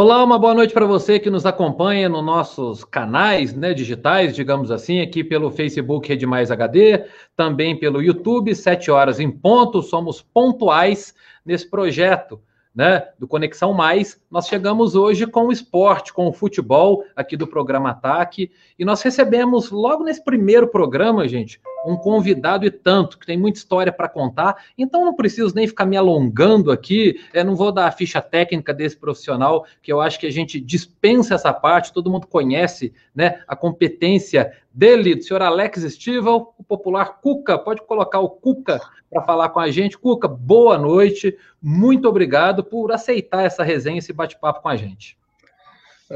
Olá, 0.00 0.22
uma 0.22 0.38
boa 0.38 0.54
noite 0.54 0.72
para 0.72 0.86
você 0.86 1.18
que 1.18 1.28
nos 1.28 1.44
acompanha 1.44 2.08
nos 2.08 2.24
nossos 2.24 2.84
canais 2.84 3.52
né, 3.52 3.74
digitais, 3.74 4.32
digamos 4.32 4.70
assim, 4.70 5.00
aqui 5.00 5.24
pelo 5.24 5.50
Facebook 5.50 6.08
Rede 6.08 6.24
Mais 6.24 6.52
HD, 6.52 7.04
também 7.34 7.76
pelo 7.76 8.00
YouTube, 8.00 8.54
7 8.54 8.92
horas 8.92 9.18
em 9.18 9.28
ponto, 9.28 9.82
somos 9.82 10.22
pontuais 10.22 11.16
nesse 11.44 11.68
projeto 11.68 12.40
né, 12.72 13.08
do 13.18 13.26
Conexão 13.26 13.74
Mais, 13.74 14.22
nós 14.30 14.46
chegamos 14.46 14.94
hoje 14.94 15.26
com 15.26 15.48
o 15.48 15.52
esporte, 15.52 16.12
com 16.12 16.28
o 16.28 16.32
futebol 16.32 17.02
aqui 17.16 17.36
do 17.36 17.48
programa 17.48 17.90
Ataque, 17.90 18.52
e 18.78 18.84
nós 18.84 19.02
recebemos 19.02 19.72
logo 19.72 20.04
nesse 20.04 20.22
primeiro 20.22 20.68
programa, 20.68 21.26
gente, 21.26 21.60
um 21.88 21.96
convidado 21.96 22.66
e 22.66 22.70
tanto, 22.70 23.18
que 23.18 23.26
tem 23.26 23.38
muita 23.38 23.58
história 23.58 23.92
para 23.92 24.08
contar, 24.08 24.56
então 24.76 25.04
não 25.04 25.14
preciso 25.14 25.54
nem 25.54 25.66
ficar 25.66 25.86
me 25.86 25.96
alongando 25.96 26.70
aqui, 26.70 27.20
é, 27.32 27.42
não 27.42 27.56
vou 27.56 27.72
dar 27.72 27.86
a 27.86 27.92
ficha 27.92 28.20
técnica 28.20 28.74
desse 28.74 28.96
profissional, 28.96 29.64
que 29.82 29.92
eu 29.92 30.00
acho 30.00 30.20
que 30.20 30.26
a 30.26 30.32
gente 30.32 30.60
dispensa 30.60 31.34
essa 31.34 31.52
parte, 31.52 31.92
todo 31.92 32.10
mundo 32.10 32.26
conhece 32.26 32.92
né, 33.14 33.40
a 33.48 33.56
competência 33.56 34.52
dele, 34.72 35.14
do 35.14 35.22
senhor 35.22 35.42
Alex 35.42 35.82
Stivel, 35.94 36.54
o 36.58 36.62
popular 36.62 37.20
Cuca, 37.20 37.58
pode 37.58 37.82
colocar 37.82 38.20
o 38.20 38.28
Cuca 38.28 38.80
para 39.10 39.22
falar 39.22 39.48
com 39.48 39.60
a 39.60 39.70
gente. 39.70 39.98
Cuca, 39.98 40.28
boa 40.28 40.76
noite, 40.76 41.36
muito 41.60 42.08
obrigado 42.08 42.62
por 42.62 42.92
aceitar 42.92 43.44
essa 43.44 43.64
resenha, 43.64 43.98
esse 43.98 44.12
bate-papo 44.12 44.60
com 44.60 44.68
a 44.68 44.76
gente. 44.76 45.16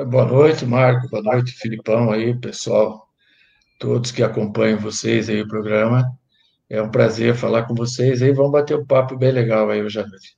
Boa 0.06 0.24
noite, 0.24 0.64
Marco, 0.64 1.08
boa 1.08 1.22
noite, 1.22 1.52
Filipão 1.52 2.10
aí, 2.10 2.34
pessoal, 2.34 3.08
todos 3.82 4.12
que 4.12 4.22
acompanham 4.22 4.78
vocês 4.78 5.28
aí 5.28 5.42
o 5.42 5.48
programa. 5.48 6.08
É 6.70 6.80
um 6.80 6.88
prazer 6.88 7.34
falar 7.34 7.64
com 7.64 7.74
vocês 7.74 8.22
aí, 8.22 8.32
vamos 8.32 8.52
bater 8.52 8.78
um 8.78 8.86
papo 8.86 9.16
bem 9.16 9.32
legal 9.32 9.68
aí 9.68 9.82
hoje 9.82 9.98
à 9.98 10.06
noite. 10.06 10.36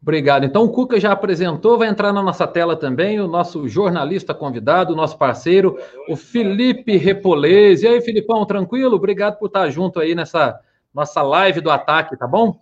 Obrigado. 0.00 0.44
Então, 0.44 0.62
o 0.62 0.70
Cuca 0.70 1.00
já 1.00 1.10
apresentou, 1.10 1.78
vai 1.78 1.88
entrar 1.88 2.12
na 2.12 2.22
nossa 2.22 2.46
tela 2.46 2.76
também 2.76 3.18
o 3.18 3.26
nosso 3.26 3.66
jornalista 3.66 4.34
convidado, 4.34 4.92
o 4.92 4.96
nosso 4.96 5.16
parceiro, 5.16 5.78
o 6.06 6.14
Felipe 6.14 6.98
Repolese. 6.98 7.86
E 7.86 7.88
aí, 7.88 8.00
Filipão, 8.02 8.44
tranquilo? 8.44 8.94
Obrigado 8.94 9.38
por 9.38 9.46
estar 9.46 9.68
junto 9.70 9.98
aí 9.98 10.14
nessa 10.14 10.60
nossa 10.94 11.22
live 11.22 11.62
do 11.62 11.70
ataque, 11.70 12.16
tá 12.16 12.26
bom? 12.26 12.60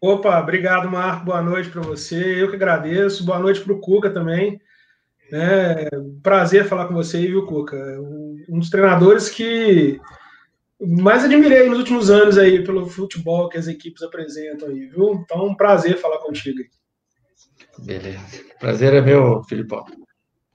Opa, 0.00 0.38
obrigado, 0.38 0.88
Marco. 0.88 1.26
Boa 1.26 1.42
noite 1.42 1.68
para 1.68 1.82
você. 1.82 2.40
Eu 2.40 2.48
que 2.48 2.56
agradeço. 2.56 3.26
Boa 3.26 3.40
noite 3.40 3.60
para 3.60 3.72
o 3.72 3.80
Cuca 3.80 4.08
também. 4.08 4.58
É, 5.32 5.88
prazer 6.22 6.66
falar 6.66 6.86
com 6.86 6.94
você, 6.94 7.20
viu, 7.20 7.46
Cuca? 7.46 7.76
Um 8.48 8.58
dos 8.58 8.70
treinadores 8.70 9.28
que 9.28 10.00
mais 10.80 11.24
admirei 11.24 11.68
nos 11.68 11.78
últimos 11.78 12.10
anos 12.10 12.38
aí 12.38 12.64
pelo 12.64 12.86
futebol 12.86 13.48
que 13.48 13.58
as 13.58 13.68
equipes 13.68 14.02
apresentam 14.02 14.68
aí, 14.68 14.86
viu? 14.86 15.14
Então, 15.14 15.46
um 15.46 15.54
prazer 15.54 15.98
falar 15.98 16.18
contigo. 16.18 16.58
Beleza. 17.78 18.20
Prazer 18.58 18.94
é 18.94 19.00
meu, 19.00 19.42
Filipão. 19.44 19.84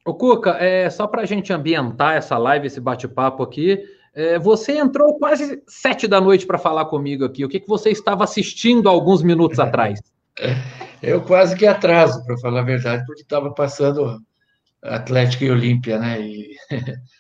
Ô, 0.04 0.14
Cuca, 0.14 0.52
é, 0.52 0.90
só 0.90 1.08
para 1.08 1.22
a 1.22 1.26
gente 1.26 1.54
ambientar 1.54 2.16
essa 2.16 2.38
live, 2.38 2.68
esse 2.68 2.80
bate-papo 2.80 3.44
aqui, 3.44 3.84
é, 4.14 4.38
você 4.38 4.78
entrou 4.78 5.18
quase 5.18 5.62
sete 5.68 6.08
da 6.08 6.22
noite 6.22 6.46
para 6.46 6.58
falar 6.58 6.86
comigo 6.86 7.26
aqui. 7.26 7.44
O 7.44 7.50
que, 7.50 7.60
que 7.60 7.68
você 7.68 7.90
estava 7.90 8.24
assistindo 8.24 8.90
alguns 8.90 9.22
minutos 9.24 9.58
atrás? 9.60 10.00
Eu 11.02 11.22
quase 11.22 11.56
que 11.56 11.66
atraso, 11.66 12.24
para 12.26 12.38
falar 12.38 12.60
a 12.62 12.64
verdade, 12.64 13.06
porque 13.06 13.22
estava 13.22 13.54
passando 13.54 14.20
Atlético 14.86 15.44
e 15.44 15.52
Olímpia, 15.52 16.00
né? 16.00 16.22
E 16.22 16.56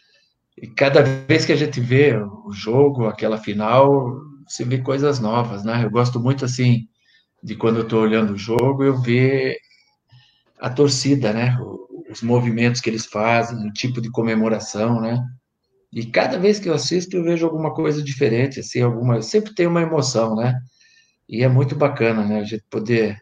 E 0.57 0.67
cada 0.67 1.01
vez 1.03 1.45
que 1.45 1.51
a 1.51 1.55
gente 1.55 1.81
vê 1.81 2.15
o 2.15 2.51
jogo, 2.51 3.07
aquela 3.07 3.37
final, 3.37 4.21
você 4.47 4.63
vê 4.63 4.77
coisas 4.77 5.19
novas, 5.19 5.65
né? 5.65 5.83
Eu 5.83 5.89
gosto 5.89 6.19
muito, 6.19 6.45
assim, 6.45 6.87
de 7.43 7.55
quando 7.55 7.77
eu 7.77 7.83
estou 7.83 8.01
olhando 8.01 8.33
o 8.33 8.37
jogo, 8.37 8.83
eu 8.83 9.01
ver 9.01 9.57
a 10.59 10.69
torcida, 10.69 11.33
né? 11.33 11.57
Os 12.09 12.21
movimentos 12.21 12.79
que 12.79 12.89
eles 12.89 13.05
fazem, 13.05 13.67
o 13.67 13.73
tipo 13.73 13.99
de 14.01 14.09
comemoração, 14.09 15.01
né? 15.01 15.21
E 15.91 16.05
cada 16.05 16.39
vez 16.39 16.59
que 16.59 16.69
eu 16.69 16.73
assisto, 16.73 17.17
eu 17.17 17.23
vejo 17.23 17.45
alguma 17.45 17.73
coisa 17.73 18.01
diferente, 18.01 18.61
assim, 18.61 18.81
alguma... 18.81 19.21
Sempre 19.21 19.53
tem 19.53 19.67
uma 19.67 19.81
emoção, 19.81 20.35
né? 20.35 20.57
E 21.27 21.43
é 21.43 21.49
muito 21.49 21.75
bacana, 21.75 22.23
né? 22.25 22.39
A 22.39 22.43
gente 22.45 22.63
poder 22.69 23.17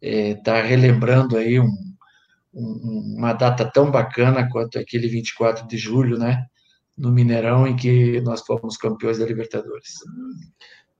estar 0.00 0.58
é, 0.58 0.60
tá 0.60 0.62
relembrando 0.62 1.36
aí 1.36 1.58
um, 1.58 1.68
uma 2.58 3.34
data 3.34 3.70
tão 3.70 3.90
bacana 3.90 4.48
quanto 4.50 4.78
aquele 4.78 5.08
24 5.08 5.66
de 5.68 5.76
julho, 5.76 6.18
né? 6.18 6.46
no 6.96 7.12
Mineirão 7.12 7.66
em 7.66 7.76
que 7.76 8.20
nós 8.22 8.40
fomos 8.40 8.76
campeões 8.76 9.18
da 9.18 9.26
Libertadores. 9.26 9.98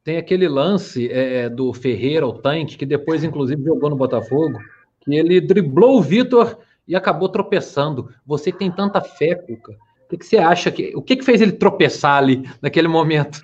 Tem 0.04 0.18
aquele 0.18 0.46
lance 0.46 1.10
é, 1.10 1.48
do 1.48 1.72
Ferreira, 1.72 2.26
o 2.26 2.34
tanque, 2.34 2.76
que 2.76 2.86
depois, 2.86 3.24
inclusive, 3.24 3.62
jogou 3.64 3.88
no 3.90 3.96
Botafogo, 3.96 4.58
que 5.00 5.14
ele 5.14 5.40
driblou 5.40 5.98
o 5.98 6.02
Vitor 6.02 6.58
e 6.86 6.94
acabou 6.94 7.28
tropeçando. 7.28 8.12
Você 8.24 8.52
tem 8.52 8.70
tanta 8.70 9.00
fé, 9.00 9.34
Cuca. 9.34 9.72
O 9.72 10.08
que, 10.10 10.18
que 10.18 10.26
você 10.26 10.36
acha? 10.36 10.70
Que, 10.70 10.92
o 10.94 11.02
que, 11.02 11.16
que 11.16 11.24
fez 11.24 11.40
ele 11.40 11.52
tropeçar 11.52 12.18
ali 12.18 12.48
naquele 12.62 12.86
momento? 12.86 13.42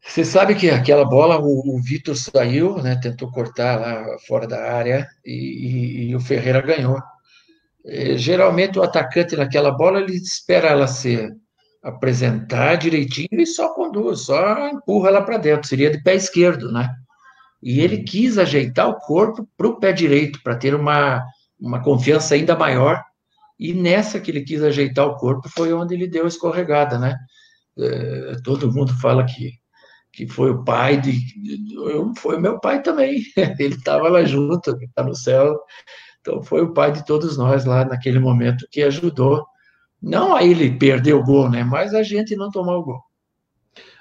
Você 0.00 0.24
sabe 0.24 0.54
que 0.54 0.70
aquela 0.70 1.04
bola, 1.04 1.38
o, 1.38 1.76
o 1.76 1.82
Vitor 1.82 2.16
saiu, 2.16 2.76
né, 2.82 2.98
tentou 3.00 3.30
cortar 3.30 3.78
lá 3.78 4.18
fora 4.26 4.48
da 4.48 4.72
área 4.72 5.06
e, 5.24 5.32
e, 5.32 6.10
e 6.10 6.16
o 6.16 6.20
Ferreira 6.20 6.60
ganhou. 6.60 6.98
E, 7.84 8.16
geralmente 8.16 8.78
o 8.78 8.82
atacante 8.82 9.36
naquela 9.36 9.70
bola 9.70 10.00
ele 10.00 10.14
espera 10.14 10.68
ela 10.68 10.86
ser 10.86 11.30
apresentar 11.82 12.76
direitinho 12.76 13.40
e 13.40 13.46
só 13.46 13.74
conduz, 13.74 14.20
só 14.20 14.68
empurra 14.68 15.10
lá 15.10 15.22
para 15.22 15.38
dentro. 15.38 15.68
Seria 15.68 15.90
de 15.90 16.02
pé 16.02 16.14
esquerdo, 16.14 16.70
né? 16.70 16.88
E 17.62 17.80
ele 17.80 17.98
uhum. 17.98 18.04
quis 18.04 18.38
ajeitar 18.38 18.88
o 18.88 18.98
corpo 18.98 19.48
para 19.56 19.68
o 19.68 19.78
pé 19.78 19.92
direito, 19.92 20.40
para 20.42 20.56
ter 20.56 20.74
uma, 20.74 21.22
uma 21.60 21.82
confiança 21.82 22.34
ainda 22.34 22.56
maior. 22.56 23.02
E 23.58 23.72
nessa 23.72 24.20
que 24.20 24.30
ele 24.30 24.42
quis 24.42 24.62
ajeitar 24.62 25.06
o 25.06 25.16
corpo 25.16 25.48
foi 25.48 25.72
onde 25.72 25.94
ele 25.94 26.08
deu 26.08 26.24
a 26.24 26.28
escorregada, 26.28 26.98
né? 26.98 27.16
É, 27.78 28.36
todo 28.44 28.72
mundo 28.72 28.92
fala 29.00 29.24
que, 29.24 29.52
que 30.12 30.26
foi 30.26 30.50
o 30.50 30.64
pai 30.64 31.00
de. 31.00 31.18
Eu, 31.72 32.12
foi 32.16 32.38
meu 32.38 32.58
pai 32.58 32.82
também. 32.82 33.22
Ele 33.58 33.74
estava 33.74 34.08
lá 34.08 34.24
junto, 34.24 34.76
está 34.82 35.02
no 35.02 35.14
céu. 35.14 35.58
Então 36.22 36.40
foi 36.40 36.62
o 36.62 36.72
pai 36.72 36.92
de 36.92 37.04
todos 37.04 37.36
nós 37.36 37.64
lá 37.64 37.84
naquele 37.84 38.18
momento 38.18 38.66
que 38.70 38.82
ajudou 38.82 39.44
não 40.00 40.34
a 40.34 40.42
ele 40.42 40.70
perder 40.70 41.14
o 41.14 41.22
gol, 41.22 41.50
né? 41.50 41.62
Mas 41.62 41.92
a 41.92 42.02
gente 42.02 42.34
não 42.34 42.50
tomar 42.50 42.76
o 42.76 42.84
gol. 42.84 43.00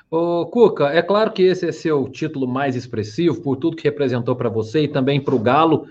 Ô, 0.09 0.45
Cuca, 0.45 0.87
é 0.87 1.01
claro 1.01 1.31
que 1.31 1.43
esse 1.43 1.67
é 1.67 1.71
seu 1.71 2.07
título 2.09 2.47
mais 2.47 2.75
expressivo, 2.75 3.41
por 3.41 3.55
tudo 3.55 3.77
que 3.77 3.83
representou 3.83 4.35
para 4.35 4.49
você 4.49 4.83
e 4.83 4.87
também 4.87 5.21
para 5.21 5.35
o 5.35 5.39
Galo. 5.39 5.87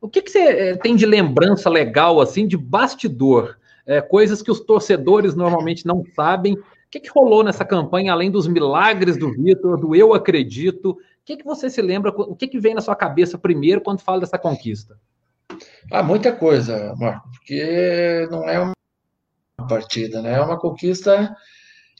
O 0.00 0.08
que, 0.08 0.22
que 0.22 0.30
você 0.30 0.38
é, 0.38 0.76
tem 0.76 0.94
de 0.94 1.06
lembrança 1.06 1.68
legal, 1.68 2.20
assim, 2.20 2.46
de 2.46 2.56
bastidor? 2.56 3.56
É, 3.86 4.00
coisas 4.00 4.42
que 4.42 4.50
os 4.50 4.60
torcedores 4.60 5.34
normalmente 5.34 5.86
não 5.86 6.04
sabem. 6.14 6.54
O 6.54 6.62
que, 6.90 7.00
que 7.00 7.10
rolou 7.10 7.42
nessa 7.42 7.64
campanha, 7.64 8.12
além 8.12 8.30
dos 8.30 8.46
milagres 8.46 9.18
do 9.18 9.32
Vitor, 9.32 9.78
do 9.78 9.94
eu 9.94 10.14
acredito? 10.14 10.90
O 10.90 10.96
que, 11.24 11.36
que 11.38 11.44
você 11.44 11.68
se 11.68 11.82
lembra? 11.82 12.10
O 12.10 12.36
que, 12.36 12.46
que 12.46 12.60
vem 12.60 12.74
na 12.74 12.80
sua 12.80 12.94
cabeça 12.94 13.36
primeiro 13.36 13.80
quando 13.80 14.00
fala 14.00 14.20
dessa 14.20 14.38
conquista? 14.38 14.96
Ah, 15.90 16.02
muita 16.02 16.32
coisa, 16.32 16.94
Marco, 16.96 17.30
porque 17.30 18.26
não 18.30 18.48
é 18.48 18.58
uma 18.60 18.74
partida, 19.68 20.22
né? 20.22 20.34
É 20.34 20.40
uma 20.40 20.58
conquista 20.58 21.34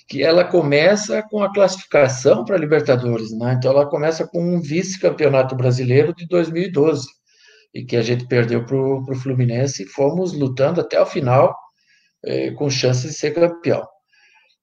que 0.08 0.22
ela 0.22 0.44
começa 0.44 1.22
com 1.30 1.42
a 1.42 1.52
classificação 1.52 2.44
para 2.44 2.58
Libertadores, 2.58 3.32
né? 3.36 3.54
Então 3.54 3.72
ela 3.72 3.88
começa 3.88 4.26
com 4.26 4.40
um 4.40 4.60
vice-campeonato 4.60 5.56
brasileiro 5.56 6.14
de 6.14 6.26
2012 6.26 7.06
e 7.74 7.84
que 7.84 7.96
a 7.96 8.02
gente 8.02 8.26
perdeu 8.26 8.64
para 8.64 8.76
o 8.76 9.14
Fluminense 9.16 9.82
e 9.82 9.88
fomos 9.88 10.32
lutando 10.32 10.80
até 10.80 11.00
o 11.00 11.06
final 11.06 11.56
eh, 12.24 12.52
com 12.52 12.70
chances 12.70 13.12
de 13.12 13.18
ser 13.18 13.34
campeão. 13.34 13.86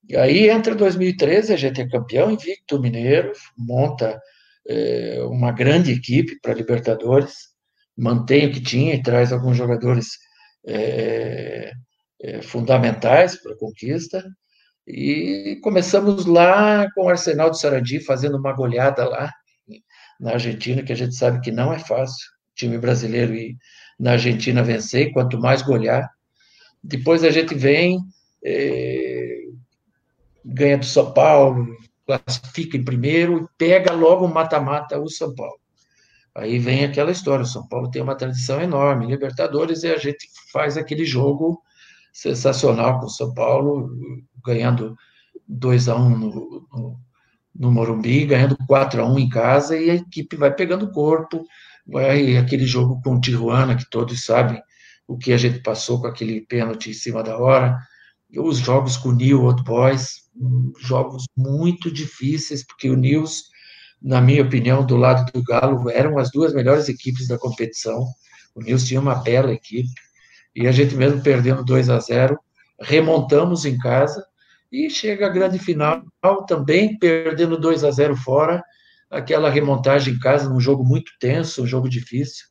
E 0.08 0.16
aí 0.16 0.50
entra 0.50 0.76
2013, 0.76 1.54
a 1.54 1.58
gente 1.58 1.82
é 1.82 1.90
campeão 1.90 2.32
invicto 2.32 2.80
mineiro, 2.80 3.32
monta 3.58 4.20
eh, 4.68 5.20
uma 5.24 5.52
grande 5.52 5.92
equipe 5.92 6.40
para 6.42 6.54
Libertadores, 6.54 7.51
mantém 8.02 8.48
o 8.48 8.52
que 8.52 8.60
tinha 8.60 8.96
e 8.96 9.04
traz 9.04 9.32
alguns 9.32 9.56
jogadores 9.56 10.18
eh, 10.66 11.72
é, 12.20 12.42
fundamentais 12.42 13.40
para 13.40 13.54
a 13.54 13.58
conquista. 13.58 14.24
E 14.88 15.60
começamos 15.62 16.26
lá 16.26 16.90
com 16.96 17.04
o 17.04 17.10
Arsenal 17.10 17.52
de 17.52 17.60
Sarandi, 17.60 18.00
fazendo 18.00 18.38
uma 18.38 18.54
goleada 18.54 19.08
lá 19.08 19.32
na 20.20 20.32
Argentina, 20.32 20.82
que 20.82 20.92
a 20.92 20.96
gente 20.96 21.14
sabe 21.16 21.42
que 21.42 21.52
não 21.52 21.72
é 21.72 21.78
fácil, 21.78 22.28
time 22.56 22.76
brasileiro 22.80 23.36
e 23.36 23.56
na 24.00 24.14
Argentina 24.14 24.64
vencer, 24.64 25.12
quanto 25.14 25.40
mais 25.40 25.62
golear. 25.62 26.10
Depois 26.84 27.24
a 27.24 27.30
gente 27.30 27.54
vem, 27.54 28.00
é, 28.44 29.44
ganha 30.44 30.80
do 30.80 30.86
São 30.86 31.14
Paulo, 31.14 31.68
classifica 32.08 32.76
em 32.76 32.84
primeiro 32.84 33.44
e 33.44 33.48
pega 33.60 33.94
logo 33.94 34.26
o 34.26 34.34
mata-mata 34.34 35.00
o 35.00 35.08
São 35.08 35.36
Paulo. 35.36 35.61
Aí 36.34 36.58
vem 36.60 36.86
aquela 36.86 37.12
história, 37.12 37.44
o 37.44 37.48
São 37.48 37.68
Paulo 37.68 37.92
tem 37.92 38.02
uma 38.02 38.16
tradição 38.16 38.62
enorme, 38.62 39.08
Libertadores, 39.08 39.84
e 39.84 39.88
a 39.88 39.98
gente 39.98 40.30
faz 40.52 40.78
aquele 40.78 41.06
jogo 41.06 41.62
sensacional 42.14 43.00
com 43.00 43.06
o 43.06 43.10
São 43.10 43.34
Paulo, 43.34 43.90
ganhando 44.46 44.96
2 45.48 45.90
a 45.90 45.96
1 45.96 46.00
um 46.00 46.18
no, 46.18 46.68
no, 46.72 47.00
no, 47.54 47.72
Morumbi, 47.72 48.26
ganhando 48.26 48.58
4 48.66 49.02
a 49.02 49.06
1 49.06 49.20
em 49.20 49.30
casa, 49.30 49.78
e 49.78 49.90
a 49.90 49.96
equipe 49.96 50.38
vai 50.38 50.54
pegando 50.54 50.92
corpo, 50.92 51.46
vai 51.86 52.38
aquele 52.38 52.66
jogo 52.66 53.02
com 53.02 53.16
o 53.16 53.22
Tijuana, 53.22 53.76
que 53.76 53.90
todos 53.90 54.24
sabem 54.24 54.62
o 55.08 55.18
que 55.18 55.34
a 55.34 55.38
gente 55.38 55.60
passou 55.60 56.00
com 56.00 56.08
aquele 56.08 56.42
pênalti 56.42 56.92
em 56.92 56.94
cima 56.94 57.22
da 57.22 57.38
hora, 57.38 57.78
os 58.38 58.60
jogos 58.60 58.96
com 58.96 59.10
o 59.10 59.16
New 59.16 59.44
Old 59.44 59.64
Boys, 59.64 60.22
jogos 60.80 61.26
muito 61.36 61.92
difíceis, 61.92 62.66
porque 62.66 62.90
o 62.90 62.96
News, 62.96 63.51
na 64.02 64.20
minha 64.20 64.42
opinião, 64.42 64.86
do 64.86 64.96
lado 64.96 65.32
do 65.32 65.44
Galo, 65.44 65.90
eram 65.90 66.18
as 66.18 66.32
duas 66.32 66.54
melhores 66.54 66.90
equipes 66.90 67.28
da 67.28 67.38
competição. 67.38 68.08
O 68.56 68.62
News 68.62 68.86
tinha 68.86 69.00
uma 69.00 69.16
bela 69.16 69.54
equipe, 69.54 69.90
e 70.56 70.68
a 70.68 70.72
gente 70.72 70.96
mesmo 70.96 71.22
perdendo 71.22 71.64
2 71.64 71.90
a 71.90 72.00
0 72.00 72.40
remontamos 72.80 73.64
em 73.64 73.78
casa, 73.78 74.26
e 74.72 74.90
chega 74.90 75.28
a 75.28 75.30
grande 75.30 75.60
final, 75.60 76.04
também 76.48 76.98
perdendo 76.98 77.60
2 77.60 77.84
a 77.84 77.92
0 77.92 78.16
fora, 78.16 78.64
aquela 79.10 79.50
remontagem 79.50 80.16
em 80.16 80.20
casa, 80.20 80.50
num 80.50 80.60
jogo 80.60 80.84
muito 80.84 81.12
tenso, 81.20 81.62
um 81.62 81.68
jogo 81.68 81.88
difícil, 81.88 82.48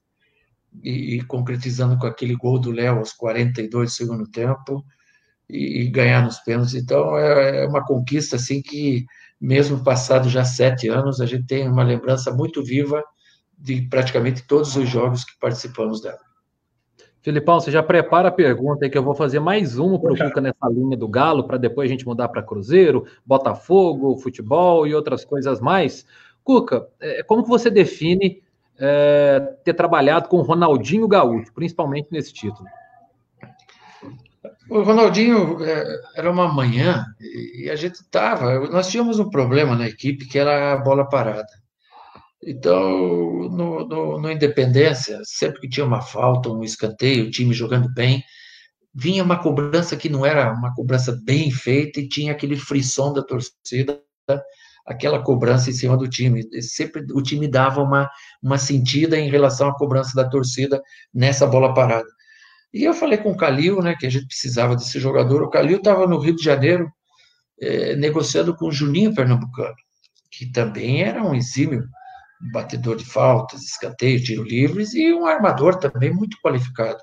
e, 0.84 1.16
e 1.16 1.22
concretizando 1.22 1.98
com 1.98 2.06
aquele 2.06 2.36
gol 2.36 2.60
do 2.60 2.70
Léo 2.70 2.98
aos 2.98 3.12
42 3.12 3.90
do 3.90 3.94
segundo 3.94 4.30
tempo, 4.30 4.84
e, 5.48 5.82
e, 5.82 5.90
ganhar 5.90 6.22
nos 6.22 6.38
pênaltis. 6.38 6.74
Então, 6.74 7.18
é, 7.18 7.64
é 7.64 7.66
uma 7.66 7.84
conquista, 7.84 8.36
assim, 8.36 8.62
que 8.62 9.04
mesmo 9.40 9.82
passado 9.82 10.28
já 10.28 10.44
sete 10.44 10.88
anos, 10.88 11.20
a 11.20 11.26
gente 11.26 11.46
tem 11.46 11.68
uma 11.68 11.82
lembrança 11.82 12.30
muito 12.30 12.62
viva 12.62 13.02
de 13.58 13.82
praticamente 13.82 14.46
todos 14.46 14.76
os 14.76 14.88
jogos 14.88 15.24
que 15.24 15.38
participamos 15.38 16.00
dela. 16.00 16.18
Filipão, 17.22 17.60
você 17.60 17.70
já 17.70 17.82
prepara 17.82 18.28
a 18.28 18.32
pergunta 18.32 18.84
aí 18.84 18.90
que 18.90 18.96
eu 18.96 19.02
vou 19.02 19.14
fazer 19.14 19.40
mais 19.40 19.78
uma 19.78 19.98
para 20.00 20.12
o 20.12 20.16
Cuca 20.16 20.40
nessa 20.40 20.68
linha 20.70 20.96
do 20.96 21.06
Galo, 21.06 21.44
para 21.44 21.58
depois 21.58 21.88
a 21.88 21.92
gente 21.92 22.06
mudar 22.06 22.28
para 22.28 22.42
Cruzeiro, 22.42 23.04
Botafogo, 23.26 24.16
futebol 24.16 24.86
e 24.86 24.94
outras 24.94 25.22
coisas 25.24 25.60
mais. 25.60 26.06
Cuca, 26.42 26.88
é, 26.98 27.22
como 27.22 27.42
que 27.42 27.48
você 27.48 27.70
define 27.70 28.42
é, 28.78 29.38
ter 29.62 29.74
trabalhado 29.74 30.28
com 30.28 30.38
o 30.38 30.42
Ronaldinho 30.42 31.06
Gaúcho, 31.06 31.52
principalmente 31.52 32.08
nesse 32.10 32.32
título? 32.32 32.66
O 34.70 34.82
Ronaldinho 34.82 35.62
é, 35.64 36.00
era 36.14 36.30
uma 36.30 36.46
manhã 36.46 37.04
e 37.20 37.68
a 37.68 37.74
gente 37.74 37.96
estava. 37.96 38.68
Nós 38.68 38.88
tínhamos 38.88 39.18
um 39.18 39.28
problema 39.28 39.74
na 39.74 39.88
equipe 39.88 40.26
que 40.26 40.38
era 40.38 40.72
a 40.74 40.76
bola 40.76 41.08
parada. 41.08 41.48
Então, 42.42 42.78
no, 43.50 43.86
no, 43.86 44.20
no, 44.20 44.30
Independência, 44.30 45.18
sempre 45.24 45.60
que 45.60 45.68
tinha 45.68 45.84
uma 45.84 46.00
falta, 46.00 46.48
um 46.48 46.62
escanteio, 46.62 47.26
o 47.26 47.30
time 47.30 47.52
jogando 47.52 47.92
bem, 47.92 48.22
vinha 48.94 49.24
uma 49.24 49.42
cobrança 49.42 49.96
que 49.96 50.08
não 50.08 50.24
era 50.24 50.52
uma 50.52 50.72
cobrança 50.72 51.18
bem 51.24 51.50
feita 51.50 52.00
e 52.00 52.08
tinha 52.08 52.32
aquele 52.32 52.56
frisson 52.56 53.12
da 53.12 53.22
torcida, 53.22 54.00
aquela 54.86 55.20
cobrança 55.20 55.68
em 55.68 55.74
cima 55.74 55.96
do 55.96 56.08
time. 56.08 56.44
Sempre 56.62 57.04
o 57.12 57.20
time 57.20 57.48
dava 57.48 57.82
uma, 57.82 58.08
uma 58.40 58.56
sentida 58.56 59.18
em 59.18 59.28
relação 59.28 59.68
à 59.68 59.74
cobrança 59.74 60.14
da 60.14 60.28
torcida 60.28 60.80
nessa 61.12 61.44
bola 61.44 61.74
parada. 61.74 62.08
E 62.72 62.84
eu 62.84 62.94
falei 62.94 63.18
com 63.18 63.32
o 63.32 63.36
Calil, 63.36 63.82
né, 63.82 63.96
que 63.98 64.06
a 64.06 64.10
gente 64.10 64.26
precisava 64.26 64.76
desse 64.76 65.00
jogador. 65.00 65.42
O 65.42 65.50
Calil 65.50 65.78
estava 65.78 66.06
no 66.06 66.18
Rio 66.18 66.36
de 66.36 66.42
Janeiro 66.42 66.90
é, 67.60 67.96
negociando 67.96 68.54
com 68.54 68.66
o 68.66 68.72
Juninho 68.72 69.14
Pernambucano, 69.14 69.74
que 70.30 70.50
também 70.50 71.02
era 71.02 71.22
um 71.22 71.34
exímio 71.34 71.84
batedor 72.52 72.96
de 72.96 73.04
faltas, 73.04 73.62
escanteio, 73.62 74.22
tiro 74.22 74.42
livres 74.42 74.94
e 74.94 75.12
um 75.12 75.26
armador 75.26 75.76
também 75.76 76.12
muito 76.12 76.38
qualificado. 76.42 76.98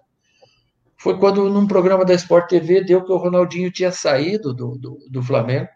Foi 0.97 1.17
quando, 1.19 1.47
num 1.47 1.67
programa 1.67 2.03
da 2.03 2.15
Sport 2.15 2.49
TV, 2.49 2.83
deu 2.83 3.03
que 3.05 3.11
o 3.11 3.17
Ronaldinho 3.17 3.71
tinha 3.71 3.91
saído 3.91 4.51
do, 4.51 4.77
do, 4.77 4.97
do 5.11 5.21
Flamengo. 5.21 5.69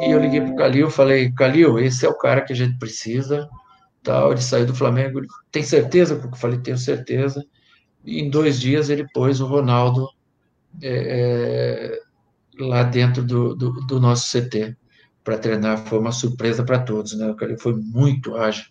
E 0.00 0.10
eu 0.10 0.20
liguei 0.20 0.40
para 0.40 0.52
o 0.52 0.56
Calil 0.56 0.90
falei: 0.90 1.32
Calil, 1.32 1.78
esse 1.78 2.04
é 2.04 2.08
o 2.08 2.18
cara 2.18 2.42
que 2.42 2.52
a 2.52 2.56
gente 2.56 2.78
precisa. 2.78 3.48
Tal, 4.02 4.32
ele 4.32 4.42
saiu 4.42 4.66
do 4.66 4.74
Flamengo. 4.74 5.20
Tem 5.50 5.62
certeza? 5.62 6.16
Porque 6.16 6.34
eu 6.34 6.38
falei: 6.38 6.58
tenho 6.58 6.76
certeza. 6.76 7.42
Em 8.04 8.30
dois 8.30 8.60
dias 8.60 8.90
ele 8.90 9.06
pôs 9.12 9.40
o 9.40 9.46
Ronaldo 9.46 10.08
é, 10.82 11.98
é 12.58 12.64
lá 12.64 12.82
dentro 12.82 13.22
do, 13.22 13.54
do, 13.54 13.72
do 13.86 14.00
nosso 14.00 14.30
CT 14.30 14.76
para 15.24 15.38
treinar 15.38 15.78
foi 15.86 15.98
uma 15.98 16.12
surpresa 16.12 16.64
para 16.64 16.78
todos, 16.78 17.16
né? 17.16 17.34
Cara 17.38 17.56
foi 17.58 17.74
muito 17.74 18.36
ágil. 18.36 18.66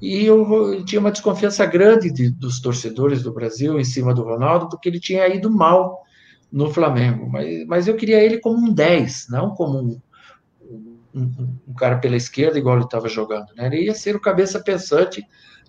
E 0.00 0.24
eu, 0.24 0.74
eu 0.74 0.84
tinha 0.84 1.00
uma 1.00 1.10
desconfiança 1.10 1.64
grande 1.66 2.12
de, 2.12 2.30
dos 2.30 2.60
torcedores 2.60 3.22
do 3.22 3.32
Brasil 3.32 3.80
em 3.80 3.84
cima 3.84 4.14
do 4.14 4.22
Ronaldo, 4.22 4.68
porque 4.68 4.88
ele 4.88 5.00
tinha 5.00 5.26
ido 5.28 5.50
mal 5.50 6.04
no 6.52 6.70
Flamengo. 6.70 7.28
Mas, 7.28 7.66
mas 7.66 7.88
eu 7.88 7.96
queria 7.96 8.22
ele 8.22 8.38
como 8.38 8.58
um 8.58 8.72
10, 8.72 9.28
não 9.30 9.50
como 9.50 9.78
um, 9.78 10.00
um, 11.14 11.58
um 11.68 11.74
cara 11.74 11.98
pela 11.98 12.16
esquerda, 12.16 12.58
igual 12.58 12.76
ele 12.76 12.84
estava 12.84 13.08
jogando. 13.08 13.48
Né? 13.56 13.66
Ele 13.66 13.86
ia 13.86 13.94
ser 13.94 14.14
o 14.14 14.20
cabeça 14.20 14.60
pensante 14.60 15.24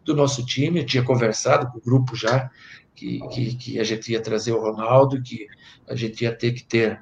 do 0.09 0.15
nosso 0.15 0.45
time. 0.45 0.79
Eu 0.79 0.85
tinha 0.85 1.03
conversado 1.03 1.71
com 1.71 1.77
o 1.77 1.81
grupo 1.81 2.15
já 2.15 2.49
que, 2.95 3.19
que, 3.29 3.55
que 3.55 3.79
a 3.79 3.83
gente 3.83 4.11
ia 4.11 4.21
trazer 4.21 4.51
o 4.51 4.59
Ronaldo, 4.59 5.21
que 5.21 5.47
a 5.87 5.95
gente 5.95 6.23
ia 6.23 6.35
ter 6.35 6.51
que 6.51 6.63
ter 6.63 7.01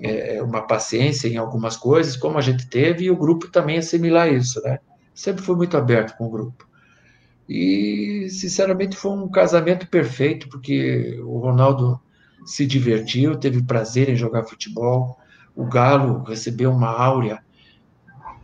é, 0.00 0.42
uma 0.42 0.62
paciência 0.62 1.28
em 1.28 1.36
algumas 1.36 1.76
coisas, 1.76 2.16
como 2.16 2.38
a 2.38 2.40
gente 2.40 2.66
teve, 2.66 3.04
e 3.04 3.10
o 3.10 3.16
grupo 3.16 3.48
também 3.48 3.78
assimilar 3.78 4.32
isso, 4.32 4.60
né? 4.62 4.78
Sempre 5.14 5.44
fui 5.44 5.54
muito 5.54 5.76
aberto 5.76 6.16
com 6.16 6.26
o 6.26 6.30
grupo. 6.30 6.66
E, 7.48 8.28
sinceramente, 8.30 8.96
foi 8.96 9.12
um 9.12 9.28
casamento 9.28 9.86
perfeito, 9.88 10.48
porque 10.48 11.20
o 11.22 11.38
Ronaldo 11.38 12.00
se 12.44 12.66
divertiu, 12.66 13.36
teve 13.36 13.62
prazer 13.62 14.08
em 14.08 14.16
jogar 14.16 14.44
futebol, 14.44 15.18
o 15.54 15.64
Galo 15.64 16.22
recebeu 16.24 16.70
uma 16.70 16.90
áurea 16.90 17.42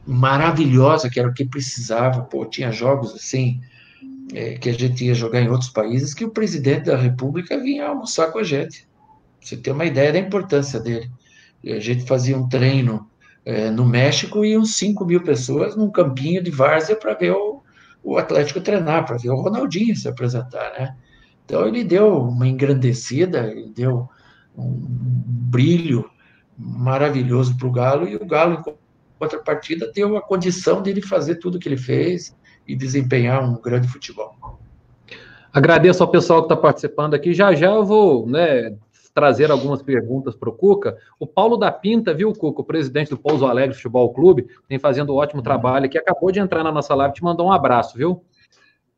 maravilhosa, 0.06 1.08
que 1.10 1.18
era 1.18 1.28
o 1.28 1.34
que 1.34 1.44
precisava, 1.44 2.22
pô, 2.22 2.44
tinha 2.44 2.70
jogos 2.70 3.14
assim, 3.14 3.60
é, 4.34 4.54
que 4.54 4.68
a 4.68 4.72
gente 4.72 5.04
ia 5.04 5.14
jogar 5.14 5.40
em 5.40 5.48
outros 5.48 5.70
países, 5.70 6.14
que 6.14 6.24
o 6.24 6.30
presidente 6.30 6.84
da 6.84 6.96
República 6.96 7.58
vinha 7.58 7.86
almoçar 7.86 8.30
com 8.30 8.38
a 8.38 8.44
gente. 8.44 8.88
Você 9.40 9.56
tem 9.56 9.72
uma 9.72 9.84
ideia 9.84 10.12
da 10.12 10.18
importância 10.18 10.78
dele. 10.78 11.10
A 11.64 11.78
gente 11.78 12.06
fazia 12.06 12.36
um 12.36 12.48
treino 12.48 13.08
é, 13.44 13.70
no 13.70 13.84
México 13.84 14.44
e 14.44 14.56
uns 14.56 14.76
5 14.76 15.04
mil 15.04 15.22
pessoas 15.22 15.76
num 15.76 15.90
campinho 15.90 16.42
de 16.42 16.50
várzea 16.50 16.96
para 16.96 17.14
ver 17.14 17.32
o, 17.32 17.62
o 18.02 18.16
Atlético 18.16 18.60
treinar, 18.60 19.06
para 19.06 19.16
ver 19.16 19.30
o 19.30 19.40
Ronaldinho 19.40 19.96
se 19.96 20.08
apresentar, 20.08 20.72
né? 20.78 20.96
Então 21.44 21.66
ele 21.66 21.82
deu 21.82 22.22
uma 22.22 22.46
engrandecida, 22.46 23.48
ele 23.48 23.72
deu 23.74 24.08
um 24.56 24.76
brilho 24.78 26.08
maravilhoso 26.56 27.56
para 27.56 27.66
o 27.66 27.72
Galo 27.72 28.08
e 28.08 28.14
o 28.14 28.24
Galo, 28.24 28.54
em 28.60 28.74
contrapartida, 29.18 29.90
deu 29.92 30.16
a 30.16 30.22
condição 30.22 30.82
de 30.82 30.90
ele 30.90 31.02
fazer 31.02 31.36
tudo 31.36 31.56
o 31.56 31.58
que 31.58 31.68
ele 31.68 31.76
fez 31.76 32.34
e 32.70 32.76
desempenhar 32.76 33.42
um 33.42 33.60
grande 33.60 33.88
futebol. 33.88 34.36
Agradeço 35.52 36.02
ao 36.02 36.10
pessoal 36.10 36.42
que 36.42 36.46
está 36.46 36.56
participando 36.56 37.14
aqui. 37.14 37.34
Já 37.34 37.52
já 37.54 37.72
eu 37.72 37.84
vou 37.84 38.26
né, 38.26 38.76
trazer 39.12 39.50
algumas 39.50 39.82
perguntas 39.82 40.34
para 40.34 40.48
o 40.48 40.52
Cuca. 40.52 40.96
O 41.18 41.26
Paulo 41.26 41.56
da 41.56 41.72
Pinta, 41.72 42.14
viu, 42.14 42.32
Cuca, 42.32 42.60
o 42.60 42.64
presidente 42.64 43.10
do 43.10 43.18
Pouso 43.18 43.46
Alegre 43.46 43.74
Futebol 43.74 44.12
Clube, 44.12 44.46
tem 44.68 44.78
fazendo 44.78 45.12
um 45.12 45.16
ótimo 45.16 45.42
trabalho 45.42 45.86
aqui, 45.86 45.98
acabou 45.98 46.30
de 46.30 46.38
entrar 46.38 46.62
na 46.62 46.70
nossa 46.70 46.94
live, 46.94 47.14
te 47.14 47.24
mandou 47.24 47.48
um 47.48 47.52
abraço, 47.52 47.96
viu? 47.96 48.22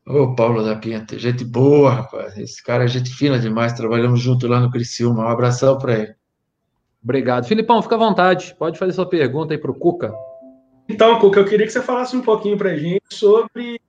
Ô, 0.05 0.35
Paulo 0.35 0.63
da 0.63 0.75
Pinta, 0.75 1.17
gente 1.17 1.43
boa, 1.43 1.91
rapaz. 1.91 2.37
Esse 2.37 2.61
cara 2.61 2.83
é 2.83 2.87
gente 2.87 3.09
fina 3.09 3.39
demais, 3.39 3.73
trabalhamos 3.73 4.19
junto 4.19 4.47
lá 4.47 4.59
no 4.59 4.69
Criciúma. 4.69 5.23
Um 5.23 5.27
abração 5.27 5.77
para 5.77 5.93
ele. 5.93 6.15
Obrigado. 7.03 7.45
Filipão, 7.45 7.81
fica 7.81 7.95
à 7.95 7.97
vontade, 7.97 8.55
pode 8.59 8.77
fazer 8.77 8.93
sua 8.93 9.07
pergunta 9.07 9.53
aí 9.53 9.57
para 9.57 9.71
o 9.71 9.75
Cuca. 9.75 10.13
Então, 10.87 11.17
Cuca, 11.19 11.39
eu 11.39 11.45
queria 11.45 11.65
que 11.65 11.71
você 11.71 11.81
falasse 11.81 12.15
um 12.15 12.21
pouquinho 12.21 12.57
para 12.57 12.71
a 12.71 12.77
gente 12.77 13.03
sobre 13.11 13.79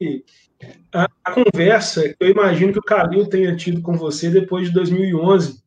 a, 0.93 1.09
a, 1.25 1.33
conversa 1.33 2.09
que 2.09 2.17
eu 2.21 2.29
imagino 2.29 2.73
que 2.73 2.79
o 2.79 2.83
Calil 2.83 3.29
tenha 3.29 3.57
tido 3.57 3.83
com 3.83 3.95
você 3.95 4.31
depois 4.31 4.69
de 4.69 4.75
2011, 4.75 5.61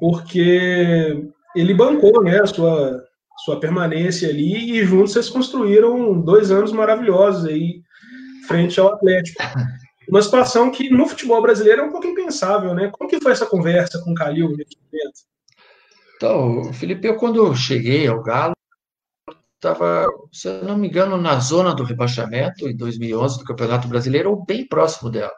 porque 0.00 1.28
ele 1.54 1.74
bancou 1.74 2.22
né, 2.22 2.40
a 2.40 2.46
sua, 2.46 3.04
sua 3.44 3.60
permanência 3.60 4.28
ali 4.28 4.78
e 4.78 4.84
juntos 4.84 5.12
vocês 5.12 5.28
construíram 5.28 6.18
dois 6.20 6.50
anos 6.50 6.72
maravilhosos 6.72 7.44
aí 7.44 7.82
frente 8.46 8.80
ao 8.80 8.94
Atlético. 8.94 9.42
Uma 10.08 10.22
situação 10.22 10.70
que 10.70 10.88
no 10.88 11.06
futebol 11.06 11.42
brasileiro 11.42 11.82
é 11.82 11.84
um 11.84 11.92
pouco 11.92 12.06
impensável, 12.06 12.74
né? 12.74 12.90
Como 12.90 13.10
que 13.10 13.20
foi 13.20 13.32
essa 13.32 13.44
conversa 13.44 14.00
com 14.02 14.12
o 14.12 14.14
Calil 14.14 14.56
nesse 14.56 14.78
momento? 14.82 15.28
Então, 16.16 16.72
Felipe, 16.72 17.06
eu 17.06 17.16
quando 17.16 17.54
cheguei 17.54 18.06
ao 18.06 18.22
Galo, 18.22 18.54
estava, 19.58 20.06
se 20.32 20.48
eu 20.48 20.64
não 20.64 20.78
me 20.78 20.88
engano, 20.88 21.18
na 21.18 21.38
zona 21.40 21.74
do 21.74 21.82
rebaixamento 21.84 22.68
em 22.68 22.76
2011 22.76 23.38
do 23.38 23.44
Campeonato 23.44 23.88
Brasileiro, 23.88 24.30
ou 24.30 24.44
bem 24.44 24.66
próximo 24.66 25.10
dela. 25.10 25.34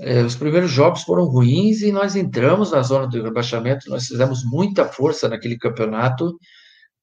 É, 0.00 0.22
os 0.22 0.34
primeiros 0.34 0.70
jogos 0.70 1.02
foram 1.02 1.26
ruins 1.26 1.82
e 1.82 1.92
nós 1.92 2.16
entramos 2.16 2.72
na 2.72 2.80
zona 2.82 3.06
do 3.06 3.22
rebaixamento. 3.22 3.90
Nós 3.90 4.06
fizemos 4.06 4.42
muita 4.44 4.86
força 4.86 5.28
naquele 5.28 5.58
campeonato 5.58 6.38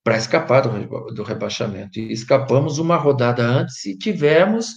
para 0.03 0.17
escapar 0.17 0.61
do, 0.61 1.13
do 1.13 1.23
rebaixamento. 1.23 1.99
E 1.99 2.11
escapamos 2.11 2.79
uma 2.79 2.97
rodada 2.97 3.43
antes 3.43 3.85
e 3.85 3.95
tivemos 3.95 4.67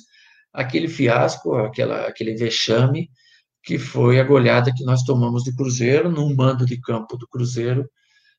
aquele 0.52 0.88
fiasco, 0.88 1.54
aquela, 1.56 2.06
aquele 2.06 2.34
vexame, 2.34 3.08
que 3.62 3.78
foi 3.78 4.20
a 4.20 4.24
goleada 4.24 4.72
que 4.74 4.84
nós 4.84 5.02
tomamos 5.02 5.44
do 5.44 5.54
Cruzeiro, 5.54 6.10
num 6.10 6.34
mando 6.34 6.66
de 6.66 6.78
campo 6.80 7.16
do 7.16 7.26
Cruzeiro, 7.28 7.88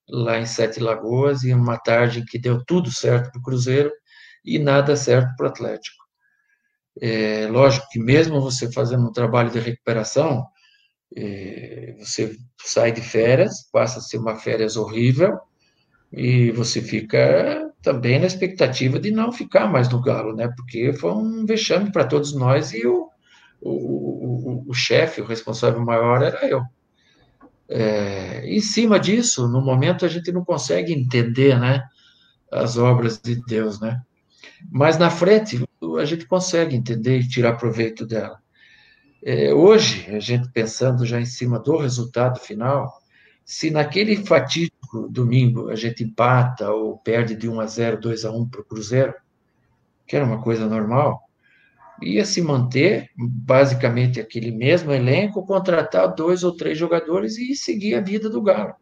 lá 0.10 0.40
em 0.40 0.46
Sete 0.46 0.80
Lagoas, 0.80 1.44
e 1.44 1.54
uma 1.54 1.78
tarde 1.78 2.26
que 2.26 2.40
deu 2.40 2.64
tudo 2.66 2.92
certo 2.92 3.32
para 3.32 3.40
o 3.40 3.44
Cruzeiro 3.44 3.92
e 4.46 4.60
nada 4.60 4.96
certo 4.96 5.36
para 5.38 5.48
o 5.48 5.50
Atlético. 5.50 6.04
É, 7.02 7.48
lógico 7.48 7.88
que 7.92 8.00
mesmo 8.00 8.42
você 8.42 8.72
fazendo 8.72 9.08
um 9.08 9.14
trabalho 9.14 9.50
de 9.52 9.60
recuperação, 9.60 10.46
É, 11.14 11.96
você 12.00 12.38
sai 12.64 12.92
de 12.94 13.02
férias, 13.02 13.70
passa 13.72 14.00
a 14.00 14.02
ser 14.02 14.18
uma 14.18 14.38
férias 14.38 14.78
horrível, 14.78 15.38
e 16.12 16.52
você 16.52 16.82
fica 16.82 17.70
também 17.82 18.20
na 18.20 18.28
expectativa 18.28 19.00
de 19.00 19.12
não 19.12 19.32
ficar 19.32 19.68
mais 19.68 19.90
no 19.90 20.02
Galo, 20.02 20.36
né? 20.36 20.50
Porque 20.56 20.94
foi 20.94 21.12
um 21.12 21.46
vexame 21.46 21.92
para 21.92 22.08
todos 22.08 22.34
nós 22.34 22.74
e 22.74 22.88
o, 22.88 23.10
o, 23.62 23.72
o, 23.72 24.70
o 24.70 24.74
chefe, 24.74 25.22
o 25.22 25.26
responsável 25.26 25.82
maior 25.82 26.22
era 26.24 26.48
eu. 26.48 26.62
É, 27.74 28.46
em 28.46 28.60
cima 28.60 29.00
disso, 29.00 29.48
no 29.48 29.62
momento 29.62 30.06
a 30.06 30.10
gente 30.10 30.30
não 30.30 30.44
consegue 30.44 30.92
entender, 30.92 31.58
né? 31.58 31.82
As 32.52 32.78
obras 32.78 33.18
de 33.22 33.36
Deus, 33.46 33.80
né? 33.80 34.02
Mas 34.70 34.98
na 34.98 35.10
frente 35.10 35.64
a 35.98 36.06
gente 36.06 36.26
consegue 36.26 36.76
entender 36.76 37.20
e 37.20 37.28
tirar 37.28 37.54
proveito 37.54 38.06
dela. 38.06 38.40
É, 39.24 39.54
hoje, 39.54 40.14
a 40.14 40.20
gente 40.20 40.50
pensando 40.50 41.06
já 41.06 41.22
em 41.22 41.26
cima 41.26 41.60
do 41.60 41.78
resultado 41.78 42.40
final, 42.42 42.92
se 43.46 43.72
naquele 43.72 44.18
fatídico 44.18 45.08
domingo 45.10 45.70
a 45.70 45.76
gente 45.76 46.04
empata 46.04 46.70
ou 46.72 46.98
perde 46.98 47.36
de 47.36 47.48
1 47.48 47.62
a 47.62 47.68
0, 47.68 48.02
2 48.02 48.26
a 48.26 48.32
1 48.32 48.50
para 48.50 48.62
o 48.62 48.66
Cruzeiro, 48.66 49.14
que 50.06 50.18
era 50.18 50.26
uma 50.26 50.42
coisa 50.42 50.68
normal, 50.68 51.22
ia 52.02 52.26
se 52.26 52.42
manter 52.42 53.10
basicamente 53.18 54.20
aquele 54.20 54.52
mesmo 54.52 54.92
elenco, 54.92 55.46
contratar 55.46 56.14
dois 56.14 56.44
ou 56.44 56.56
três 56.56 56.78
jogadores 56.78 57.38
e 57.38 57.56
seguir 57.56 57.96
a 57.96 58.02
vida 58.02 58.30
do 58.30 58.42
Galo. 58.42 58.76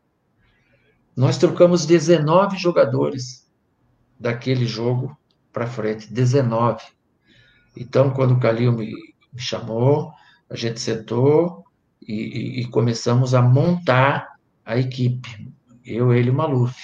Nós 1.16 1.38
trocamos 1.38 1.86
19 1.86 2.58
jogadores 2.58 3.50
daquele 4.20 4.66
jogo 4.66 5.18
para 5.52 5.68
frente, 5.68 6.12
19. 6.12 6.84
Então, 7.76 8.12
quando 8.12 8.34
o 8.34 8.40
Calil 8.40 8.72
me, 8.72 8.94
me 9.34 9.40
chamou, 9.40 10.12
a 10.50 10.56
gente 10.56 10.80
sentou 10.80 11.64
e, 12.02 12.14
e, 12.14 12.62
e, 12.62 12.68
começamos 12.68 13.34
a 13.34 13.42
montar 13.42 14.36
a 14.66 14.78
equipe. 14.78 15.52
Eu, 15.86 16.14
ele 16.14 16.28
e 16.28 16.32
o 16.32 16.34
Maluf. 16.34 16.76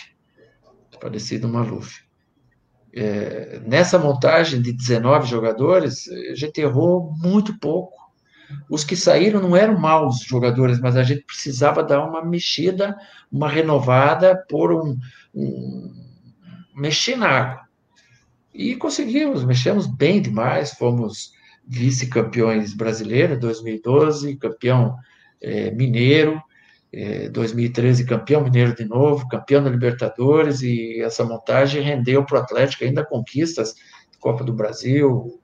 Parecido 0.99 1.47
Maluf. 1.47 2.04
É, 2.95 3.59
nessa 3.67 3.99
montagem 3.99 4.61
de 4.61 4.71
19 4.71 5.27
jogadores, 5.27 6.07
a 6.31 6.35
gente 6.35 6.61
errou 6.61 7.13
muito 7.17 7.59
pouco. 7.59 7.93
Os 8.69 8.85
que 8.85 8.95
saíram 8.95 9.41
não 9.41 9.55
eram 9.55 9.77
maus 9.77 10.19
jogadores, 10.21 10.79
mas 10.79 10.95
a 10.95 11.03
gente 11.03 11.23
precisava 11.23 11.83
dar 11.83 12.07
uma 12.07 12.23
mexida, 12.23 12.95
uma 13.29 13.49
renovada, 13.49 14.35
por 14.49 14.71
um, 14.71 14.97
um 15.33 15.93
mexer 16.73 17.17
na 17.17 17.27
água. 17.27 17.65
E 18.53 18.75
conseguimos, 18.75 19.43
mexemos 19.43 19.87
bem 19.87 20.21
demais, 20.21 20.71
fomos 20.71 21.33
vice-campeões 21.67 22.73
brasileiros, 22.73 23.39
2012, 23.39 24.37
campeão 24.37 24.95
é, 25.41 25.71
mineiro, 25.71 26.41
é, 26.95 27.27
2013 27.29 28.05
campeão 28.05 28.41
mineiro 28.41 28.73
de 28.73 28.85
novo, 28.85 29.27
campeão 29.27 29.61
da 29.61 29.69
Libertadores, 29.69 30.61
e 30.61 31.01
essa 31.01 31.25
montagem 31.25 31.81
rendeu 31.81 32.23
para 32.23 32.39
o 32.39 32.41
Atlético 32.41 32.85
ainda 32.85 33.03
conquistas, 33.05 33.75
Copa 34.17 34.45
do 34.45 34.53
Brasil, 34.53 35.41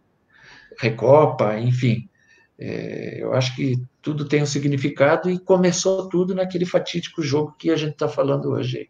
Recopa, 0.80 1.60
enfim. 1.60 2.10
É, 2.58 3.22
eu 3.22 3.34
acho 3.34 3.54
que 3.56 3.76
tudo 4.02 4.28
tem 4.28 4.42
um 4.42 4.46
significado 4.46 5.30
e 5.30 5.38
começou 5.38 6.08
tudo 6.08 6.34
naquele 6.34 6.66
fatídico 6.66 7.22
jogo 7.22 7.56
que 7.60 7.70
a 7.70 7.76
gente 7.76 7.94
está 7.94 8.08
falando 8.08 8.52
hoje. 8.52 8.90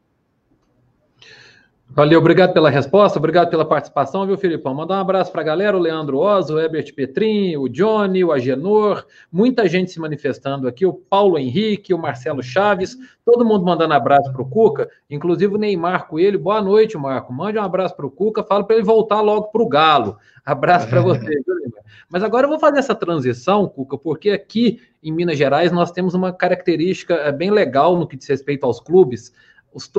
Valeu, 1.93 2.19
obrigado 2.19 2.53
pela 2.53 2.69
resposta, 2.69 3.19
obrigado 3.19 3.50
pela 3.50 3.65
participação, 3.65 4.25
viu, 4.25 4.38
Filipão? 4.38 4.74
Mandar 4.74 4.95
um 4.95 5.01
abraço 5.01 5.29
para 5.29 5.41
a 5.41 5.43
galera, 5.43 5.75
o 5.75 5.79
Leandro 5.79 6.19
Oz, 6.19 6.50
o 6.50 6.57
Herbert 6.57 6.95
Petrin, 6.95 7.57
o 7.57 7.67
Johnny, 7.67 8.24
o 8.24 8.31
Agenor, 8.31 9.05
muita 9.29 9.67
gente 9.67 9.91
se 9.91 10.00
manifestando 10.00 10.69
aqui, 10.69 10.86
o 10.86 10.93
Paulo 10.93 11.38
Henrique, 11.38 11.93
o 11.93 11.98
Marcelo 11.98 12.41
Chaves, 12.41 12.98
todo 13.25 13.43
mundo 13.43 13.65
mandando 13.65 13.93
abraço 13.93 14.31
para 14.31 14.41
o 14.41 14.50
Cuca, 14.50 14.89
inclusive 15.10 15.53
o 15.53 15.57
Neymar 15.57 16.07
Coelho, 16.07 16.39
boa 16.39 16.62
noite, 16.62 16.98
Marco, 16.98 17.33
mande 17.33 17.60
um 17.60 17.62
abraço 17.62 17.93
para 17.93 18.05
o 18.05 18.12
Cuca, 18.12 18.41
fala 18.41 18.63
para 18.63 18.77
ele 18.77 18.86
voltar 18.86 19.19
logo 19.19 19.50
para 19.50 19.62
o 19.62 19.67
Galo, 19.67 20.17
abraço 20.45 20.88
para 20.88 21.01
você, 21.03 21.19
viu, 21.19 21.55
Neymar? 21.55 21.83
Mas 22.10 22.24
agora 22.24 22.45
eu 22.45 22.50
vou 22.50 22.60
fazer 22.60 22.79
essa 22.79 22.95
transição, 22.95 23.67
Cuca, 23.67 23.98
porque 23.98 24.29
aqui 24.29 24.79
em 25.03 25.12
Minas 25.12 25.38
Gerais 25.38 25.74
nós 25.74 25.91
temos 25.91 26.13
uma 26.13 26.31
característica 26.31 27.15
eh, 27.15 27.33
bem 27.33 27.51
legal 27.51 27.98
no 27.98 28.07
que 28.07 28.15
diz 28.15 28.29
respeito 28.29 28.65
aos 28.65 28.79
clubes, 28.79 29.33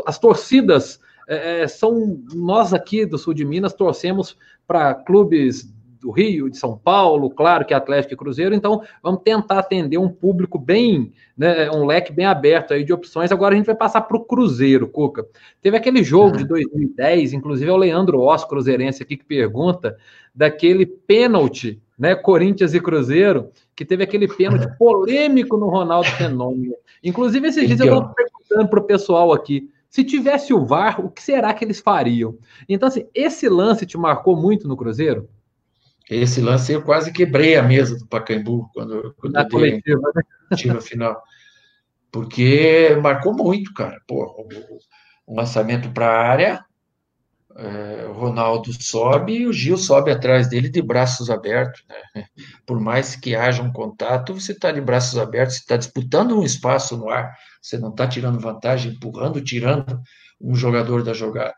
as 0.06 0.18
torcidas 0.18 0.98
é, 1.28 1.62
é, 1.62 1.68
são 1.68 2.20
nós 2.34 2.72
aqui 2.74 3.06
do 3.06 3.18
sul 3.18 3.34
de 3.34 3.44
Minas 3.44 3.72
torcemos 3.72 4.36
para 4.66 4.94
clubes 4.94 5.72
do 6.02 6.10
Rio, 6.10 6.50
de 6.50 6.58
São 6.58 6.76
Paulo, 6.76 7.30
claro 7.30 7.64
que 7.64 7.72
Atlético 7.72 8.12
e 8.12 8.16
Cruzeiro, 8.16 8.54
então 8.54 8.82
vamos 9.00 9.22
tentar 9.22 9.60
atender 9.60 9.98
um 9.98 10.08
público 10.08 10.58
bem, 10.58 11.12
né, 11.38 11.70
um 11.70 11.86
leque 11.86 12.12
bem 12.12 12.26
aberto 12.26 12.74
aí 12.74 12.82
de 12.82 12.92
opções. 12.92 13.30
Agora 13.30 13.54
a 13.54 13.56
gente 13.56 13.66
vai 13.66 13.74
passar 13.76 14.00
para 14.02 14.16
o 14.16 14.24
Cruzeiro, 14.24 14.88
Cuca. 14.88 15.24
Teve 15.60 15.76
aquele 15.76 16.02
jogo 16.02 16.36
de 16.36 16.44
2010, 16.44 17.32
inclusive 17.32 17.70
é 17.70 17.72
o 17.72 17.76
Leandro 17.76 18.20
Osso, 18.20 18.48
cruzeirense 18.48 19.00
aqui, 19.02 19.16
que 19.16 19.24
pergunta 19.24 19.96
daquele 20.34 20.84
pênalti, 20.84 21.80
né, 21.96 22.16
Corinthians 22.16 22.74
e 22.74 22.80
Cruzeiro, 22.80 23.50
que 23.76 23.84
teve 23.84 24.02
aquele 24.02 24.26
pênalti 24.26 24.66
polêmico 24.76 25.56
no 25.56 25.68
Ronaldo 25.68 26.08
Fenômeno. 26.10 26.74
Inclusive, 27.02 27.46
esses 27.46 27.66
dias 27.66 27.78
eu 27.78 27.86
estou 27.86 28.12
perguntando 28.12 28.68
para 28.68 28.80
o 28.80 28.84
pessoal 28.84 29.32
aqui, 29.32 29.70
se 29.92 30.02
tivesse 30.02 30.54
o 30.54 30.64
VAR, 30.64 31.04
o 31.04 31.10
que 31.10 31.22
será 31.22 31.52
que 31.52 31.62
eles 31.62 31.78
fariam? 31.78 32.38
Então, 32.66 32.88
assim, 32.88 33.06
esse 33.14 33.46
lance 33.46 33.84
te 33.84 33.98
marcou 33.98 34.34
muito 34.34 34.66
no 34.66 34.74
Cruzeiro? 34.74 35.28
Esse 36.08 36.40
lance 36.40 36.72
eu 36.72 36.82
quase 36.82 37.12
quebrei 37.12 37.56
a 37.56 37.62
mesa 37.62 37.98
do 37.98 38.06
Pacaembu 38.06 38.70
quando, 38.72 39.14
quando 39.18 39.34
Na 39.34 39.42
eu 39.42 39.50
coletiva, 39.50 40.10
né? 40.14 40.22
coletiva 40.48 40.80
final. 40.80 41.22
Porque 42.10 42.98
marcou 43.02 43.34
muito, 43.34 43.74
cara. 43.74 44.00
Pô, 44.06 44.48
o 45.26 45.36
lançamento 45.36 45.90
para 45.90 46.06
a 46.06 46.26
área, 46.26 46.64
é, 47.54 48.06
o 48.08 48.12
Ronaldo 48.12 48.72
sobe 48.72 49.40
e 49.40 49.46
o 49.46 49.52
Gil 49.52 49.76
sobe 49.76 50.10
atrás 50.10 50.48
dele 50.48 50.70
de 50.70 50.80
braços 50.80 51.28
abertos. 51.28 51.84
Né? 51.86 52.24
Por 52.64 52.80
mais 52.80 53.14
que 53.14 53.36
haja 53.36 53.62
um 53.62 53.70
contato, 53.70 54.32
você 54.32 54.52
está 54.52 54.72
de 54.72 54.80
braços 54.80 55.18
abertos, 55.18 55.56
você 55.56 55.60
está 55.60 55.76
disputando 55.76 56.34
um 56.34 56.42
espaço 56.42 56.96
no 56.96 57.10
ar, 57.10 57.36
você 57.62 57.78
não 57.78 57.90
está 57.90 58.06
tirando 58.08 58.40
vantagem, 58.40 58.92
empurrando, 58.92 59.42
tirando 59.42 60.00
um 60.40 60.54
jogador 60.54 61.02
da 61.02 61.14
jogada. 61.14 61.54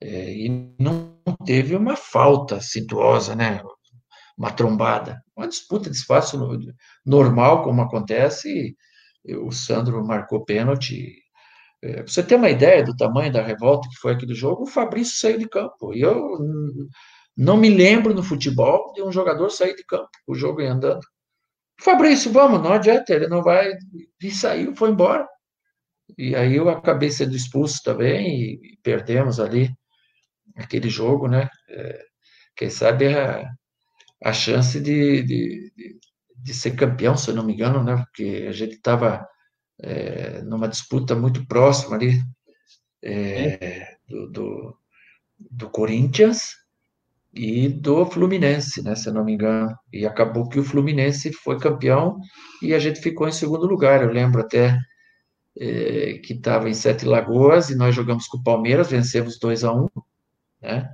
É, 0.00 0.32
e 0.32 0.74
não 0.78 1.16
teve 1.44 1.74
uma 1.74 1.96
falta 1.96 2.60
situosa, 2.60 3.34
né? 3.34 3.62
uma 4.38 4.50
trombada, 4.50 5.22
uma 5.36 5.48
disputa 5.48 5.90
de 5.90 5.96
espaço 5.96 6.38
normal, 7.04 7.62
como 7.64 7.82
acontece. 7.82 8.76
o 9.42 9.50
Sandro 9.52 10.04
marcou 10.06 10.44
pênalti 10.44 11.14
é, 11.82 12.02
você 12.02 12.22
ter 12.22 12.34
uma 12.34 12.50
ideia 12.50 12.84
do 12.84 12.96
tamanho 12.96 13.32
da 13.32 13.42
revolta 13.42 13.88
que 13.88 13.96
foi 13.96 14.12
aquele 14.12 14.34
jogo, 14.34 14.64
o 14.64 14.66
Fabrício 14.66 15.18
saiu 15.18 15.38
de 15.38 15.48
campo. 15.48 15.94
E 15.94 16.00
eu 16.02 16.38
não 17.36 17.56
me 17.56 17.70
lembro 17.70 18.14
no 18.14 18.22
futebol 18.22 18.92
de 18.92 19.02
um 19.02 19.10
jogador 19.10 19.50
sair 19.50 19.74
de 19.74 19.84
campo, 19.84 20.10
o 20.26 20.34
jogo 20.34 20.60
ia 20.60 20.72
andando. 20.72 21.00
Fabrício, 21.80 22.30
vamos, 22.32 22.62
não 22.62 22.72
adianta, 22.72 23.12
ele 23.14 23.26
não 23.26 23.42
vai. 23.42 23.72
E 24.22 24.30
saiu, 24.30 24.74
foi 24.76 24.90
embora. 24.90 25.26
E 26.18 26.34
aí 26.36 26.56
eu 26.56 26.68
acabei 26.68 27.10
sendo 27.10 27.34
expulso 27.34 27.82
também 27.82 28.54
e 28.62 28.78
perdemos 28.82 29.40
ali 29.40 29.70
aquele 30.56 30.88
jogo, 30.88 31.28
né? 31.28 31.48
É, 31.68 32.04
quem 32.56 32.68
sabe 32.68 33.14
a, 33.14 33.48
a 34.22 34.32
chance 34.32 34.80
de, 34.80 35.22
de, 35.22 35.72
de, 35.76 36.00
de, 36.36 36.54
ser 36.54 36.72
campeão, 36.72 37.16
se 37.16 37.30
eu 37.30 37.34
não 37.34 37.44
me 37.44 37.54
engano, 37.54 37.82
né? 37.82 37.96
Porque 37.96 38.46
a 38.48 38.52
gente 38.52 38.74
estava 38.74 39.26
é, 39.80 40.42
numa 40.42 40.68
disputa 40.68 41.14
muito 41.14 41.46
próxima 41.46 41.96
ali 41.96 42.20
é, 43.02 43.96
do, 44.06 44.30
do, 44.30 44.78
do, 45.38 45.70
Corinthians 45.70 46.50
e 47.32 47.68
do 47.68 48.04
Fluminense, 48.06 48.82
né, 48.82 48.94
se 48.94 49.08
eu 49.08 49.14
não 49.14 49.24
me 49.24 49.32
engano. 49.34 49.74
E 49.92 50.04
acabou 50.06 50.48
que 50.48 50.58
o 50.58 50.64
Fluminense 50.64 51.32
foi 51.32 51.58
campeão 51.58 52.18
e 52.62 52.74
a 52.74 52.78
gente 52.78 53.00
ficou 53.00 53.28
em 53.28 53.32
segundo 53.32 53.66
lugar. 53.66 54.02
Eu 54.02 54.12
lembro 54.12 54.40
até 54.40 54.76
é, 55.58 56.14
que 56.24 56.34
estava 56.34 56.68
em 56.68 56.74
Sete 56.74 57.04
Lagoas 57.04 57.70
e 57.70 57.76
nós 57.76 57.94
jogamos 57.94 58.26
com 58.26 58.38
o 58.38 58.42
Palmeiras, 58.42 58.90
vencemos 58.90 59.38
2 59.38 59.64
a 59.64 59.72
1 59.72 59.82
um, 59.82 59.88
né? 60.62 60.88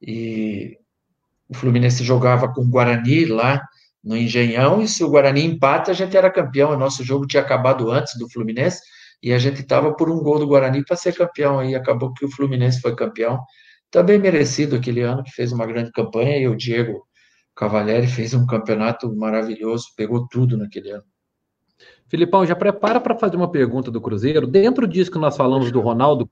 E 0.00 0.78
o 1.48 1.54
Fluminense 1.54 2.04
jogava 2.04 2.52
com 2.52 2.62
o 2.62 2.68
Guarani 2.68 3.24
lá 3.24 3.60
no 4.02 4.16
Engenhão, 4.16 4.80
e 4.80 4.88
se 4.88 5.02
o 5.02 5.10
Guarani 5.10 5.44
empata, 5.44 5.90
a 5.90 5.94
gente 5.94 6.16
era 6.16 6.30
campeão. 6.30 6.70
O 6.70 6.76
nosso 6.76 7.02
jogo 7.02 7.26
tinha 7.26 7.42
acabado 7.42 7.90
antes 7.90 8.16
do 8.16 8.30
Fluminense, 8.30 8.80
e 9.22 9.32
a 9.32 9.38
gente 9.38 9.60
estava 9.60 9.92
por 9.94 10.10
um 10.10 10.22
gol 10.22 10.38
do 10.38 10.46
Guarani 10.46 10.84
para 10.84 10.96
ser 10.96 11.14
campeão, 11.14 11.64
e 11.64 11.74
acabou 11.74 12.12
que 12.14 12.24
o 12.24 12.30
Fluminense 12.30 12.80
foi 12.80 12.94
campeão. 12.94 13.40
Também 13.90 14.18
merecido 14.18 14.76
aquele 14.76 15.00
ano, 15.00 15.24
que 15.24 15.30
fez 15.30 15.52
uma 15.52 15.66
grande 15.66 15.90
campanha, 15.92 16.38
e 16.38 16.46
o 16.46 16.56
Diego 16.56 17.06
Cavalieri 17.54 18.06
fez 18.06 18.34
um 18.34 18.46
campeonato 18.46 19.14
maravilhoso, 19.16 19.88
pegou 19.96 20.28
tudo 20.28 20.56
naquele 20.56 20.90
ano. 20.90 21.04
Filipão, 22.06 22.46
já 22.46 22.56
prepara 22.56 23.00
para 23.00 23.18
fazer 23.18 23.36
uma 23.36 23.50
pergunta 23.50 23.90
do 23.90 24.00
Cruzeiro. 24.00 24.46
Dentro 24.46 24.86
disso 24.86 25.10
que 25.10 25.18
nós 25.18 25.36
falamos 25.36 25.70
do 25.70 25.80
Ronaldo, 25.80 26.28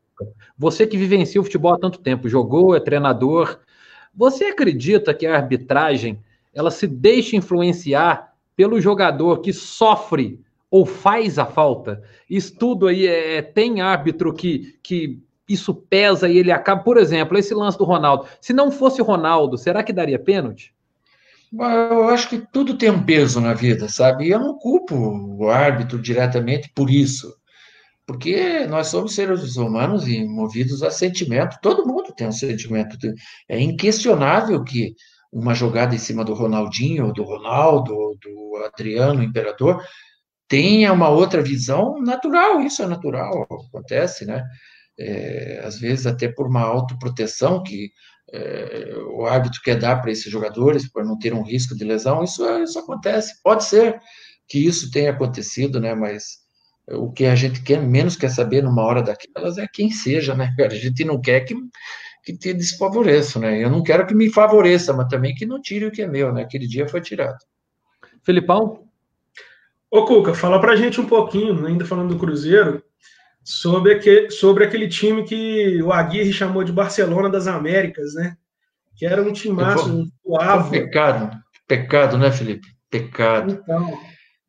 você 0.56 0.86
que 0.86 0.96
vivencia 0.96 1.40
o 1.40 1.44
futebol 1.44 1.74
há 1.74 1.78
tanto 1.78 1.98
tempo, 1.98 2.28
jogou, 2.28 2.74
é 2.74 2.80
treinador, 2.80 3.58
você 4.14 4.46
acredita 4.46 5.12
que 5.12 5.26
a 5.26 5.36
arbitragem 5.36 6.18
ela 6.54 6.70
se 6.70 6.86
deixa 6.86 7.36
influenciar 7.36 8.32
pelo 8.56 8.80
jogador 8.80 9.40
que 9.40 9.52
sofre 9.52 10.40
ou 10.70 10.86
faz 10.86 11.38
a 11.38 11.44
falta? 11.44 12.02
Isso 12.28 12.56
tudo 12.56 12.86
aí 12.86 13.06
é, 13.06 13.42
tem 13.42 13.82
árbitro 13.82 14.32
que, 14.32 14.78
que 14.82 15.22
isso 15.48 15.74
pesa 15.74 16.28
e 16.28 16.38
ele 16.38 16.50
acaba, 16.50 16.82
por 16.82 16.96
exemplo, 16.96 17.38
esse 17.38 17.54
lance 17.54 17.78
do 17.78 17.84
Ronaldo. 17.84 18.26
Se 18.40 18.52
não 18.52 18.70
fosse 18.70 19.00
Ronaldo, 19.00 19.56
será 19.56 19.82
que 19.82 19.92
daria 19.92 20.18
pênalti? 20.18 20.74
Eu 21.52 22.08
acho 22.08 22.28
que 22.28 22.38
tudo 22.52 22.76
tem 22.76 22.90
um 22.90 23.04
peso 23.04 23.40
na 23.40 23.54
vida, 23.54 23.88
sabe? 23.88 24.26
E 24.26 24.30
eu 24.30 24.40
não 24.40 24.58
culpo 24.58 24.94
o 24.96 25.48
árbitro 25.48 26.00
diretamente 26.00 26.70
por 26.74 26.90
isso, 26.90 27.34
porque 28.06 28.66
nós 28.66 28.88
somos 28.88 29.14
seres 29.14 29.56
humanos 29.56 30.06
e 30.08 30.24
movidos 30.24 30.82
a 30.82 30.90
sentimento. 30.90 31.56
Todo 31.62 31.86
mundo 31.86 32.12
tem 32.14 32.26
um 32.26 32.32
sentimento. 32.32 32.96
É 33.48 33.60
inquestionável 33.60 34.62
que 34.64 34.94
uma 35.32 35.54
jogada 35.54 35.94
em 35.94 35.98
cima 35.98 36.24
do 36.24 36.34
Ronaldinho, 36.34 37.12
do 37.12 37.22
Ronaldo, 37.22 37.94
do 38.22 38.62
Adriano, 38.64 39.22
Imperador, 39.22 39.82
tenha 40.48 40.92
uma 40.92 41.08
outra 41.08 41.42
visão 41.42 42.00
natural. 42.00 42.60
Isso 42.60 42.82
é 42.82 42.86
natural, 42.86 43.46
acontece, 43.68 44.24
né? 44.24 44.44
É, 44.98 45.60
às 45.64 45.78
vezes 45.78 46.06
até 46.06 46.26
por 46.26 46.46
uma 46.46 46.62
autoproteção 46.62 47.62
que 47.62 47.90
é, 48.32 48.94
o 49.10 49.26
árbitro 49.26 49.60
quer 49.62 49.78
dar 49.78 50.00
para 50.00 50.10
esses 50.10 50.30
jogadores, 50.30 50.90
para 50.90 51.04
não 51.04 51.18
ter 51.18 51.32
um 51.34 51.42
risco 51.42 51.76
de 51.76 51.84
lesão, 51.84 52.24
isso, 52.24 52.44
isso 52.62 52.78
acontece. 52.78 53.40
Pode 53.42 53.64
ser 53.64 54.00
que 54.48 54.58
isso 54.58 54.90
tenha 54.90 55.10
acontecido, 55.10 55.80
né? 55.80 55.94
Mas 55.94 56.38
o 56.88 57.12
que 57.12 57.26
a 57.26 57.34
gente 57.34 57.62
quer, 57.62 57.80
menos 57.82 58.16
quer 58.16 58.30
saber 58.30 58.62
numa 58.62 58.82
hora 58.82 59.02
daquelas 59.02 59.58
é 59.58 59.66
quem 59.72 59.90
seja, 59.90 60.34
né, 60.34 60.54
A 60.58 60.68
gente 60.74 61.04
não 61.04 61.20
quer 61.20 61.40
que, 61.40 61.54
que 62.24 62.36
te 62.36 62.52
desfavoreça, 62.52 63.38
né? 63.38 63.62
Eu 63.62 63.70
não 63.70 63.82
quero 63.82 64.06
que 64.06 64.14
me 64.14 64.30
favoreça, 64.30 64.92
mas 64.92 65.08
também 65.08 65.34
que 65.34 65.46
não 65.46 65.60
tire 65.60 65.86
o 65.86 65.90
que 65.90 66.02
é 66.02 66.06
meu, 66.06 66.32
né? 66.32 66.42
Aquele 66.42 66.66
dia 66.66 66.88
foi 66.88 67.00
tirado. 67.00 67.38
Felipão? 68.24 68.86
Ô, 69.90 70.04
Cuca, 70.04 70.34
fala 70.34 70.60
pra 70.60 70.76
gente 70.76 71.00
um 71.00 71.06
pouquinho, 71.06 71.64
ainda 71.64 71.84
falando 71.84 72.14
do 72.14 72.18
Cruzeiro, 72.18 72.82
sobre, 73.46 73.92
aquele, 73.92 74.28
sobre 74.28 74.64
aquele 74.64 74.88
time 74.88 75.22
que 75.22 75.80
o 75.80 75.92
Aguirre 75.92 76.32
chamou 76.32 76.64
de 76.64 76.72
Barcelona 76.72 77.30
das 77.30 77.46
Américas, 77.46 78.14
né? 78.14 78.36
Que 78.96 79.06
era 79.06 79.22
um 79.22 79.32
time 79.32 79.62
um. 79.62 80.10
Pecado, 80.68 81.38
pecado, 81.68 82.18
né, 82.18 82.32
Felipe? 82.32 82.66
Pecado. 82.90 83.52
Então. 83.52 83.96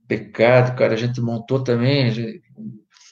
Pecado, 0.07 0.75
cara. 0.75 0.95
A 0.95 0.97
gente 0.97 1.21
montou 1.21 1.63
também, 1.63 2.09
gente, 2.11 2.41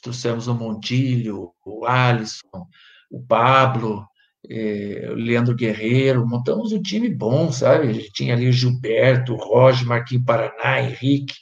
trouxemos 0.01 0.47
o 0.47 0.55
Montilho, 0.55 1.51
o 1.63 1.85
Alisson, 1.85 2.67
o 3.11 3.21
Pablo, 3.21 4.07
eh, 4.49 5.07
o 5.11 5.13
Leandro 5.13 5.53
Guerreiro, 5.53 6.25
montamos 6.25 6.71
um 6.71 6.81
time 6.81 7.09
bom, 7.09 7.51
sabe? 7.51 7.89
A 7.89 7.93
gente 7.93 8.11
tinha 8.11 8.33
ali 8.33 8.49
o 8.49 8.53
Gilberto, 8.53 9.33
o 9.33 9.37
Roger, 9.37 9.85
Marquinhos 9.85 10.25
Paraná, 10.25 10.81
Henrique, 10.81 11.35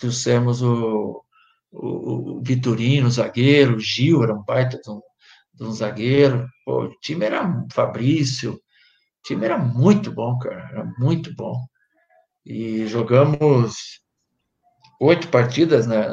trouxemos 0.00 0.62
o, 0.62 1.22
o, 1.72 2.38
o 2.38 2.42
Vitorino, 2.42 3.08
o 3.08 3.10
zagueiro, 3.10 3.76
o 3.76 3.80
Gil 3.80 4.22
era 4.22 4.34
um 4.34 4.42
baita 4.42 4.78
de 4.80 4.90
um, 4.90 5.00
de 5.54 5.64
um 5.64 5.72
zagueiro, 5.72 6.46
Pô, 6.64 6.84
o 6.84 7.00
time 7.00 7.24
era 7.24 7.66
Fabrício, 7.72 8.54
o 8.54 8.60
time 9.24 9.44
era 9.44 9.58
muito 9.58 10.12
bom, 10.12 10.38
cara, 10.38 10.68
era 10.70 10.84
muito 10.98 11.34
bom. 11.34 11.56
E 12.44 12.86
jogamos 12.86 14.00
oito 15.00 15.28
partidas, 15.28 15.86
na, 15.86 16.06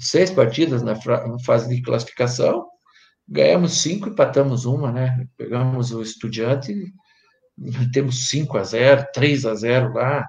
seis 0.00 0.30
partidas 0.30 0.82
na, 0.82 0.94
fase 1.44 1.74
de 1.74 1.82
classificação, 1.82 2.66
ganhamos 3.28 3.80
cinco, 3.80 4.08
empatamos 4.08 4.64
uma, 4.64 4.92
né? 4.92 5.26
Pegamos 5.36 5.92
o 5.92 6.02
Estudiante, 6.02 6.74
temos 7.92 8.28
5 8.28 8.56
a 8.56 8.64
0 8.64 9.06
3 9.12 9.46
a 9.46 9.54
0 9.54 9.92
lá. 9.92 10.28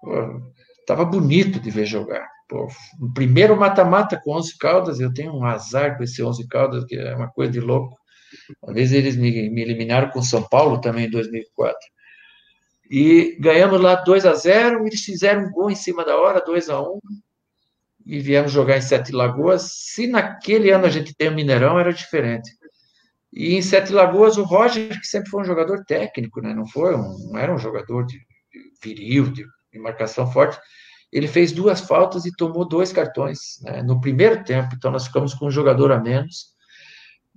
Pô, 0.00 0.52
tava 0.86 1.04
bonito 1.04 1.58
de 1.60 1.70
ver 1.70 1.86
jogar. 1.86 2.28
Pô, 2.48 2.68
primeiro 3.14 3.56
mata-mata 3.56 4.20
com 4.22 4.36
11 4.36 4.56
Caldas, 4.58 5.00
eu 5.00 5.12
tenho 5.12 5.34
um 5.34 5.44
azar 5.44 5.96
com 5.96 6.04
esse 6.04 6.22
11 6.22 6.46
Caldas, 6.46 6.84
que 6.84 6.96
é 6.96 7.14
uma 7.14 7.28
coisa 7.28 7.52
de 7.52 7.60
louco. 7.60 7.96
Uma 8.62 8.72
vez 8.72 8.92
eles 8.92 9.16
me, 9.16 9.50
me 9.50 9.62
eliminaram 9.62 10.10
com 10.10 10.22
São 10.22 10.42
Paulo 10.42 10.80
também 10.80 11.06
em 11.06 11.10
2004. 11.10 11.78
E 12.88 13.36
ganhamos 13.40 13.80
lá 13.80 13.96
2 13.96 14.26
a 14.26 14.34
0 14.34 14.86
eles 14.86 15.00
fizeram 15.00 15.46
um 15.46 15.50
gol 15.50 15.70
em 15.70 15.74
cima 15.74 16.04
da 16.04 16.16
hora, 16.16 16.40
2 16.40 16.70
a 16.70 16.80
1 16.80 17.00
e 18.06 18.20
viemos 18.20 18.52
jogar 18.52 18.78
em 18.78 18.82
Sete 18.82 19.10
Lagoas. 19.10 19.68
Se 19.72 20.06
naquele 20.06 20.70
ano 20.70 20.86
a 20.86 20.90
gente 20.90 21.12
tem 21.12 21.28
o 21.28 21.34
Mineirão, 21.34 21.78
era 21.78 21.92
diferente. 21.92 22.48
E 23.32 23.56
em 23.56 23.62
Sete 23.62 23.92
Lagoas, 23.92 24.36
o 24.38 24.44
Roger, 24.44 24.88
que 25.00 25.06
sempre 25.06 25.28
foi 25.28 25.42
um 25.42 25.44
jogador 25.44 25.84
técnico, 25.84 26.40
né? 26.40 26.54
não, 26.54 26.66
foi 26.68 26.94
um, 26.94 27.32
não 27.32 27.38
era 27.38 27.52
um 27.52 27.58
jogador 27.58 28.06
de, 28.06 28.16
de 28.16 28.72
viril, 28.80 29.24
de, 29.32 29.44
de 29.72 29.78
marcação 29.80 30.30
forte, 30.30 30.56
ele 31.16 31.26
fez 31.26 31.50
duas 31.50 31.80
faltas 31.80 32.26
e 32.26 32.36
tomou 32.36 32.68
dois 32.68 32.92
cartões 32.92 33.58
né, 33.62 33.82
no 33.82 33.98
primeiro 33.98 34.44
tempo. 34.44 34.74
Então, 34.74 34.90
nós 34.90 35.06
ficamos 35.06 35.32
com 35.32 35.46
um 35.46 35.50
jogador 35.50 35.90
a 35.90 35.98
menos 35.98 36.54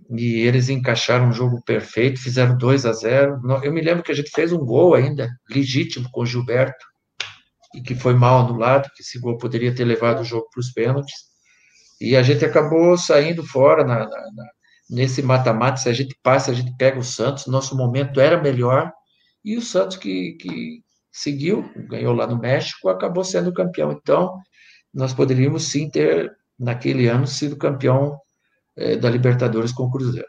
e 0.09 0.41
eles 0.41 0.67
encaixaram 0.67 1.29
um 1.29 1.33
jogo 1.33 1.61
perfeito, 1.63 2.19
fizeram 2.19 2.57
2 2.57 2.85
a 2.85 2.91
0. 2.91 3.39
Eu 3.63 3.71
me 3.71 3.79
lembro 3.79 4.03
que 4.03 4.11
a 4.11 4.15
gente 4.15 4.31
fez 4.31 4.51
um 4.51 4.65
gol 4.65 4.95
ainda, 4.95 5.29
legítimo, 5.49 6.09
com 6.11 6.21
o 6.21 6.25
Gilberto, 6.25 6.85
e 7.73 7.81
que 7.81 7.95
foi 7.95 8.13
mal 8.13 8.45
anulado, 8.45 8.89
que 8.93 9.01
esse 9.01 9.17
gol 9.17 9.37
poderia 9.37 9.73
ter 9.73 9.85
levado 9.85 10.21
o 10.21 10.25
jogo 10.25 10.49
para 10.51 10.59
os 10.59 10.73
pênaltis. 10.73 11.15
E 12.01 12.17
a 12.17 12.21
gente 12.21 12.43
acabou 12.43 12.97
saindo 12.97 13.45
fora 13.45 13.85
na, 13.85 13.99
na, 13.99 14.09
na, 14.09 14.45
nesse 14.89 15.21
mata-mata. 15.21 15.77
Se 15.77 15.87
a 15.87 15.93
gente 15.93 16.17
passa, 16.21 16.51
a 16.51 16.53
gente 16.53 16.75
pega 16.77 16.99
o 16.99 17.03
Santos. 17.03 17.47
Nosso 17.47 17.77
momento 17.77 18.19
era 18.19 18.41
melhor. 18.41 18.91
E 19.45 19.55
o 19.55 19.61
Santos, 19.61 19.95
que, 19.95 20.33
que 20.33 20.81
seguiu, 21.11 21.69
ganhou 21.75 22.13
lá 22.13 22.27
no 22.27 22.37
México, 22.37 22.89
acabou 22.89 23.23
sendo 23.23 23.53
campeão. 23.53 23.91
Então, 23.91 24.39
nós 24.93 25.13
poderíamos 25.13 25.63
sim 25.63 25.89
ter, 25.89 26.31
naquele 26.57 27.07
ano, 27.07 27.27
sido 27.27 27.55
campeão 27.55 28.19
é, 28.75 28.95
da 28.95 29.09
Libertadores 29.09 29.71
com 29.71 29.83
o 29.83 29.91
Cruzeiro. 29.91 30.27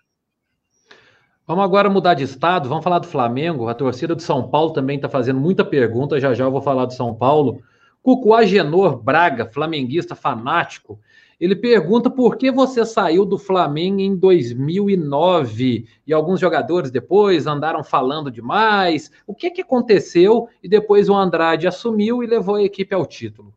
Vamos 1.46 1.64
agora 1.64 1.90
mudar 1.90 2.14
de 2.14 2.22
estado, 2.22 2.68
vamos 2.68 2.84
falar 2.84 3.00
do 3.00 3.08
Flamengo. 3.08 3.68
A 3.68 3.74
torcida 3.74 4.14
do 4.14 4.22
São 4.22 4.48
Paulo 4.48 4.72
também 4.72 4.96
está 4.96 5.08
fazendo 5.08 5.40
muita 5.40 5.64
pergunta, 5.64 6.20
já 6.20 6.32
já 6.32 6.44
eu 6.44 6.50
vou 6.50 6.62
falar 6.62 6.86
do 6.86 6.92
São 6.92 7.14
Paulo. 7.14 7.60
Cuco 8.02 8.34
Agenor 8.34 9.02
Braga, 9.02 9.46
flamenguista 9.46 10.14
fanático, 10.14 11.00
ele 11.40 11.56
pergunta 11.56 12.10
por 12.10 12.36
que 12.36 12.50
você 12.50 12.84
saiu 12.84 13.24
do 13.24 13.38
Flamengo 13.38 13.98
em 13.98 14.14
2009 14.14 15.88
e 16.06 16.12
alguns 16.12 16.38
jogadores 16.38 16.90
depois 16.90 17.46
andaram 17.46 17.82
falando 17.82 18.30
demais. 18.30 19.10
O 19.26 19.34
que, 19.34 19.50
que 19.50 19.62
aconteceu 19.62 20.50
e 20.62 20.68
depois 20.68 21.08
o 21.08 21.14
Andrade 21.14 21.66
assumiu 21.66 22.22
e 22.22 22.26
levou 22.26 22.56
a 22.56 22.62
equipe 22.62 22.94
ao 22.94 23.06
título? 23.06 23.54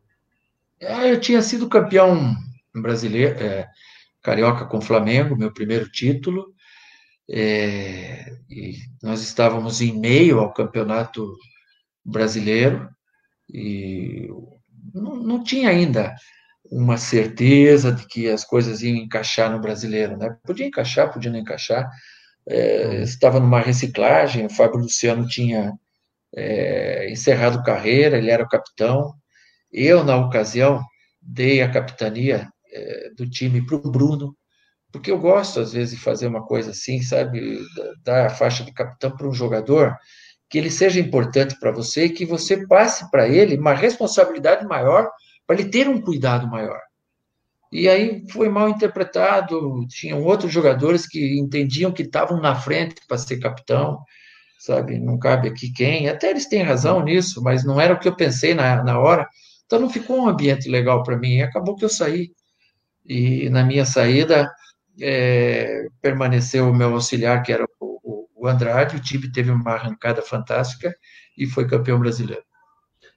É, 0.80 1.12
eu 1.12 1.20
tinha 1.20 1.42
sido 1.42 1.68
campeão 1.68 2.34
brasileiro, 2.74 3.38
é, 3.38 3.68
carioca 4.22 4.64
com 4.64 4.78
o 4.78 4.82
Flamengo, 4.82 5.36
meu 5.36 5.52
primeiro 5.52 5.90
título. 5.90 6.54
É, 7.28 8.32
e 8.48 8.76
nós 9.02 9.20
estávamos 9.20 9.82
em 9.82 9.98
meio 9.98 10.40
ao 10.40 10.54
campeonato 10.54 11.36
brasileiro 12.02 12.88
e 13.48 14.28
não, 14.94 15.16
não 15.16 15.44
tinha 15.44 15.68
ainda 15.68 16.14
uma 16.74 16.96
certeza 16.96 17.92
de 17.92 18.04
que 18.04 18.28
as 18.28 18.44
coisas 18.44 18.82
iam 18.82 18.96
encaixar 18.96 19.48
no 19.48 19.60
brasileiro, 19.60 20.16
né? 20.16 20.36
Podia 20.44 20.66
encaixar, 20.66 21.12
podia 21.12 21.30
não 21.30 21.38
encaixar. 21.38 21.88
É, 22.48 22.86
uhum. 22.86 23.02
estava 23.02 23.38
numa 23.38 23.60
reciclagem, 23.60 24.44
o 24.44 24.50
Fábio 24.50 24.80
Luciano 24.80 25.24
tinha 25.24 25.72
é, 26.34 27.08
encerrado 27.10 27.62
carreira, 27.62 28.18
ele 28.18 28.28
era 28.28 28.42
o 28.42 28.48
capitão. 28.48 29.14
Eu, 29.72 30.02
na 30.02 30.16
ocasião, 30.16 30.82
dei 31.22 31.62
a 31.62 31.70
capitania 31.70 32.48
é, 32.72 33.10
do 33.16 33.30
time 33.30 33.64
para 33.64 33.76
o 33.76 33.90
Bruno, 33.90 34.36
porque 34.90 35.12
eu 35.12 35.18
gosto, 35.18 35.60
às 35.60 35.72
vezes, 35.72 35.96
de 35.96 36.02
fazer 36.02 36.26
uma 36.26 36.44
coisa 36.44 36.72
assim, 36.72 37.00
sabe? 37.02 37.60
Dar 38.02 38.26
a 38.26 38.30
faixa 38.30 38.64
de 38.64 38.72
capitão 38.72 39.16
para 39.16 39.28
um 39.28 39.32
jogador 39.32 39.96
que 40.50 40.58
ele 40.58 40.70
seja 40.70 40.98
importante 40.98 41.56
para 41.60 41.70
você 41.70 42.06
e 42.06 42.10
que 42.10 42.26
você 42.26 42.66
passe 42.66 43.08
para 43.12 43.28
ele 43.28 43.56
uma 43.56 43.74
responsabilidade 43.74 44.66
maior 44.66 45.08
para 45.46 45.60
ele 45.60 45.68
ter 45.70 45.88
um 45.88 46.00
cuidado 46.00 46.46
maior. 46.46 46.80
E 47.72 47.88
aí 47.88 48.24
foi 48.30 48.48
mal 48.48 48.68
interpretado, 48.68 49.84
tinham 49.88 50.22
outros 50.22 50.52
jogadores 50.52 51.06
que 51.08 51.38
entendiam 51.38 51.90
que 51.92 52.02
estavam 52.02 52.40
na 52.40 52.54
frente 52.54 52.96
para 53.08 53.18
ser 53.18 53.38
capitão, 53.40 54.00
sabe? 54.60 54.98
Não 54.98 55.18
cabe 55.18 55.48
aqui 55.48 55.72
quem, 55.72 56.08
até 56.08 56.30
eles 56.30 56.46
têm 56.46 56.62
razão 56.62 57.02
nisso, 57.02 57.42
mas 57.42 57.64
não 57.64 57.80
era 57.80 57.94
o 57.94 57.98
que 57.98 58.06
eu 58.06 58.14
pensei 58.14 58.54
na, 58.54 58.82
na 58.84 58.98
hora. 58.98 59.28
Então 59.66 59.80
não 59.80 59.90
ficou 59.90 60.20
um 60.20 60.28
ambiente 60.28 60.68
legal 60.68 61.02
para 61.02 61.18
mim, 61.18 61.40
acabou 61.40 61.74
que 61.74 61.84
eu 61.84 61.88
saí. 61.88 62.30
E 63.04 63.50
na 63.50 63.64
minha 63.64 63.84
saída 63.84 64.50
é, 65.00 65.86
permaneceu 66.00 66.70
o 66.70 66.74
meu 66.74 66.94
auxiliar, 66.94 67.42
que 67.42 67.52
era 67.52 67.66
o, 67.80 68.28
o 68.34 68.46
Andrade, 68.46 68.96
o 68.96 69.00
time 69.00 69.30
teve 69.32 69.50
uma 69.50 69.72
arrancada 69.72 70.22
fantástica 70.22 70.94
e 71.36 71.46
foi 71.46 71.66
campeão 71.66 71.98
brasileiro. 71.98 72.44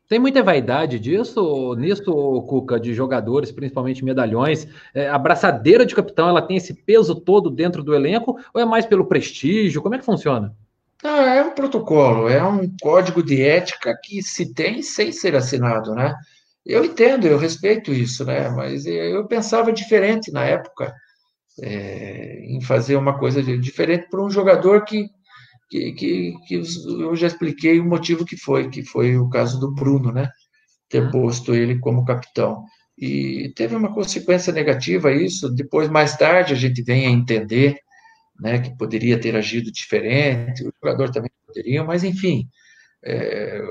Tem 0.07 0.19
muita 0.19 0.41
vaidade 0.41 0.99
disso, 0.99 1.75
nisso, 1.75 2.03
Cuca, 2.47 2.79
de 2.79 2.93
jogadores, 2.93 3.51
principalmente 3.51 4.05
medalhões. 4.05 4.67
É, 4.93 5.09
a 5.09 5.17
braçadeira 5.17 5.85
de 5.85 5.93
capitão, 5.93 6.29
ela 6.29 6.41
tem 6.41 6.55
esse 6.55 6.73
peso 6.73 7.13
todo 7.15 7.49
dentro 7.49 7.83
do 7.83 7.93
elenco 7.93 8.39
ou 8.53 8.61
é 8.61 8.65
mais 8.65 8.85
pelo 8.85 9.05
prestígio? 9.05 9.81
Como 9.81 9.95
é 9.95 9.97
que 9.97 10.05
funciona? 10.05 10.55
Ah, 11.03 11.35
é 11.35 11.43
um 11.43 11.53
protocolo, 11.53 12.27
é 12.27 12.43
um 12.43 12.71
código 12.81 13.21
de 13.21 13.41
ética 13.41 13.95
que 14.01 14.23
se 14.23 14.53
tem 14.53 14.81
sem 14.81 15.11
ser 15.11 15.35
assinado, 15.35 15.93
né? 15.93 16.15
Eu 16.65 16.83
entendo, 16.83 17.27
eu 17.27 17.37
respeito 17.37 17.93
isso, 17.93 18.25
né? 18.25 18.49
Mas 18.49 18.85
eu 18.85 19.25
pensava 19.27 19.71
diferente 19.71 20.31
na 20.31 20.43
época, 20.43 20.93
é, 21.61 22.39
em 22.45 22.61
fazer 22.61 22.95
uma 22.95 23.17
coisa 23.17 23.41
diferente 23.41 24.07
para 24.09 24.23
um 24.23 24.29
jogador 24.29 24.83
que, 24.85 25.09
que, 25.69 25.91
que, 25.93 26.33
que, 26.47 26.55
eu 26.55 27.15
já 27.15 27.27
expliquei 27.27 27.79
o 27.79 27.85
motivo 27.85 28.25
que 28.25 28.37
foi, 28.37 28.69
que 28.69 28.83
foi 28.83 29.17
o 29.17 29.29
caso 29.29 29.59
do 29.59 29.73
Bruno, 29.73 30.11
né? 30.11 30.29
Ter 30.89 31.11
posto 31.11 31.53
ele 31.53 31.79
como 31.79 32.05
capitão. 32.05 32.63
E 32.97 33.53
teve 33.55 33.75
uma 33.75 33.93
consequência 33.93 34.51
negativa 34.53 35.11
isso. 35.11 35.53
Depois, 35.53 35.89
mais 35.89 36.15
tarde, 36.17 36.53
a 36.53 36.55
gente 36.55 36.81
vem 36.81 37.05
a 37.07 37.09
entender 37.09 37.77
né, 38.39 38.59
que 38.59 38.75
poderia 38.77 39.19
ter 39.19 39.35
agido 39.35 39.71
diferente, 39.71 40.63
o 40.63 40.71
jogador 40.81 41.11
também 41.11 41.31
poderia, 41.45 41.83
mas 41.83 42.03
enfim, 42.03 42.47
é, 43.03 43.61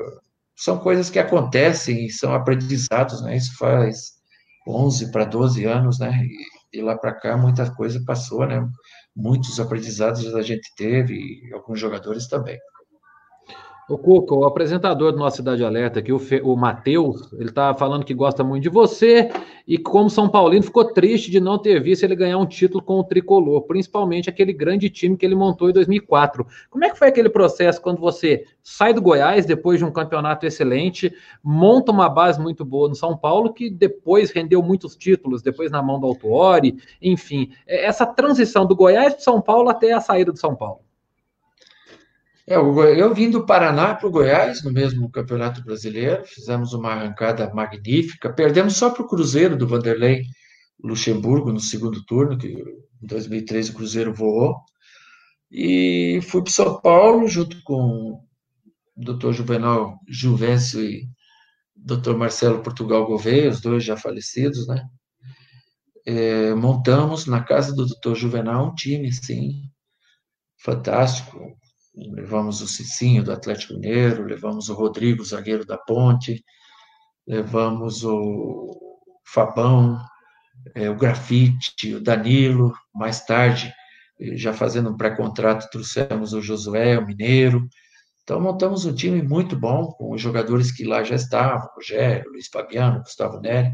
são 0.56 0.78
coisas 0.78 1.10
que 1.10 1.18
acontecem 1.18 2.06
e 2.06 2.10
são 2.10 2.34
aprendizados, 2.34 3.22
né? 3.22 3.36
Isso 3.36 3.56
faz 3.56 4.14
11 4.66 5.12
para 5.12 5.24
12 5.24 5.64
anos, 5.64 5.98
né? 5.98 6.24
E, 6.72 6.78
e 6.78 6.82
lá 6.82 6.96
para 6.96 7.14
cá 7.14 7.36
muita 7.36 7.70
coisa 7.74 8.02
passou, 8.04 8.46
né? 8.46 8.66
Muitos 9.16 9.58
aprendizados 9.58 10.34
a 10.34 10.42
gente 10.42 10.72
teve 10.76 11.14
e 11.48 11.52
alguns 11.54 11.80
jogadores 11.80 12.26
também. 12.28 12.58
O 13.88 13.96
Cuca, 13.96 14.34
o 14.34 14.44
apresentador 14.44 15.12
do 15.12 15.18
nosso 15.18 15.36
Cidade 15.36 15.64
Alerta 15.64 16.00
aqui, 16.00 16.12
o, 16.12 16.20
o 16.42 16.56
Matheus, 16.56 17.32
ele 17.34 17.52
tá 17.52 17.72
falando 17.72 18.04
que 18.04 18.12
gosta 18.12 18.42
muito 18.42 18.64
de 18.64 18.68
você 18.68 19.30
e 19.64 19.78
como 19.78 20.10
São 20.10 20.28
Paulino 20.28 20.64
ficou 20.64 20.86
triste 20.92 21.30
de 21.30 21.38
não 21.38 21.56
ter 21.56 21.80
visto 21.80 22.02
ele 22.02 22.16
ganhar 22.16 22.36
um 22.36 22.46
título 22.46 22.82
com 22.82 22.94
o 22.94 23.04
Tricolor, 23.04 23.62
principalmente 23.62 24.28
aquele 24.28 24.52
grande 24.52 24.90
time 24.90 25.16
que 25.16 25.24
ele 25.24 25.36
montou 25.36 25.70
em 25.70 25.72
2004. 25.72 26.44
Como 26.68 26.84
é 26.84 26.90
que 26.90 26.98
foi 26.98 27.06
aquele 27.06 27.28
processo 27.28 27.80
quando 27.80 28.00
você 28.00 28.44
sai 28.60 28.92
do 28.92 29.00
Goiás 29.00 29.46
depois 29.46 29.78
de 29.78 29.84
um 29.84 29.92
campeonato 29.92 30.44
excelente, 30.44 31.14
monta 31.40 31.92
uma 31.92 32.08
base 32.08 32.40
muito 32.40 32.64
boa 32.64 32.88
no 32.88 32.96
São 32.96 33.16
Paulo, 33.16 33.52
que 33.52 33.70
depois 33.70 34.32
rendeu 34.32 34.60
muitos 34.64 34.96
títulos, 34.96 35.42
depois 35.42 35.70
na 35.70 35.80
mão 35.80 36.00
do 36.00 36.08
Autuori, 36.08 36.76
enfim, 37.00 37.50
é, 37.64 37.86
essa 37.86 38.04
transição 38.04 38.66
do 38.66 38.74
Goiás 38.74 39.14
para 39.14 39.22
São 39.22 39.40
Paulo 39.40 39.68
até 39.68 39.92
a 39.92 40.00
saída 40.00 40.32
do 40.32 40.38
São 40.40 40.56
Paulo? 40.56 40.85
É, 42.48 42.54
eu 42.54 43.12
vim 43.12 43.28
do 43.28 43.44
Paraná 43.44 43.94
para 43.94 44.06
o 44.06 44.10
Goiás, 44.10 44.62
no 44.62 44.70
mesmo 44.72 45.10
Campeonato 45.10 45.64
Brasileiro, 45.64 46.24
fizemos 46.24 46.72
uma 46.72 46.92
arrancada 46.92 47.52
magnífica, 47.52 48.32
perdemos 48.32 48.76
só 48.76 48.90
para 48.90 49.02
o 49.02 49.08
Cruzeiro 49.08 49.56
do 49.56 49.66
Vanderlei 49.66 50.22
Luxemburgo 50.82 51.52
no 51.52 51.58
segundo 51.58 52.04
turno, 52.04 52.38
que 52.38 52.48
em 52.48 53.06
2013 53.06 53.72
o 53.72 53.74
Cruzeiro 53.74 54.14
voou, 54.14 54.60
e 55.50 56.20
fui 56.22 56.42
para 56.42 56.52
São 56.52 56.80
Paulo 56.80 57.26
junto 57.26 57.60
com 57.64 58.12
o 58.12 58.24
Dr. 58.96 59.32
Juvenal 59.32 59.98
Juvencio 60.08 60.80
e 60.82 61.08
Dr. 61.74 62.14
Marcelo 62.16 62.62
Portugal 62.62 63.06
Gouveia, 63.06 63.50
os 63.50 63.60
dois 63.60 63.82
já 63.82 63.96
falecidos, 63.96 64.68
né? 64.68 64.84
É, 66.06 66.54
montamos 66.54 67.26
na 67.26 67.42
casa 67.42 67.74
do 67.74 67.86
Dr. 67.86 68.14
Juvenal 68.14 68.68
um 68.68 68.74
time, 68.74 69.12
sim, 69.12 69.62
fantástico, 70.62 71.56
levamos 71.96 72.60
o 72.60 72.68
Cicinho 72.68 73.24
do 73.24 73.32
Atlético 73.32 73.74
Mineiro, 73.74 74.24
levamos 74.24 74.68
o 74.68 74.74
Rodrigo, 74.74 75.24
zagueiro 75.24 75.64
da 75.64 75.78
Ponte, 75.78 76.44
levamos 77.26 78.04
o 78.04 78.78
Fabão, 79.24 79.98
é, 80.74 80.90
o 80.90 80.96
Grafite, 80.96 81.94
o 81.94 82.00
Danilo, 82.00 82.74
mais 82.94 83.24
tarde, 83.24 83.72
já 84.34 84.52
fazendo 84.52 84.90
um 84.90 84.96
pré-contrato, 84.96 85.68
trouxemos 85.70 86.32
o 86.32 86.40
Josué, 86.40 86.98
o 86.98 87.06
Mineiro. 87.06 87.68
Então, 88.22 88.40
montamos 88.40 88.84
um 88.84 88.94
time 88.94 89.22
muito 89.22 89.56
bom, 89.56 89.92
com 89.92 90.12
os 90.12 90.20
jogadores 90.20 90.72
que 90.72 90.84
lá 90.84 91.02
já 91.02 91.14
estavam, 91.14 91.68
Rogério, 91.74 92.30
Luiz 92.30 92.48
Fabiano, 92.48 93.00
Gustavo 93.00 93.40
Neri, 93.40 93.72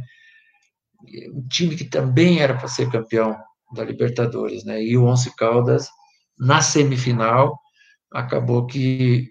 um 1.33 1.47
time 1.49 1.75
que 1.75 1.85
também 1.85 2.41
era 2.41 2.57
para 2.57 2.69
ser 2.69 2.91
campeão 2.91 3.37
da 3.75 3.85
Libertadores, 3.85 4.65
né? 4.65 4.83
E 4.83 4.97
o 4.97 5.05
Once 5.05 5.35
Caldas, 5.37 5.89
na 6.39 6.61
semifinal, 6.61 7.59
acabou 8.13 8.67
que, 8.67 9.31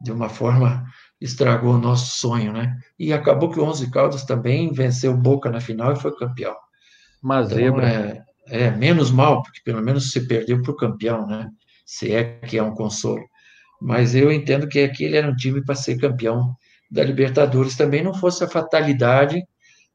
de 0.00 0.12
uma 0.12 0.28
forma, 0.28 0.84
estragou 1.20 1.74
o 1.74 1.78
nosso 1.78 2.18
sonho, 2.18 2.52
né? 2.52 2.78
E 2.98 3.12
acabou 3.12 3.50
que 3.50 3.58
o 3.58 3.64
Onze 3.64 3.90
Caldas 3.90 4.24
também 4.24 4.72
venceu 4.72 5.16
Boca 5.16 5.50
na 5.50 5.60
final 5.60 5.92
e 5.92 6.00
foi 6.00 6.14
campeão. 6.16 6.54
Mas 7.22 7.50
então, 7.50 7.80
é, 7.80 8.24
é, 8.46 8.70
menos 8.70 9.10
mal, 9.10 9.42
porque 9.42 9.60
pelo 9.64 9.82
menos 9.82 10.12
se 10.12 10.26
perdeu 10.26 10.62
para 10.62 10.72
o 10.72 10.76
campeão, 10.76 11.26
né? 11.26 11.48
Se 11.84 12.12
é 12.12 12.38
que 12.40 12.58
é 12.58 12.62
um 12.62 12.74
consolo. 12.74 13.24
Mas 13.80 14.14
eu 14.14 14.32
entendo 14.32 14.68
que 14.68 14.80
aquele 14.80 15.16
era 15.16 15.28
um 15.28 15.36
time 15.36 15.64
para 15.64 15.74
ser 15.74 15.98
campeão 15.98 16.54
da 16.90 17.02
Libertadores. 17.02 17.76
Também 17.76 18.02
não 18.02 18.14
fosse 18.14 18.42
a 18.42 18.48
fatalidade 18.48 19.42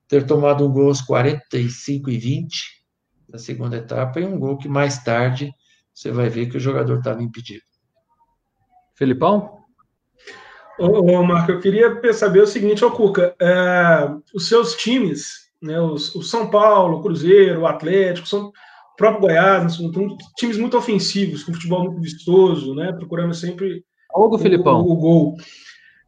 ter 0.08 0.26
tomado 0.26 0.66
um 0.66 0.72
gol 0.72 0.88
aos 0.88 1.02
45 1.02 2.10
e 2.10 2.18
20 2.18 2.84
da 3.28 3.40
segunda 3.40 3.78
etapa 3.78 4.20
e 4.20 4.26
um 4.26 4.38
gol 4.38 4.58
que 4.58 4.68
mais 4.68 5.04
tarde 5.04 5.52
você 5.94 6.12
vai 6.12 6.30
ver 6.30 6.48
que 6.48 6.58
o 6.58 6.60
jogador 6.60 6.98
estava 6.98 7.22
impedido. 7.22 7.64
Felipão? 8.96 9.64
Ô, 10.80 10.88
ô, 10.88 11.24
Marco, 11.24 11.52
eu 11.52 11.60
queria 11.60 12.14
saber 12.14 12.42
o 12.42 12.48
seguinte, 12.48 12.84
ô 12.84 12.92
Cuca, 12.92 13.36
é, 13.40 14.10
os 14.34 14.48
seus 14.48 14.76
times, 14.76 15.52
né, 15.62 15.80
os, 15.80 16.14
o 16.16 16.24
São 16.24 16.50
Paulo, 16.50 16.98
o 16.98 17.02
Cruzeiro, 17.02 17.62
o 17.62 17.68
Atlético, 17.68 18.28
são, 18.28 18.48
o 18.48 18.96
próprio 18.98 19.22
Goiás, 19.22 19.64
né, 19.64 19.70
são 19.70 19.92
times 20.36 20.58
muito 20.58 20.78
ofensivos, 20.78 21.44
com 21.44 21.54
futebol 21.54 21.84
muito 21.84 22.02
vistoso, 22.02 22.74
né, 22.74 22.92
procurando 22.92 23.34
sempre 23.34 23.84
o, 24.16 24.38
Felipão. 24.38 24.82
O, 24.82 24.94
o, 24.94 24.96
gol. 24.96 25.36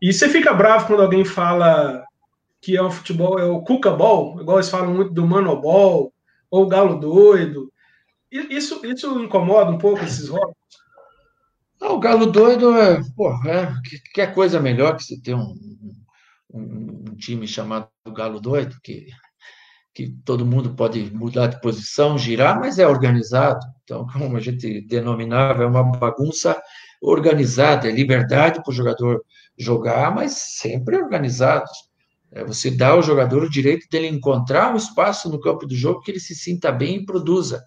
E 0.02 0.12
você 0.12 0.28
fica 0.30 0.54
bravo 0.54 0.88
quando 0.88 1.04
alguém 1.04 1.24
fala 1.24 2.04
que 2.62 2.76
é 2.76 2.82
o 2.82 2.90
futebol, 2.90 3.38
é 3.38 3.46
o 3.46 3.62
Cuca 3.62 3.92
Ball, 3.92 4.42
igual 4.42 4.58
eles 4.58 4.70
falam 4.70 4.94
muito 4.94 5.14
do 5.14 5.26
Mano 5.28 5.62
Ball, 5.62 6.12
ou 6.50 6.64
o 6.64 6.68
Galo 6.68 7.00
Doido, 7.00 7.72
isso, 8.38 8.86
isso 8.86 9.22
incomoda 9.22 9.72
um 9.72 9.78
pouco 9.78 10.04
esses 10.04 10.30
rótulos? 10.30 10.56
o 11.82 12.00
Galo 12.00 12.26
doido 12.26 12.76
é, 12.76 13.02
pô, 13.16 13.32
é, 13.48 13.74
que, 13.84 14.00
que 14.14 14.22
é 14.22 14.28
coisa 14.28 14.60
melhor 14.60 14.96
que 14.96 15.04
você 15.04 15.22
ter 15.22 15.36
um, 15.36 15.56
um, 16.52 17.04
um, 17.10 17.16
time 17.16 17.48
chamado 17.48 17.88
Galo 18.08 18.40
doido, 18.40 18.76
que, 18.84 19.08
que 19.94 20.10
todo 20.26 20.46
mundo 20.46 20.74
pode 20.76 21.12
mudar 21.14 21.48
de 21.48 21.62
posição, 21.62 22.18
girar, 22.18 22.60
mas 22.60 22.80
é 22.80 22.88
organizado. 22.88 23.60
Então, 23.84 24.08
como 24.12 24.36
a 24.36 24.40
gente 24.40 24.82
denominava, 24.82 25.64
é 25.64 25.68
uma 25.68 25.84
bagunça 25.84 26.60
organizada, 27.02 27.88
é 27.88 27.92
liberdade 27.92 28.62
para 28.64 28.72
o 28.72 28.76
jogador 28.76 29.24
jogar, 29.58 30.14
mas 30.14 30.34
sempre 30.34 30.98
organizado. 30.98 31.70
É, 32.32 32.44
você 32.44 32.72
dá 32.72 32.90
ao 32.90 33.04
jogador 33.04 33.44
o 33.44 33.50
direito 33.50 33.88
dele 33.90 34.08
encontrar 34.08 34.74
um 34.74 34.78
espaço 34.78 35.30
no 35.30 35.40
campo 35.40 35.68
do 35.68 35.76
jogo 35.76 36.02
que 36.02 36.12
ele 36.12 36.20
se 36.20 36.36
sinta 36.36 36.72
bem 36.72 36.98
e 36.98 37.06
produza 37.06 37.64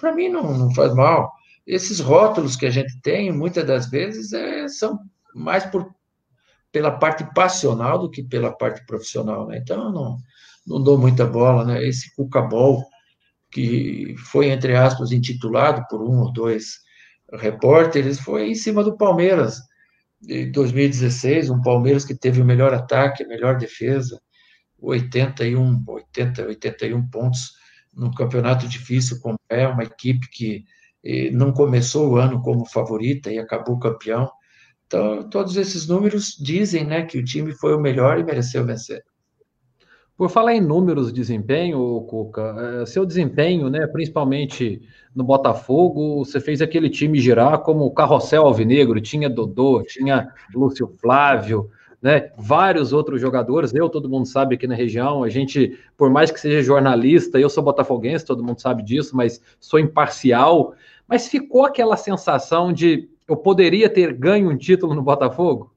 para 0.00 0.14
mim 0.14 0.28
não, 0.28 0.56
não 0.56 0.74
faz 0.74 0.94
mal. 0.94 1.32
Esses 1.66 2.00
rótulos 2.00 2.56
que 2.56 2.66
a 2.66 2.70
gente 2.70 3.00
tem, 3.02 3.30
muitas 3.30 3.64
das 3.66 3.90
vezes, 3.90 4.32
é, 4.32 4.66
são 4.66 4.98
mais 5.34 5.64
por, 5.66 5.94
pela 6.72 6.90
parte 6.90 7.24
passional 7.34 7.98
do 7.98 8.10
que 8.10 8.22
pela 8.22 8.50
parte 8.50 8.84
profissional, 8.86 9.46
né? 9.46 9.58
Então, 9.58 9.84
eu 9.84 9.92
não, 9.92 10.16
não 10.66 10.82
dou 10.82 10.98
muita 10.98 11.26
bola, 11.26 11.64
né? 11.64 11.84
Esse 11.84 12.14
Cucabol, 12.16 12.84
que 13.50 14.14
foi, 14.16 14.48
entre 14.48 14.74
aspas, 14.74 15.12
intitulado 15.12 15.86
por 15.88 16.02
um 16.02 16.20
ou 16.20 16.32
dois 16.32 16.80
repórteres, 17.32 18.18
foi 18.18 18.48
em 18.48 18.54
cima 18.54 18.82
do 18.82 18.96
Palmeiras, 18.96 19.60
de 20.20 20.46
2016, 20.46 21.50
um 21.50 21.62
Palmeiras 21.62 22.04
que 22.04 22.14
teve 22.14 22.40
o 22.40 22.44
melhor 22.44 22.74
ataque, 22.74 23.22
a 23.22 23.28
melhor 23.28 23.56
defesa, 23.56 24.20
81, 24.78 25.84
80, 25.86 26.46
81 26.46 27.08
pontos 27.08 27.59
num 27.92 28.10
campeonato 28.12 28.68
difícil 28.68 29.20
como 29.20 29.36
é, 29.48 29.66
uma 29.66 29.82
equipe 29.82 30.28
que 30.30 30.64
eh, 31.04 31.30
não 31.30 31.52
começou 31.52 32.10
o 32.10 32.16
ano 32.16 32.40
como 32.42 32.66
favorita 32.66 33.32
e 33.32 33.38
acabou 33.38 33.78
campeão. 33.78 34.30
Então, 34.86 35.28
todos 35.30 35.56
esses 35.56 35.86
números 35.86 36.36
dizem 36.38 36.84
né, 36.84 37.02
que 37.02 37.18
o 37.18 37.24
time 37.24 37.52
foi 37.52 37.74
o 37.74 37.80
melhor 37.80 38.18
e 38.18 38.24
mereceu 38.24 38.64
vencer. 38.64 39.02
Por 40.16 40.28
falar 40.28 40.54
em 40.54 40.60
números 40.60 41.06
de 41.06 41.14
desempenho, 41.14 42.02
Cuca, 42.02 42.82
eh, 42.82 42.86
seu 42.86 43.06
desempenho, 43.06 43.70
né, 43.70 43.86
principalmente 43.86 44.82
no 45.14 45.24
Botafogo, 45.24 46.24
você 46.24 46.38
fez 46.40 46.60
aquele 46.60 46.90
time 46.90 47.18
girar 47.18 47.60
como 47.60 47.84
o 47.84 47.94
carrossel 47.94 48.44
alvinegro, 48.44 49.00
tinha 49.00 49.30
Dodô, 49.30 49.82
tinha 49.82 50.28
Lúcio 50.54 50.88
Flávio, 51.00 51.70
né? 52.00 52.30
Vários 52.36 52.92
outros 52.92 53.20
jogadores, 53.20 53.74
eu, 53.74 53.88
todo 53.88 54.08
mundo 54.08 54.26
sabe 54.26 54.54
aqui 54.54 54.66
na 54.66 54.74
região, 54.74 55.22
a 55.22 55.28
gente, 55.28 55.78
por 55.96 56.10
mais 56.10 56.30
que 56.30 56.40
seja 56.40 56.62
jornalista, 56.62 57.38
eu 57.38 57.50
sou 57.50 57.62
botafoguense, 57.62 58.24
todo 58.24 58.42
mundo 58.42 58.60
sabe 58.60 58.82
disso, 58.82 59.16
mas 59.16 59.40
sou 59.58 59.78
imparcial. 59.78 60.74
Mas 61.06 61.28
ficou 61.28 61.64
aquela 61.64 61.96
sensação 61.96 62.72
de 62.72 63.08
eu 63.28 63.36
poderia 63.36 63.88
ter 63.88 64.12
ganho 64.12 64.50
um 64.50 64.56
título 64.56 64.94
no 64.94 65.02
Botafogo? 65.02 65.74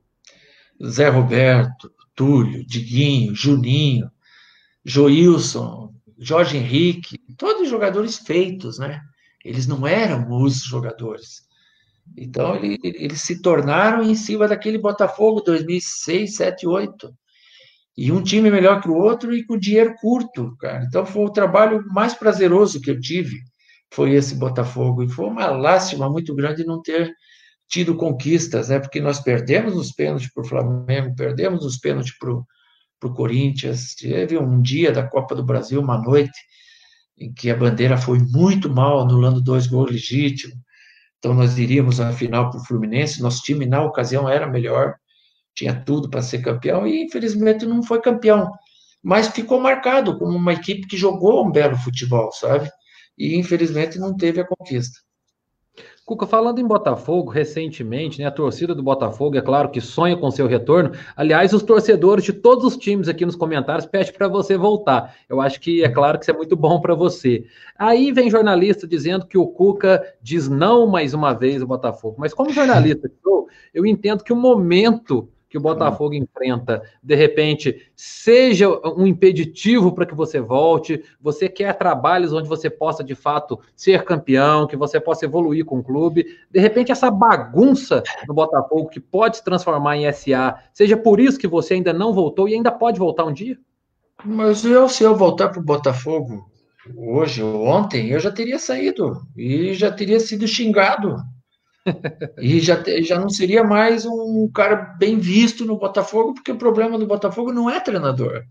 Zé 0.84 1.10
Roberto, 1.10 1.92
Túlio, 2.16 2.66
Diguinho, 2.66 3.36
Juninho, 3.36 4.10
Joilson, 4.84 5.94
Jorge 6.18 6.58
Henrique, 6.58 7.18
todos 7.38 7.70
jogadores 7.70 8.18
feitos, 8.18 8.80
né? 8.80 9.02
Eles 9.44 9.68
não 9.68 9.86
eram 9.86 10.42
os 10.42 10.64
jogadores. 10.64 11.44
Então, 12.18 12.56
ele, 12.56 12.80
eles 12.84 13.22
se 13.22 13.42
tornaram 13.42 14.04
em 14.04 14.16
cima 14.16 14.48
daquele 14.48 14.78
Botafogo 14.78 15.42
2006, 15.42 16.36
7, 16.36 16.68
8. 16.68 17.14
E 17.96 18.12
um 18.12 18.24
time 18.24 18.50
melhor 18.50 18.82
que 18.82 18.90
o 18.90 18.96
outro 18.96 19.36
e 19.36 19.46
com 19.46 19.58
dinheiro 19.58 19.94
curto, 20.02 20.56
cara. 20.58 20.84
Então 20.86 21.06
foi 21.06 21.26
o 21.26 21.32
trabalho 21.32 21.86
mais 21.92 22.14
prazeroso 22.14 22.82
que 22.82 22.90
eu 22.90 23.00
tive, 23.00 23.38
foi 23.94 24.14
esse 24.14 24.36
Botafogo. 24.36 25.04
E 25.04 25.10
foi 25.10 25.26
uma 25.26 25.48
lástima 25.48 26.10
muito 26.10 26.34
grande 26.34 26.66
não 26.66 26.82
ter 26.82 27.14
tido 27.68 27.96
conquistas, 27.96 28.70
né? 28.70 28.80
Porque 28.80 29.00
nós 29.00 29.20
perdemos 29.20 29.76
os 29.76 29.92
pênaltis 29.92 30.32
para 30.34 30.44
o 30.44 30.48
Flamengo, 30.48 31.16
perdemos 31.16 31.66
os 31.66 31.78
pênaltis 31.78 32.18
para 32.18 32.32
o 32.32 33.14
Corinthians. 33.14 33.94
Teve 33.96 34.38
um 34.40 34.62
dia 34.62 34.92
da 34.92 35.08
Copa 35.08 35.36
do 35.36 35.46
Brasil, 35.46 35.80
uma 35.80 36.02
noite, 36.02 36.38
em 37.18 37.32
que 37.32 37.52
a 37.52 37.56
bandeira 37.56 37.96
foi 37.96 38.18
muito 38.20 38.70
mal, 38.70 39.02
anulando 39.02 39.42
dois 39.42 39.68
gols 39.68 39.92
legítimos. 39.92 40.58
Então 41.24 41.34
nós 41.34 41.58
iríamos 41.58 42.02
à 42.02 42.12
final 42.12 42.50
para 42.50 42.60
o 42.60 42.66
Fluminense. 42.66 43.22
Nosso 43.22 43.42
time 43.44 43.66
na 43.66 43.82
ocasião 43.82 44.28
era 44.28 44.46
melhor 44.46 44.96
tinha 45.56 45.74
tudo 45.74 46.10
para 46.10 46.22
ser 46.22 46.42
campeão 46.42 46.86
e 46.86 47.04
infelizmente 47.04 47.66
não 47.66 47.82
foi 47.82 48.02
campeão. 48.02 48.52
Mas 49.02 49.28
ficou 49.30 49.60
marcado 49.60 50.18
como 50.18 50.36
uma 50.36 50.52
equipe 50.52 50.88
que 50.88 50.98
jogou 50.98 51.46
um 51.46 51.52
belo 51.52 51.78
futebol, 51.78 52.30
sabe? 52.34 52.70
E 53.18 53.38
infelizmente 53.38 54.00
não 54.00 54.18
teve 54.18 54.42
a 54.42 54.48
conquista. 54.48 55.00
Cuca, 56.06 56.28
falando 56.28 56.60
em 56.60 56.68
Botafogo, 56.68 57.32
recentemente, 57.32 58.20
né, 58.20 58.26
a 58.26 58.32
torcida 58.32 58.76
do 58.76 58.84
Botafogo, 58.84 59.38
é 59.38 59.42
claro 59.42 59.70
que 59.70 59.80
sonha 59.80 60.18
com 60.18 60.30
seu 60.30 60.48
retorno. 60.48 60.92
Aliás, 61.16 61.54
os 61.54 61.64
torcedores 61.64 62.26
de 62.26 62.34
todos 62.34 62.66
os 62.66 62.76
times 62.76 63.08
aqui 63.08 63.26
nos 63.26 63.38
comentários 63.38 63.86
pedem 63.86 64.12
para 64.12 64.28
você 64.28 64.58
voltar. 64.58 65.16
Eu 65.30 65.40
acho 65.40 65.62
que 65.62 65.82
é 65.82 65.88
claro 65.88 66.20
que 66.20 66.26
isso 66.26 66.32
é 66.32 66.36
muito 66.36 66.58
bom 66.58 66.82
para 66.82 66.94
você. 66.94 67.46
Aí 67.80 68.12
vem 68.12 68.30
jornalista 68.30 68.86
dizendo 68.86 69.26
que 69.26 69.38
o 69.38 69.48
Cuca 69.48 70.04
diz 70.22 70.50
não 70.50 70.88
mais 70.88 71.14
uma 71.14 71.34
vez 71.34 71.62
o 71.62 71.68
Botafogo. 71.68 72.18
Mas 72.20 72.34
como 72.34 72.52
jornalista, 72.52 73.10
eu 73.74 73.86
entendo 73.86 74.26
que 74.26 74.34
o 74.34 74.36
momento 74.36 75.30
que 75.54 75.58
o 75.60 75.62
Botafogo 75.62 76.16
enfrenta, 76.16 76.82
de 77.04 77.14
repente, 77.14 77.92
seja 77.96 78.68
um 78.98 79.06
impeditivo 79.06 79.92
para 79.92 80.04
que 80.04 80.16
você 80.16 80.42
volte, 80.42 81.04
você 81.22 81.48
quer 81.48 81.78
trabalhos 81.78 82.34
onde 82.34 82.50
você 82.50 82.72
possa, 82.72 83.04
de 83.04 83.14
fato, 83.14 83.60
ser 83.76 84.04
campeão, 84.04 84.66
que 84.66 84.76
você 84.76 85.00
possa 85.00 85.26
evoluir 85.26 85.64
com 85.64 85.78
o 85.78 85.84
clube, 85.84 86.26
de 86.50 86.60
repente, 86.60 86.92
essa 86.92 87.12
bagunça 87.12 88.02
no 88.28 88.34
Botafogo 88.34 88.90
que 88.90 89.00
pode 89.00 89.38
se 89.38 89.44
transformar 89.44 89.96
em 89.96 90.12
SA, 90.12 90.58
seja 90.74 90.98
por 90.98 91.20
isso 91.20 91.38
que 91.38 91.48
você 91.48 91.76
ainda 91.76 91.94
não 91.94 92.14
voltou 92.14 92.50
e 92.50 92.56
ainda 92.56 92.72
pode 92.72 92.98
voltar 92.98 93.24
um 93.24 93.32
dia? 93.32 93.56
Mas 94.26 94.66
eu, 94.66 94.90
se 94.90 95.04
eu 95.04 95.16
voltar 95.16 95.50
para 95.50 95.60
o 95.60 95.64
Botafogo 95.64 96.50
hoje 96.98 97.44
ou 97.44 97.64
ontem, 97.68 98.10
eu 98.10 98.20
já 98.20 98.32
teria 98.32 98.58
saído 98.58 99.22
e 99.38 99.76
já 99.76 99.92
teria 99.92 100.20
sido 100.20 100.48
xingado 100.48 101.18
e 102.38 102.60
já, 102.60 102.82
já 103.02 103.20
não 103.20 103.30
seria 103.30 103.64
mais 103.64 104.06
um 104.06 104.50
cara 104.54 104.76
bem 104.76 105.20
visto 105.20 105.66
no 105.66 105.78
Botafogo, 105.78 106.34
porque 106.34 106.52
o 106.52 106.58
problema 106.58 106.98
do 106.98 107.08
Botafogo 107.08 107.52
não 107.52 107.70
é 107.70 107.80
treinador. 107.80 108.44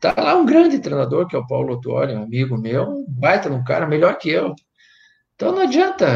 Tá 0.00 0.14
lá 0.16 0.36
um 0.36 0.44
grande 0.44 0.78
treinador, 0.78 1.26
que 1.26 1.34
é 1.34 1.38
o 1.38 1.46
Paulo 1.46 1.74
Otuori, 1.74 2.14
um 2.14 2.24
amigo 2.24 2.58
meu, 2.58 2.84
um 2.84 3.06
baita 3.08 3.50
um 3.50 3.64
cara, 3.64 3.86
melhor 3.86 4.18
que 4.18 4.28
eu. 4.28 4.54
Então 5.34 5.52
não 5.52 5.62
adianta. 5.62 6.06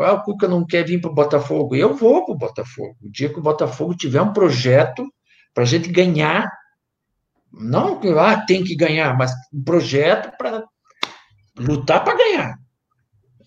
Ah, 0.00 0.12
o 0.14 0.22
Cuca 0.22 0.48
não 0.48 0.64
quer 0.64 0.84
vir 0.84 1.00
para 1.00 1.10
o 1.10 1.14
Botafogo. 1.14 1.74
Eu 1.74 1.94
vou 1.94 2.24
para 2.24 2.34
o 2.34 2.38
Botafogo. 2.38 2.96
O 3.02 3.10
dia 3.10 3.28
que 3.28 3.38
o 3.38 3.42
Botafogo 3.42 3.96
tiver 3.96 4.22
um 4.22 4.32
projeto 4.32 5.04
para 5.54 5.64
a 5.64 5.66
gente 5.66 5.90
ganhar, 5.90 6.50
não 7.52 7.98
que 7.98 8.08
ah, 8.08 8.44
tem 8.46 8.62
que 8.62 8.76
ganhar, 8.76 9.16
mas 9.16 9.32
um 9.52 9.62
projeto 9.62 10.36
para 10.36 10.64
lutar 11.58 12.04
para 12.04 12.16
ganhar. 12.16 12.58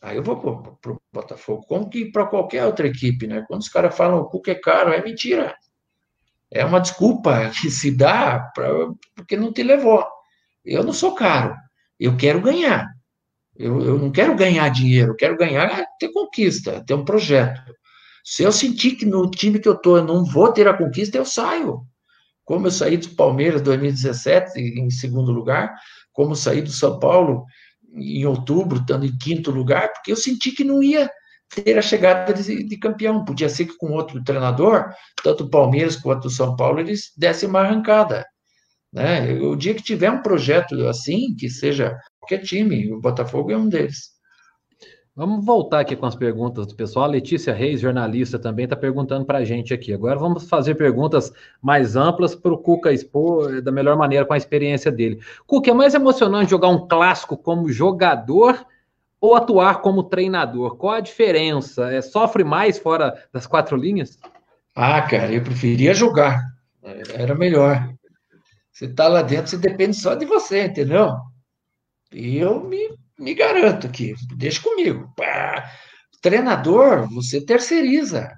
Aí 0.01 0.17
eu 0.17 0.23
vou 0.23 0.35
para 0.81 0.91
o 0.91 1.01
Botafogo, 1.13 1.63
como 1.67 1.89
que 1.89 2.11
para 2.11 2.25
qualquer 2.25 2.65
outra 2.65 2.87
equipe, 2.87 3.27
né? 3.27 3.45
Quando 3.47 3.61
os 3.61 3.69
caras 3.69 3.95
falam 3.95 4.19
o 4.19 4.25
Cuca 4.25 4.51
é 4.51 4.55
caro, 4.55 4.91
é 4.91 5.03
mentira. 5.03 5.55
É 6.49 6.65
uma 6.65 6.79
desculpa 6.79 7.49
que 7.61 7.69
se 7.69 7.91
dá 7.91 8.39
pra, 8.53 8.67
porque 9.15 9.37
não 9.37 9.53
te 9.53 9.61
levou. 9.61 10.03
Eu 10.65 10.83
não 10.83 10.93
sou 10.93 11.13
caro, 11.13 11.55
eu 11.99 12.17
quero 12.17 12.41
ganhar. 12.41 12.87
Eu, 13.55 13.81
eu 13.81 13.99
não 13.99 14.11
quero 14.11 14.35
ganhar 14.35 14.69
dinheiro, 14.69 15.11
eu 15.11 15.15
quero 15.15 15.37
ganhar 15.37 15.85
ter 15.99 16.11
conquista, 16.11 16.83
ter 16.85 16.95
um 16.95 17.05
projeto. 17.05 17.61
Se 18.23 18.43
eu 18.43 18.51
sentir 18.51 18.95
que 18.95 19.05
no 19.05 19.29
time 19.29 19.59
que 19.59 19.67
eu 19.67 19.73
estou 19.73 19.97
eu 19.97 20.03
não 20.03 20.23
vou 20.25 20.51
ter 20.51 20.67
a 20.67 20.73
conquista, 20.77 21.17
eu 21.17 21.25
saio. 21.25 21.81
Como 22.43 22.67
eu 22.67 22.71
saí 22.71 22.97
do 22.97 23.09
Palmeiras 23.09 23.61
em 23.61 23.65
2017 23.65 24.59
em 24.59 24.89
segundo 24.89 25.31
lugar, 25.31 25.75
como 26.11 26.35
saí 26.35 26.61
do 26.61 26.71
São 26.71 26.99
Paulo 26.99 27.45
em 27.93 28.25
outubro, 28.25 28.80
estando 28.80 29.06
em 29.06 29.17
quinto 29.17 29.51
lugar, 29.51 29.91
porque 29.93 30.12
eu 30.12 30.15
senti 30.15 30.51
que 30.51 30.63
não 30.63 30.82
ia 30.82 31.10
ter 31.54 31.77
a 31.77 31.82
chegada 31.82 32.34
de, 32.34 32.63
de, 32.63 32.77
campeão. 32.77 33.25
Podia 33.25 33.49
ser 33.49 33.65
que 33.65 33.77
com 33.77 33.91
outro 33.91 34.23
treinador, 34.23 34.89
tanto 35.23 35.43
o 35.43 35.49
Palmeiras 35.49 35.95
quanto 35.95 36.25
o 36.25 36.32
São 36.32 36.56
Paulo, 36.56 36.80
eles 36.80 37.12
dessem 37.17 37.49
uma 37.49 37.62
arrancada. 37.62 38.25
Né? 38.93 39.34
O 39.34 39.56
dia 39.56 39.73
que 39.73 39.84
tiver 39.84 40.12
um 40.12 40.21
projeto 40.21 40.88
assim, 40.88 41.36
que 41.36 41.49
seja 41.49 41.97
qualquer 42.19 42.43
time, 42.43 42.91
o 42.91 42.99
Botafogo 42.99 43.51
é 43.51 43.58
um 43.58 43.67
deles. 43.67 44.12
Vamos 45.21 45.45
voltar 45.45 45.81
aqui 45.81 45.95
com 45.95 46.07
as 46.07 46.15
perguntas 46.15 46.65
do 46.65 46.73
pessoal. 46.73 47.05
A 47.05 47.10
Letícia 47.10 47.53
Reis, 47.53 47.79
jornalista, 47.79 48.39
também 48.39 48.63
está 48.63 48.75
perguntando 48.75 49.23
para 49.23 49.38
a 49.38 49.45
gente 49.45 49.71
aqui. 49.71 49.93
Agora 49.93 50.17
vamos 50.17 50.49
fazer 50.49 50.73
perguntas 50.73 51.31
mais 51.62 51.95
amplas 51.95 52.34
para 52.34 52.51
o 52.51 52.57
Cuca 52.57 52.91
expor 52.91 53.55
eh, 53.55 53.62
da 53.62 53.71
melhor 53.71 53.95
maneira 53.95 54.25
com 54.25 54.34
a 54.34 54.38
experiência 54.38 54.91
dele. 54.91 55.19
Cuca, 55.45 55.69
é 55.69 55.73
mais 55.75 55.93
emocionante 55.93 56.49
jogar 56.49 56.69
um 56.69 56.88
clássico 56.88 57.38
como 57.38 57.71
jogador 57.71 58.65
ou 59.19 59.36
atuar 59.36 59.81
como 59.81 60.05
treinador? 60.05 60.75
Qual 60.75 60.95
a 60.95 60.99
diferença? 60.99 61.93
É, 61.93 62.01
sofre 62.01 62.43
mais 62.43 62.79
fora 62.79 63.13
das 63.31 63.45
quatro 63.45 63.77
linhas? 63.77 64.17
Ah, 64.75 65.03
cara, 65.03 65.31
eu 65.31 65.43
preferia 65.43 65.93
jogar. 65.93 66.41
Era 67.13 67.36
melhor. 67.36 67.93
Você 68.71 68.86
está 68.86 69.07
lá 69.07 69.21
dentro, 69.21 69.51
você 69.51 69.57
depende 69.60 69.95
só 69.95 70.15
de 70.15 70.25
você, 70.25 70.65
entendeu? 70.65 71.13
E 72.12 72.39
eu 72.39 72.63
me 72.63 72.99
me 73.21 73.34
garanto 73.36 73.88
aqui, 73.88 74.15
deixa 74.36 74.62
comigo. 74.62 75.13
Pá. 75.15 75.71
Treinador, 76.21 77.07
você 77.13 77.43
terceiriza. 77.43 78.29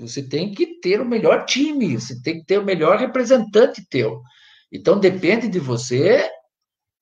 Você 0.00 0.22
tem 0.22 0.52
que 0.52 0.80
ter 0.80 1.00
o 1.00 1.08
melhor 1.08 1.44
time, 1.44 1.98
você 1.98 2.20
tem 2.22 2.38
que 2.40 2.44
ter 2.44 2.58
o 2.58 2.64
melhor 2.64 2.98
representante 2.98 3.86
teu. 3.88 4.20
Então 4.72 4.98
depende 4.98 5.48
de 5.48 5.58
você, 5.58 6.28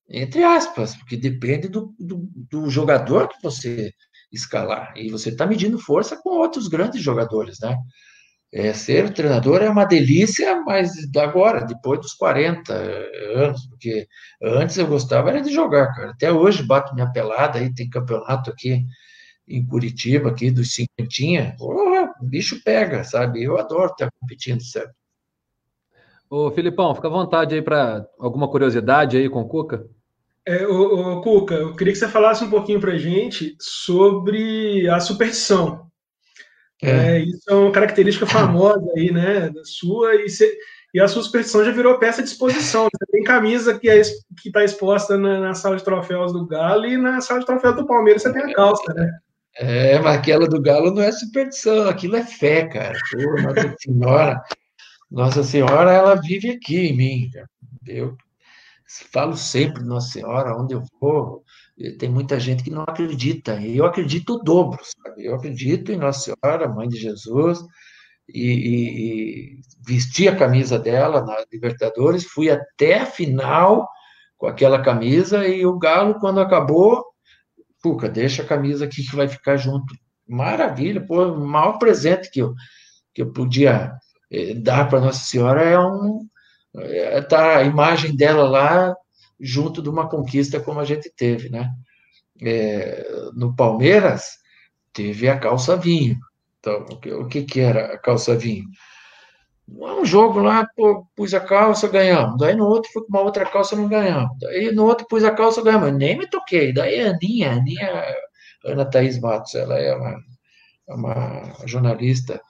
entre 0.09 0.42
aspas, 0.42 0.96
porque 0.96 1.16
depende 1.16 1.68
do, 1.68 1.94
do, 1.98 2.29
do 2.50 2.68
jogador 2.68 3.29
que 3.29 3.42
você 3.42 3.92
escalar. 4.33 4.92
E 4.96 5.11
você 5.11 5.31
está 5.31 5.46
medindo 5.46 5.79
força 5.79 6.16
com 6.16 6.31
outros 6.31 6.68
grandes 6.68 7.02
jogadores, 7.02 7.59
né? 7.61 7.76
É, 8.59 8.73
ser 8.73 9.12
treinador 9.12 9.61
é 9.61 9.69
uma 9.69 9.85
delícia, 9.85 10.62
mas 10.62 10.90
agora, 11.14 11.66
depois 11.66 12.01
dos 12.01 12.14
40 12.14 12.73
anos, 12.73 13.66
porque 13.66 14.09
antes 14.42 14.79
eu 14.79 14.87
gostava 14.87 15.29
era 15.29 15.42
de 15.42 15.53
jogar, 15.53 15.92
cara. 15.92 16.12
Até 16.12 16.33
hoje 16.33 16.62
bato 16.62 16.95
minha 16.95 17.12
pelada, 17.12 17.59
aí 17.59 17.75
tem 17.75 17.87
campeonato 17.87 18.49
aqui 18.49 18.83
em 19.47 19.66
Curitiba, 19.66 20.31
aqui 20.31 20.51
dos 20.51 20.73
cinquentinha. 20.73 21.55
o 21.61 22.25
bicho 22.25 22.64
pega, 22.64 23.05
sabe? 23.05 23.42
Eu 23.42 23.59
adoro 23.59 23.92
estar 23.92 24.09
competindo, 24.19 24.62
sabe? 24.62 24.90
Ô, 26.31 26.51
Filipão, 26.51 26.95
fica 26.95 27.09
à 27.09 27.11
vontade 27.11 27.55
aí 27.55 27.61
para 27.61 28.09
alguma 28.19 28.49
curiosidade 28.49 29.19
aí 29.19 29.29
com 29.29 29.42
o 29.42 29.49
Cuca. 29.49 29.87
É, 30.47 30.66
ô, 30.66 31.19
ô, 31.19 31.21
Cuca, 31.21 31.57
eu 31.57 31.77
queria 31.77 31.92
que 31.92 31.99
você 31.99 32.09
falasse 32.09 32.42
um 32.42 32.49
pouquinho 32.49 32.81
para 32.81 32.97
gente 32.97 33.55
sobre 33.61 34.88
a 34.88 34.99
superstição. 34.99 35.86
É. 36.82 36.90
é. 36.90 37.18
isso 37.20 37.48
é 37.48 37.54
uma 37.54 37.72
característica 37.72 38.26
famosa 38.26 38.86
aí, 38.96 39.10
né, 39.10 39.50
da 39.50 39.64
sua, 39.64 40.14
e, 40.14 40.26
e 40.94 41.00
a 41.00 41.08
sua 41.08 41.22
superstição 41.22 41.64
já 41.64 41.70
virou 41.70 41.98
peça 41.98 42.22
de 42.22 42.28
exposição. 42.28 42.84
Você 42.84 43.12
tem 43.12 43.22
camisa 43.22 43.78
que 43.78 43.88
é, 43.88 44.00
está 44.00 44.64
exposta 44.64 45.16
na, 45.16 45.40
na, 45.40 45.54
sala 45.54 45.76
de 45.76 45.84
troféus 45.84 46.32
do 46.32 46.46
Galo 46.46 46.86
e 46.86 46.96
na 46.96 47.20
sala 47.20 47.40
de 47.40 47.46
troféus 47.46 47.76
do 47.76 47.86
Palmeiras 47.86 48.22
você 48.22 48.32
tem 48.32 48.42
a 48.42 48.54
calça, 48.54 48.92
né? 48.94 49.10
É, 49.58 49.98
mas 49.98 50.18
aquela 50.18 50.46
do 50.46 50.60
Galo 50.60 50.90
não 50.90 51.02
é 51.02 51.10
superstição, 51.10 51.88
aquilo 51.88 52.16
é 52.16 52.22
fé, 52.22 52.66
cara. 52.66 52.98
Pô, 53.10 53.42
Nossa 53.42 53.74
Senhora, 53.78 54.42
Nossa 55.10 55.42
Senhora, 55.42 55.92
ela 55.92 56.14
vive 56.14 56.50
aqui 56.50 56.88
em 56.88 56.96
mim. 56.96 57.30
Eu 57.86 58.16
falo 59.10 59.34
sempre 59.34 59.82
Nossa 59.82 60.12
Senhora, 60.12 60.54
onde 60.54 60.74
eu 60.74 60.82
vou, 61.00 61.42
tem 61.98 62.08
muita 62.08 62.40
gente 62.40 62.64
que 62.64 62.70
não 62.70 62.82
acredita, 62.82 63.60
e 63.60 63.76
eu 63.76 63.84
acredito 63.84 64.34
o 64.34 64.42
dobro, 64.42 64.80
sabe? 64.82 65.24
Eu 65.24 65.34
acredito 65.34 65.92
em 65.92 65.96
Nossa 65.96 66.34
Senhora, 66.34 66.68
Mãe 66.68 66.88
de 66.88 66.96
Jesus, 66.96 67.60
e, 68.28 68.42
e, 68.42 69.56
e 69.56 69.60
vesti 69.86 70.28
a 70.28 70.36
camisa 70.36 70.78
dela 70.78 71.24
na 71.24 71.36
Libertadores, 71.52 72.24
fui 72.24 72.50
até 72.50 73.00
a 73.00 73.06
final 73.06 73.88
com 74.36 74.46
aquela 74.46 74.82
camisa, 74.82 75.46
e 75.46 75.64
o 75.66 75.78
Galo, 75.78 76.18
quando 76.18 76.40
acabou, 76.40 77.04
Puca, 77.86 78.08
deixa 78.08 78.42
a 78.42 78.46
camisa 78.46 78.84
aqui 78.84 79.04
que 79.08 79.14
vai 79.14 79.28
ficar 79.28 79.56
junto. 79.56 79.94
Maravilha, 80.26 81.06
pô, 81.06 81.24
o 81.24 81.46
maior 81.46 81.78
presente 81.78 82.28
que 82.32 82.40
eu, 82.40 82.52
que 83.14 83.22
eu 83.22 83.32
podia 83.32 83.92
eh, 84.28 84.54
dar 84.54 84.88
para 84.88 85.00
Nossa 85.00 85.24
Senhora 85.24 85.62
é 85.62 85.78
um. 85.78 86.26
É, 86.76 87.22
tá 87.22 87.58
a 87.58 87.62
imagem 87.62 88.16
dela 88.16 88.48
lá 88.48 88.94
junto 89.40 89.83
de 89.83 89.88
uma 89.88 90.09
conquista 90.09 90.61
como 90.61 90.81
a 90.81 90.85
gente 90.85 91.11
teve, 91.14 91.49
né? 91.49 91.70
É, 92.42 93.07
no 93.35 93.55
Palmeiras, 93.55 94.37
teve 94.92 95.29
a 95.29 95.38
calça 95.38 95.77
vinho. 95.77 96.18
Então, 96.61 96.87
o 96.90 97.01
que, 97.01 97.12
o 97.12 97.29
que, 97.29 97.42
que 97.42 97.61
era 97.61 97.94
a 97.94 97.99
calça 97.99 98.37
vinho? 98.37 98.64
Um 99.68 100.05
jogo 100.05 100.40
lá, 100.40 100.66
pô, 100.77 101.07
pus 101.16 101.35
a 101.35 101.40
calça, 101.40 101.88
ganhamos. 101.88 102.38
Daí 102.38 102.55
no 102.55 102.66
outro 102.66 102.90
fui 102.92 103.03
com 103.03 103.09
uma 103.09 103.20
outra 103.20 103.44
calça, 103.44 103.75
não 103.75 103.88
ganhamos. 103.88 104.31
Daí 104.40 104.72
no 104.72 104.85
outro 104.85 105.07
pus 105.09 105.25
a 105.25 105.31
calça, 105.33 105.62
ganhamos. 105.62 105.92
Nem 105.92 106.16
me 106.16 106.29
toquei. 106.29 106.72
Daí 106.72 107.01
a 107.01 107.11
Aninha, 107.11 107.51
a 107.51 107.55
Aninha, 107.55 108.16
Ana 108.64 108.85
Thaís 108.85 109.20
Matos, 109.20 109.55
ela 109.55 109.77
é 109.77 109.94
uma, 109.94 110.18
uma 110.88 111.66
jornalista, 111.66 112.40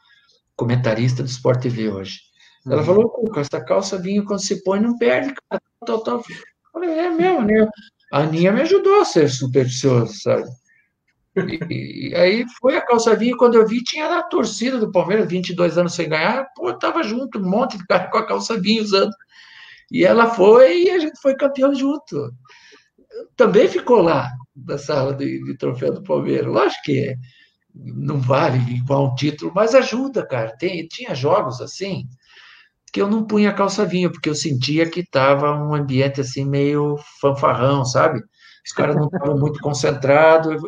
comentarista 0.55 1.22
do 1.22 1.29
Sport 1.29 1.62
TV 1.62 1.88
hoje. 1.88 2.20
Ela 2.66 2.79
uhum. 2.79 2.85
falou, 2.85 3.11
Cuca, 3.11 3.40
essa 3.40 3.61
calça 3.61 3.99
vinho 3.99 4.25
quando 4.25 4.42
se 4.42 4.62
põe 4.62 4.81
não 4.81 4.99
perde, 4.99 5.35
cara. 5.49 5.62
Tal, 5.87 6.03
tal. 6.03 6.22
Falei, 6.76 6.90
é 6.90 7.08
mesmo, 7.08 7.40
né? 7.40 7.66
A 8.12 8.18
Aninha 8.18 8.52
me 8.52 8.60
ajudou 8.60 9.00
a 9.00 9.04
ser 9.06 9.30
supersticioso, 9.30 10.12
sabe? 10.20 10.44
E, 11.34 12.10
e, 12.10 12.14
aí 12.14 12.44
foi 12.60 12.76
a 12.76 12.82
calça 12.82 13.16
vinho, 13.16 13.34
quando 13.38 13.54
eu 13.54 13.66
vi, 13.66 13.82
tinha 13.82 14.18
a 14.18 14.22
torcida 14.22 14.76
do 14.76 14.92
Palmeiras, 14.92 15.26
22 15.26 15.78
anos 15.78 15.94
sem 15.94 16.06
ganhar, 16.06 16.46
pô, 16.54 16.70
tava 16.74 17.02
junto, 17.02 17.38
um 17.38 17.48
monte 17.48 17.78
de 17.78 17.86
cara 17.86 18.10
com 18.10 18.18
a 18.18 18.26
calça 18.26 18.60
vinho 18.60 18.82
usando. 18.82 19.10
E 19.90 20.04
ela 20.04 20.28
foi 20.28 20.82
e 20.82 20.90
a 20.90 20.98
gente 20.98 21.18
foi 21.18 21.34
campeão 21.34 21.74
junto. 21.74 22.30
Também 23.34 23.68
ficou 23.68 24.02
lá, 24.02 24.28
na 24.54 24.76
sala 24.76 25.14
de, 25.14 25.42
de 25.44 25.56
troféu 25.56 25.94
do 25.94 26.02
Palmeiras. 26.02 26.52
Lógico 26.52 26.82
que 26.84 27.16
não 27.74 28.20
vale 28.20 28.58
igual 28.74 29.12
um 29.12 29.14
título, 29.14 29.50
mas 29.54 29.74
ajuda, 29.74 30.26
cara. 30.26 30.54
Tem, 30.58 30.86
tinha 30.86 31.14
jogos 31.14 31.58
assim 31.62 32.06
que 32.96 33.02
eu 33.02 33.11
não 33.11 33.26
punha 33.26 33.52
calça 33.52 33.85
vinho, 33.85 34.11
porque 34.11 34.26
eu 34.26 34.35
sentia 34.35 34.88
que 34.88 35.00
estava 35.00 35.52
um 35.52 35.74
ambiente 35.74 36.22
assim 36.22 36.46
meio 36.46 36.96
fanfarrão, 37.20 37.85
sabe? 37.85 38.22
Os 38.64 38.72
caras 38.72 38.96
não 38.96 39.04
estavam 39.04 39.37
muito 39.38 39.61
concentrados. 39.61 40.62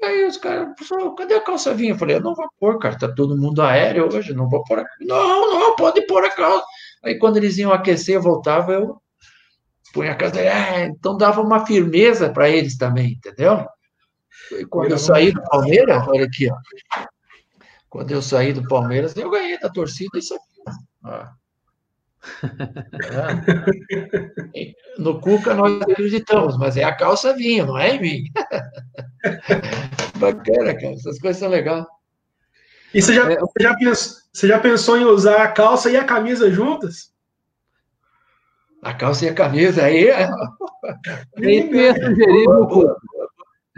Aí 0.00 0.28
os 0.28 0.36
caras, 0.36 0.68
cadê 1.18 1.34
a 1.34 1.40
calça 1.40 1.74
vinho? 1.74 1.94
Eu 1.94 1.98
falei, 1.98 2.14
eu 2.14 2.20
não 2.20 2.36
vou 2.36 2.48
pôr, 2.60 2.78
cara, 2.78 2.96
tá 2.96 3.12
todo 3.12 3.36
mundo 3.36 3.62
aéreo 3.62 4.06
hoje, 4.14 4.32
não 4.32 4.48
vou 4.48 4.62
pôr 4.62 4.78
a... 4.78 4.84
Não, 5.00 5.50
não, 5.50 5.74
pode 5.74 6.06
pôr 6.06 6.24
a 6.24 6.30
calça. 6.30 6.64
Aí 7.02 7.18
quando 7.18 7.38
eles 7.38 7.58
iam 7.58 7.72
aquecer, 7.72 8.14
eu 8.14 8.22
voltava, 8.22 8.70
eu 8.70 9.02
punha 9.92 10.12
a 10.12 10.14
calça. 10.14 10.38
É, 10.38 10.84
então 10.84 11.16
dava 11.16 11.40
uma 11.40 11.66
firmeza 11.66 12.30
para 12.30 12.48
eles 12.48 12.78
também, 12.78 13.14
entendeu? 13.14 13.66
E 14.52 14.64
quando 14.66 14.92
eu 14.92 14.98
saí 14.98 15.32
do 15.32 15.42
Palmeiras, 15.42 16.06
olha 16.06 16.26
aqui, 16.26 16.48
ó. 16.48 16.56
Quando 17.88 18.12
eu 18.12 18.22
saí 18.22 18.52
do 18.52 18.68
Palmeiras, 18.68 19.16
eu 19.16 19.28
ganhei 19.28 19.58
da 19.58 19.68
torcida 19.68 20.16
isso 20.16 20.32
aqui. 20.32 20.44
Ó. 21.04 21.39
É. 24.54 24.74
No 24.98 25.18
Cuca 25.20 25.54
nós 25.54 25.80
acreditamos, 25.80 26.58
mas 26.58 26.76
é 26.76 26.84
a 26.84 26.94
calça 26.94 27.32
vinho, 27.32 27.66
não 27.66 27.78
é 27.78 27.94
em 27.96 28.00
mim. 28.00 28.24
Bacana, 30.16 30.74
cara. 30.74 30.92
Essas 30.92 31.18
coisas 31.18 31.38
são 31.38 31.48
legais. 31.48 31.86
E 32.92 33.00
você 33.00 33.14
já, 33.14 33.30
é, 33.30 33.38
você, 33.38 33.62
já 33.62 33.74
pensou, 33.74 34.16
você 34.32 34.48
já 34.48 34.58
pensou 34.58 34.98
em 34.98 35.04
usar 35.04 35.42
a 35.42 35.48
calça 35.48 35.90
e 35.90 35.96
a 35.96 36.04
camisa 36.04 36.50
juntas? 36.50 37.12
A 38.82 38.92
calça 38.92 39.24
e 39.24 39.28
a 39.28 39.34
camisa 39.34 39.84
aí. 39.84 40.08
É, 40.08 40.28
é 41.40 41.50
isso 41.50 41.68
que 41.70 41.76
eu 41.76 41.80
ia 41.80 41.94
sugerir, 41.94 42.46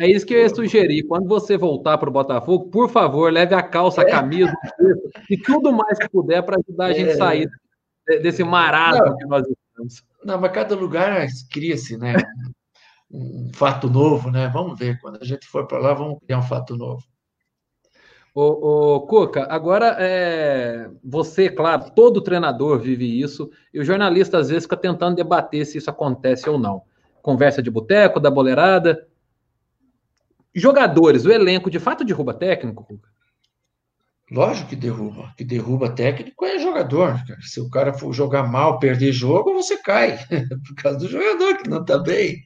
É 0.01 0.07
isso 0.09 0.27
que 0.27 0.35
eu 0.35 0.41
ia 0.41 0.49
sugerir. 0.49 1.03
Quando 1.05 1.29
você 1.29 1.57
voltar 1.57 1.99
para 1.99 2.09
o 2.09 2.13
Botafogo, 2.13 2.71
por 2.71 2.91
favor, 2.91 3.33
leve 3.33 3.55
a 3.55 3.63
calça, 3.63 4.03
a 4.03 4.11
camisa 4.11 4.53
e 5.31 5.37
tudo 5.37 5.73
mais 5.73 5.99
que 5.99 6.09
puder 6.09 6.43
para 6.43 6.59
ajudar 6.59 6.87
a 6.87 6.93
gente 6.93 7.11
a 7.11 7.17
sair 7.17 7.49
desse 8.07 8.43
marasmo 8.45 9.07
não, 9.07 9.17
que 9.17 9.27
nós 9.27 9.47
estamos. 9.47 10.05
Não, 10.25 10.41
mas 10.41 10.53
cada 10.53 10.75
lugar 10.75 11.27
cria-se, 11.51 11.97
né? 11.97 12.15
Um 13.11 13.51
fato 13.55 13.91
novo, 13.91 14.31
né? 14.31 14.49
Vamos 14.49 14.79
ver, 14.79 14.99
quando 15.01 15.19
a 15.21 15.25
gente 15.25 15.47
for 15.47 15.67
para 15.67 15.79
lá, 15.79 15.95
vamos 15.95 16.19
criar 16.25 16.39
um 16.39 16.43
fato 16.43 16.77
novo. 16.77 17.03
Ô, 18.35 18.95
ô 18.95 19.01
Cuca, 19.03 19.47
agora 19.51 19.97
é, 19.99 20.89
você, 21.05 21.51
claro, 21.51 21.91
todo 21.91 22.23
treinador 22.23 22.79
vive 22.79 23.21
isso, 23.21 23.51
e 23.75 23.79
o 23.79 23.85
jornalista 23.85 24.39
às 24.39 24.49
vezes 24.49 24.65
fica 24.65 24.77
tentando 24.77 25.17
debater 25.17 25.67
se 25.67 25.77
isso 25.77 25.91
acontece 25.91 26.49
ou 26.49 26.59
não. 26.59 26.83
Conversa 27.21 27.63
de 27.63 27.71
boteco, 27.71 28.19
da 28.19 28.31
boleirada. 28.31 29.07
Jogadores, 30.55 31.27
o 31.27 31.31
elenco 31.31 31.71
de 31.71 31.79
fato 31.79 32.05
derruba 32.05 32.33
técnico, 32.33 32.85
Cuca? 32.85 33.12
Lógico 34.33 34.71
que 34.71 34.77
derruba. 34.77 35.35
Que 35.37 35.45
derruba 35.45 35.95
técnico 35.95 36.47
é 36.47 36.59
jogador. 36.59 37.23
Cara. 37.27 37.41
Se 37.43 37.61
o 37.61 37.69
cara 37.69 37.93
for 37.93 38.15
jogar 38.15 38.45
mal, 38.45 38.79
perder 38.79 39.13
jogo, 39.13 39.53
você 39.53 39.77
cai. 39.77 40.19
Por 40.67 40.75
causa 40.77 40.99
do 40.99 41.09
jogador 41.09 41.59
que 41.59 41.69
não 41.69 41.83
está 41.83 41.99
bem. 41.99 42.43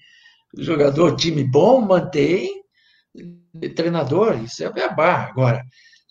O 0.56 0.62
jogador, 0.62 1.14
time 1.14 1.44
bom, 1.44 1.80
mantém. 1.80 2.50
Treinador, 3.76 4.42
isso 4.42 4.64
é 4.64 4.94
barra. 4.94 5.28
Agora, 5.30 5.62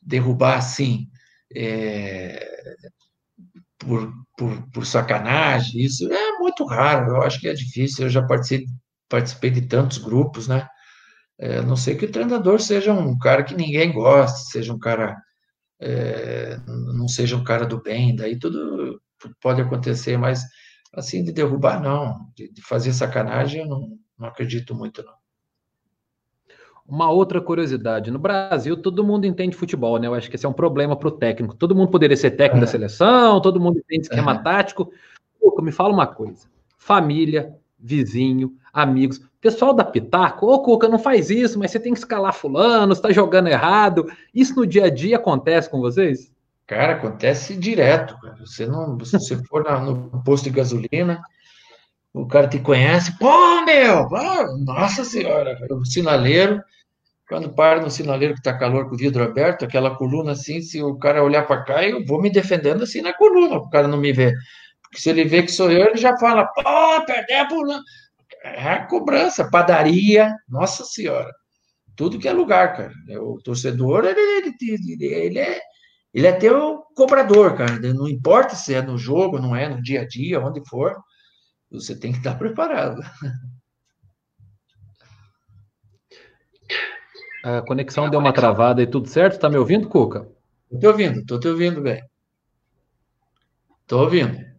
derrubar 0.01 0.59
assim, 0.59 1.09
é, 1.53 2.47
por, 3.77 4.13
por, 4.37 4.71
por 4.71 4.85
sacanagem, 4.85 5.81
isso 5.81 6.11
é 6.11 6.31
muito 6.39 6.65
raro. 6.65 7.17
Eu 7.17 7.21
acho 7.23 7.39
que 7.39 7.49
é 7.49 7.53
difícil. 7.53 8.05
Eu 8.05 8.09
já 8.09 8.25
participei, 8.25 8.65
participei 9.09 9.49
de 9.51 9.61
tantos 9.63 9.97
grupos, 9.97 10.47
né? 10.47 10.65
É, 11.37 11.57
a 11.57 11.61
não 11.61 11.75
sei 11.75 11.95
que 11.95 12.05
o 12.05 12.11
treinador 12.11 12.61
seja 12.61 12.93
um 12.93 13.17
cara 13.19 13.43
que 13.43 13.53
ninguém 13.53 13.91
gosta, 13.91 14.37
seja 14.51 14.73
um 14.73 14.79
cara 14.79 15.17
é, 15.85 16.59
não 16.67 17.07
seja 17.07 17.37
um 17.37 17.43
cara 17.43 17.65
do 17.65 17.79
bem, 17.79 18.15
daí 18.15 18.39
tudo 18.39 18.99
pode 19.39 19.61
acontecer, 19.61 20.17
mas 20.17 20.43
assim, 20.91 21.23
de 21.23 21.31
derrubar, 21.31 21.79
não, 21.81 22.31
de, 22.35 22.51
de 22.51 22.61
fazer 22.61 22.91
sacanagem, 22.91 23.61
eu 23.61 23.67
não, 23.67 23.99
não 24.17 24.27
acredito 24.27 24.73
muito, 24.73 25.03
não. 25.03 25.13
Uma 26.87 27.09
outra 27.09 27.41
curiosidade, 27.41 28.11
no 28.11 28.19
Brasil 28.19 28.79
todo 28.79 29.03
mundo 29.03 29.25
entende 29.25 29.55
futebol, 29.55 29.97
né? 29.97 30.07
Eu 30.07 30.13
acho 30.13 30.29
que 30.29 30.35
esse 30.35 30.45
é 30.45 30.49
um 30.49 30.53
problema 30.53 30.95
para 30.95 31.07
o 31.07 31.11
técnico. 31.11 31.55
Todo 31.55 31.75
mundo 31.75 31.89
poderia 31.89 32.15
ser 32.15 32.31
técnico 32.31 32.57
é. 32.57 32.61
da 32.61 32.67
seleção, 32.67 33.41
todo 33.41 33.59
mundo 33.59 33.79
entende 33.79 34.03
esquema 34.03 34.33
é. 34.33 34.37
tático. 34.43 34.91
Pô, 35.39 35.61
me 35.63 35.71
fala 35.71 35.91
uma 35.91 36.05
coisa: 36.05 36.47
família, 36.77 37.55
vizinho, 37.79 38.55
amigos. 38.71 39.19
Pessoal 39.45 39.75
da 39.75 39.83
Pitaco, 39.83 40.47
ô 40.47 40.59
Cuca, 40.63 40.87
não 40.87 40.97
faz 40.97 41.29
isso, 41.29 41.59
mas 41.59 41.69
você 41.69 41.79
tem 41.79 41.93
que 41.93 41.99
escalar 41.99 42.33
fulano, 42.33 42.93
está 42.93 43.11
jogando 43.11 43.45
errado. 43.47 44.11
Isso 44.33 44.55
no 44.55 44.65
dia 44.65 44.85
a 44.85 44.89
dia 44.89 45.17
acontece 45.17 45.69
com 45.69 45.79
vocês? 45.79 46.31
Cara, 46.65 46.93
acontece 46.93 47.55
direto. 47.55 48.19
Cara. 48.19 48.37
Você 48.39 48.65
não, 48.65 48.99
se 49.05 49.11
você 49.11 49.37
for 49.43 49.63
na, 49.63 49.79
no 49.79 50.23
posto 50.23 50.45
de 50.45 50.49
gasolina, 50.49 51.21
o 52.11 52.25
cara 52.25 52.47
te 52.47 52.57
conhece, 52.57 53.15
pô, 53.19 53.61
meu, 53.61 54.09
nossa 54.65 55.03
senhora, 55.03 55.55
o 55.69 55.85
sinaleiro, 55.85 56.59
quando 57.29 57.53
para 57.53 57.79
no 57.81 57.91
sinaleiro 57.91 58.33
que 58.33 58.41
tá 58.41 58.57
calor 58.57 58.89
com 58.89 58.95
o 58.95 58.97
vidro 58.97 59.23
aberto, 59.23 59.63
aquela 59.63 59.95
coluna 59.95 60.31
assim, 60.31 60.59
se 60.59 60.81
o 60.81 60.95
cara 60.95 61.23
olhar 61.23 61.45
para 61.45 61.61
cá, 61.61 61.87
eu 61.87 62.03
vou 62.03 62.19
me 62.19 62.31
defendendo 62.31 62.81
assim 62.81 62.99
na 62.99 63.13
coluna, 63.13 63.57
o 63.57 63.69
cara 63.69 63.87
não 63.87 63.99
me 63.99 64.11
vê. 64.11 64.33
Porque 64.81 64.99
se 64.99 65.11
ele 65.11 65.23
vê 65.23 65.43
que 65.43 65.51
sou 65.51 65.71
eu, 65.71 65.89
ele 65.89 65.97
já 65.97 66.17
fala, 66.17 66.45
pô, 66.47 67.05
perdeu 67.05 67.41
a 67.41 67.47
coluna 67.47 67.83
é 68.45 68.73
a 68.73 68.85
cobrança, 68.85 69.49
padaria, 69.49 70.33
nossa 70.47 70.83
senhora, 70.83 71.31
tudo 71.95 72.19
que 72.19 72.27
é 72.27 72.33
lugar, 72.33 72.75
cara. 72.75 72.93
É, 73.09 73.17
o 73.19 73.37
torcedor, 73.43 74.05
ele, 74.05 74.19
ele, 74.19 75.03
ele, 75.03 75.39
é, 75.39 75.59
ele 76.13 76.27
é 76.27 76.31
teu 76.33 76.83
cobrador, 76.95 77.55
cara. 77.55 77.79
Não 77.93 78.07
importa 78.07 78.55
se 78.55 78.73
é 78.73 78.81
no 78.81 78.97
jogo, 78.97 79.39
não 79.39 79.55
é 79.55 79.67
no 79.67 79.81
dia 79.81 80.01
a 80.01 80.07
dia, 80.07 80.39
onde 80.39 80.61
for, 80.67 80.95
você 81.71 81.97
tem 81.97 82.11
que 82.11 82.19
estar 82.19 82.35
preparado. 82.39 83.01
A 87.43 87.61
conexão 87.61 88.09
deu 88.09 88.19
uma 88.19 88.33
travada 88.33 88.81
e 88.81 88.87
tudo 88.87 89.07
certo? 89.07 89.39
Tá 89.39 89.49
me 89.49 89.57
ouvindo, 89.57 89.87
Cuca? 89.87 90.27
Tô 90.69 90.79
te 90.79 90.87
ouvindo, 90.87 91.25
tô 91.25 91.39
te 91.39 91.47
ouvindo 91.47 91.81
bem. 91.81 92.03
Tô 93.87 94.01
ouvindo. 94.01 94.54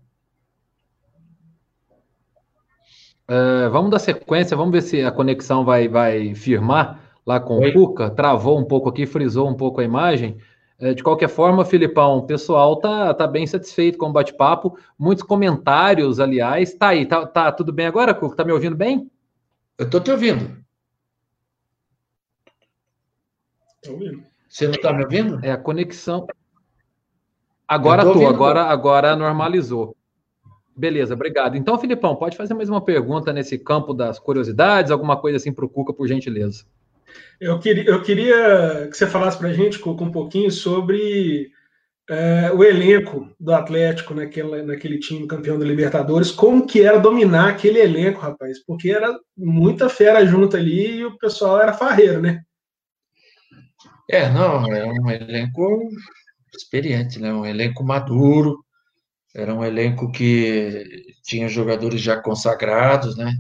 Uh, 3.29 3.69
vamos 3.71 3.91
dar 3.91 3.99
sequência, 3.99 4.57
vamos 4.57 4.73
ver 4.73 4.83
se 4.83 5.03
a 5.03 5.11
conexão 5.11 5.65
vai, 5.65 5.89
vai 5.89 6.35
firmar 6.35 7.01
lá 7.27 7.41
com 7.41 7.59
Oi. 7.59 7.71
o 7.71 7.73
Cuca. 7.73 8.11
Travou 8.11 8.59
um 8.59 8.65
pouco 8.65 8.89
aqui, 8.89 9.05
frisou 9.05 9.49
um 9.49 9.55
pouco 9.55 9.81
a 9.81 9.85
imagem. 9.85 10.39
Uh, 10.81 10.95
de 10.95 11.03
qualquer 11.03 11.29
forma, 11.29 11.65
Filipão, 11.65 12.19
o 12.19 12.27
pessoal 12.27 12.77
tá, 12.77 13.13
tá 13.13 13.27
bem 13.27 13.47
satisfeito 13.47 13.99
com 13.99 14.07
o 14.07 14.13
bate-papo. 14.13 14.79
Muitos 14.97 15.25
comentários, 15.25 16.21
aliás. 16.21 16.75
Tá 16.75 16.89
aí, 16.89 17.05
tá, 17.05 17.27
tá 17.27 17.51
tudo 17.51 17.73
bem 17.73 17.87
agora, 17.87 18.15
Cuca? 18.15 18.37
Tá 18.37 18.45
me 18.45 18.53
ouvindo 18.53 18.77
bem? 18.77 19.11
Eu 19.77 19.91
tô 19.91 19.99
te 19.99 20.11
ouvindo. 20.11 20.57
Tô 23.83 23.93
ouvindo. 23.93 24.23
Você 24.49 24.69
não 24.69 24.81
tá 24.81 24.93
me 24.93 25.03
ouvindo? 25.03 25.45
É 25.45 25.51
a 25.51 25.59
conexão. 25.59 26.27
Agora 27.67 28.05
tô, 28.05 28.13
tô 28.13 28.27
agora, 28.29 28.63
agora 28.65 29.17
normalizou. 29.17 29.97
Beleza, 30.77 31.15
obrigado. 31.15 31.57
Então, 31.57 31.79
Filipão, 31.79 32.15
pode 32.17 32.37
fazer 32.37 32.53
mais 32.53 32.69
uma 32.69 32.85
pergunta 32.85 33.33
nesse 33.33 33.59
campo 33.59 33.95
das 33.95 34.19
curiosidades, 34.19 34.91
alguma 34.91 35.17
coisa 35.17 35.39
assim 35.39 35.53
para 35.53 35.65
o 35.65 35.69
Cuca, 35.69 35.93
por 35.93 36.07
gentileza. 36.07 36.65
Eu 37.41 37.59
queria, 37.59 37.85
eu 37.85 38.03
queria 38.03 38.87
que 38.91 38.97
você 38.97 39.07
falasse 39.07 39.39
para 39.39 39.49
a 39.49 39.53
gente, 39.55 39.79
Cuca, 39.79 40.05
um 40.05 40.13
pouquinho 40.13 40.51
sobre 40.51 41.51
é, 42.11 42.53
o 42.53 42.63
elenco 42.63 43.35
do 43.41 43.55
Atlético 43.55 44.15
naquele, 44.15 44.63
naquele 44.63 44.99
time 44.99 45.27
campeão 45.27 45.59
da 45.59 45.65
Libertadores, 45.65 46.31
como 46.31 46.67
que 46.67 46.83
era 46.83 46.99
dominar 46.99 47.49
aquele 47.49 47.81
elenco, 47.81 48.21
rapaz, 48.21 48.63
porque 48.65 48.91
era 48.91 49.19
muita 49.37 49.89
fera 49.89 50.27
junto 50.27 50.59
ali 50.59 50.99
e 50.99 51.05
o 51.07 51.17
pessoal 51.17 51.59
era 51.59 51.73
farreiro, 51.73 52.21
né? 52.21 52.43
É, 54.11 54.29
não, 54.29 54.67
é 54.67 54.85
um 54.85 55.11
elenco 55.11 55.89
experiente, 56.55 57.19
né? 57.19 57.33
Um 57.33 57.47
elenco 57.47 57.83
maduro, 57.83 58.65
era 59.37 59.55
um 59.55 59.63
elenco 59.63 60.11
que 60.11 60.83
tinha 61.23 61.49
jogadores 61.49 62.01
já 62.01 62.21
consagrados, 62.21 63.17
né? 63.17 63.33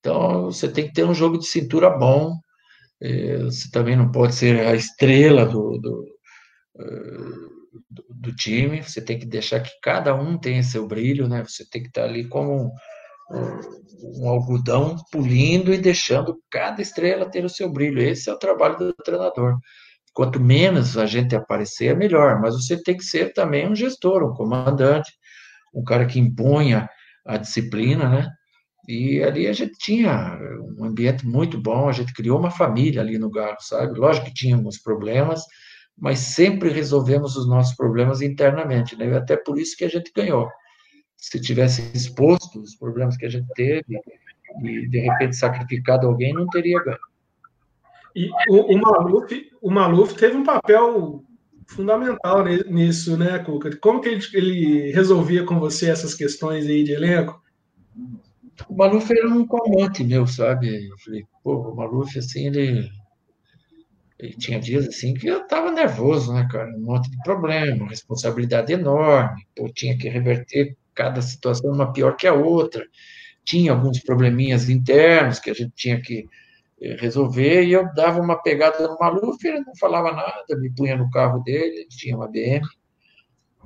Então, 0.00 0.46
você 0.46 0.68
tem 0.70 0.86
que 0.86 0.94
ter 0.94 1.04
um 1.04 1.14
jogo 1.14 1.38
de 1.38 1.46
cintura 1.46 1.90
bom, 1.90 2.34
é, 3.00 3.38
você 3.38 3.70
também 3.70 3.96
não 3.96 4.10
pode 4.10 4.34
ser 4.34 4.60
a 4.60 4.74
estrela 4.74 5.44
do, 5.44 5.78
do, 5.78 6.04
do, 7.90 8.04
do 8.08 8.34
time, 8.34 8.82
você 8.82 9.02
tem 9.02 9.18
que 9.18 9.26
deixar 9.26 9.60
que 9.60 9.70
cada 9.82 10.14
um 10.14 10.38
tenha 10.38 10.62
seu 10.62 10.86
brilho, 10.86 11.28
né? 11.28 11.44
Você 11.44 11.68
tem 11.68 11.82
que 11.82 11.88
estar 11.88 12.04
ali 12.04 12.26
como 12.26 12.72
um, 13.30 14.22
um 14.22 14.28
algodão 14.28 14.96
pulindo 15.12 15.72
e 15.74 15.78
deixando 15.78 16.40
cada 16.50 16.80
estrela 16.80 17.30
ter 17.30 17.44
o 17.44 17.50
seu 17.50 17.70
brilho. 17.70 18.00
Esse 18.00 18.30
é 18.30 18.32
o 18.32 18.38
trabalho 18.38 18.78
do 18.78 18.94
treinador. 18.94 19.58
Quanto 20.18 20.40
menos 20.40 20.98
a 20.98 21.06
gente 21.06 21.36
aparecer, 21.36 21.96
melhor. 21.96 22.40
Mas 22.40 22.56
você 22.56 22.82
tem 22.82 22.96
que 22.96 23.04
ser 23.04 23.32
também 23.32 23.68
um 23.68 23.74
gestor, 23.76 24.24
um 24.24 24.34
comandante, 24.34 25.12
um 25.72 25.84
cara 25.84 26.06
que 26.06 26.18
imponha 26.18 26.90
a 27.24 27.36
disciplina, 27.36 28.08
né? 28.08 28.28
E 28.88 29.22
ali 29.22 29.46
a 29.46 29.52
gente 29.52 29.78
tinha 29.78 30.36
um 30.76 30.86
ambiente 30.86 31.24
muito 31.24 31.56
bom, 31.62 31.88
a 31.88 31.92
gente 31.92 32.12
criou 32.12 32.36
uma 32.36 32.50
família 32.50 33.00
ali 33.00 33.16
no 33.16 33.30
Galo, 33.30 33.58
sabe? 33.60 33.96
Lógico 33.96 34.26
que 34.26 34.34
tínhamos 34.34 34.78
problemas, 34.78 35.44
mas 35.96 36.18
sempre 36.18 36.68
resolvemos 36.68 37.36
os 37.36 37.48
nossos 37.48 37.76
problemas 37.76 38.20
internamente, 38.20 38.96
né? 38.96 39.10
E 39.10 39.14
até 39.14 39.36
por 39.36 39.56
isso 39.56 39.76
que 39.76 39.84
a 39.84 39.88
gente 39.88 40.10
ganhou. 40.12 40.50
Se 41.16 41.40
tivesse 41.40 41.92
exposto 41.94 42.60
os 42.60 42.74
problemas 42.74 43.16
que 43.16 43.24
a 43.26 43.30
gente 43.30 43.46
teve 43.54 44.00
e 44.64 44.88
de 44.88 44.98
repente 44.98 45.36
sacrificado 45.36 46.08
alguém, 46.08 46.34
não 46.34 46.48
teria 46.48 46.82
ganho. 46.82 47.07
E 48.18 48.28
o, 48.48 48.74
o, 48.74 48.78
Maluf, 48.80 49.48
o 49.62 49.70
Maluf 49.70 50.14
teve 50.14 50.36
um 50.36 50.42
papel 50.42 51.22
fundamental 51.68 52.44
nisso, 52.44 53.16
né, 53.16 53.38
Cuca? 53.38 53.76
Como 53.76 54.00
que 54.00 54.08
ele, 54.08 54.24
ele 54.34 54.90
resolvia 54.90 55.44
com 55.44 55.60
você 55.60 55.88
essas 55.88 56.14
questões 56.14 56.66
aí 56.66 56.82
de 56.82 56.92
elenco? 56.92 57.40
O 58.68 58.74
Maluf 58.74 59.08
era 59.12 59.28
um 59.28 59.46
comante 59.46 60.02
meu, 60.02 60.26
sabe? 60.26 60.88
Eu 60.88 60.98
falei, 60.98 61.24
pô, 61.44 61.70
o 61.70 61.76
Maluf, 61.76 62.18
assim, 62.18 62.48
ele, 62.48 62.90
ele 64.18 64.32
tinha 64.32 64.58
dias 64.58 64.88
assim 64.88 65.14
que 65.14 65.28
eu 65.28 65.46
tava 65.46 65.70
nervoso, 65.70 66.32
né, 66.32 66.48
cara? 66.50 66.74
Um 66.74 66.80
monte 66.80 67.08
de 67.08 67.18
problema, 67.22 67.86
responsabilidade 67.86 68.72
enorme, 68.72 69.46
pô, 69.54 69.68
tinha 69.72 69.96
que 69.96 70.08
reverter 70.08 70.76
cada 70.92 71.22
situação 71.22 71.70
uma 71.70 71.92
pior 71.92 72.16
que 72.16 72.26
a 72.26 72.34
outra. 72.34 72.84
Tinha 73.44 73.70
alguns 73.70 74.00
probleminhas 74.00 74.68
internos 74.68 75.38
que 75.38 75.50
a 75.50 75.54
gente 75.54 75.72
tinha 75.76 76.00
que 76.00 76.26
resolver, 76.80 77.64
e 77.64 77.72
eu 77.72 77.92
dava 77.94 78.20
uma 78.20 78.40
pegada 78.40 78.86
no 78.86 78.98
Maluf, 78.98 79.44
ele 79.44 79.60
não 79.60 79.74
falava 79.76 80.12
nada, 80.12 80.44
me 80.58 80.72
punha 80.74 80.96
no 80.96 81.10
carro 81.10 81.40
dele, 81.42 81.80
ele 81.80 81.88
tinha 81.88 82.16
uma 82.16 82.28
BM, 82.28 82.62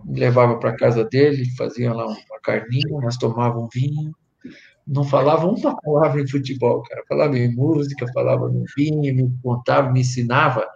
me 0.04 0.18
levava 0.18 0.58
para 0.58 0.76
casa 0.76 1.04
dele, 1.04 1.44
fazia 1.56 1.92
lá 1.92 2.06
uma 2.06 2.40
carninha, 2.42 3.00
nós 3.00 3.16
tomávamos 3.16 3.68
vinho, 3.72 4.12
não 4.86 5.04
falava 5.04 5.46
uma 5.46 5.76
palavra 5.76 6.20
em 6.20 6.28
futebol, 6.28 6.82
cara. 6.82 7.02
Falava 7.08 7.38
em 7.38 7.54
música, 7.54 8.06
falava 8.12 8.48
no 8.48 8.64
vinho, 8.76 9.14
me 9.14 9.32
contava, 9.42 9.90
me 9.90 10.00
ensinava 10.00 10.66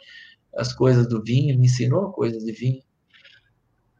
as 0.56 0.72
coisas 0.72 1.08
do 1.08 1.22
vinho, 1.22 1.58
me 1.58 1.66
ensinou 1.66 2.12
coisas 2.12 2.44
de 2.44 2.52
vinho. 2.52 2.82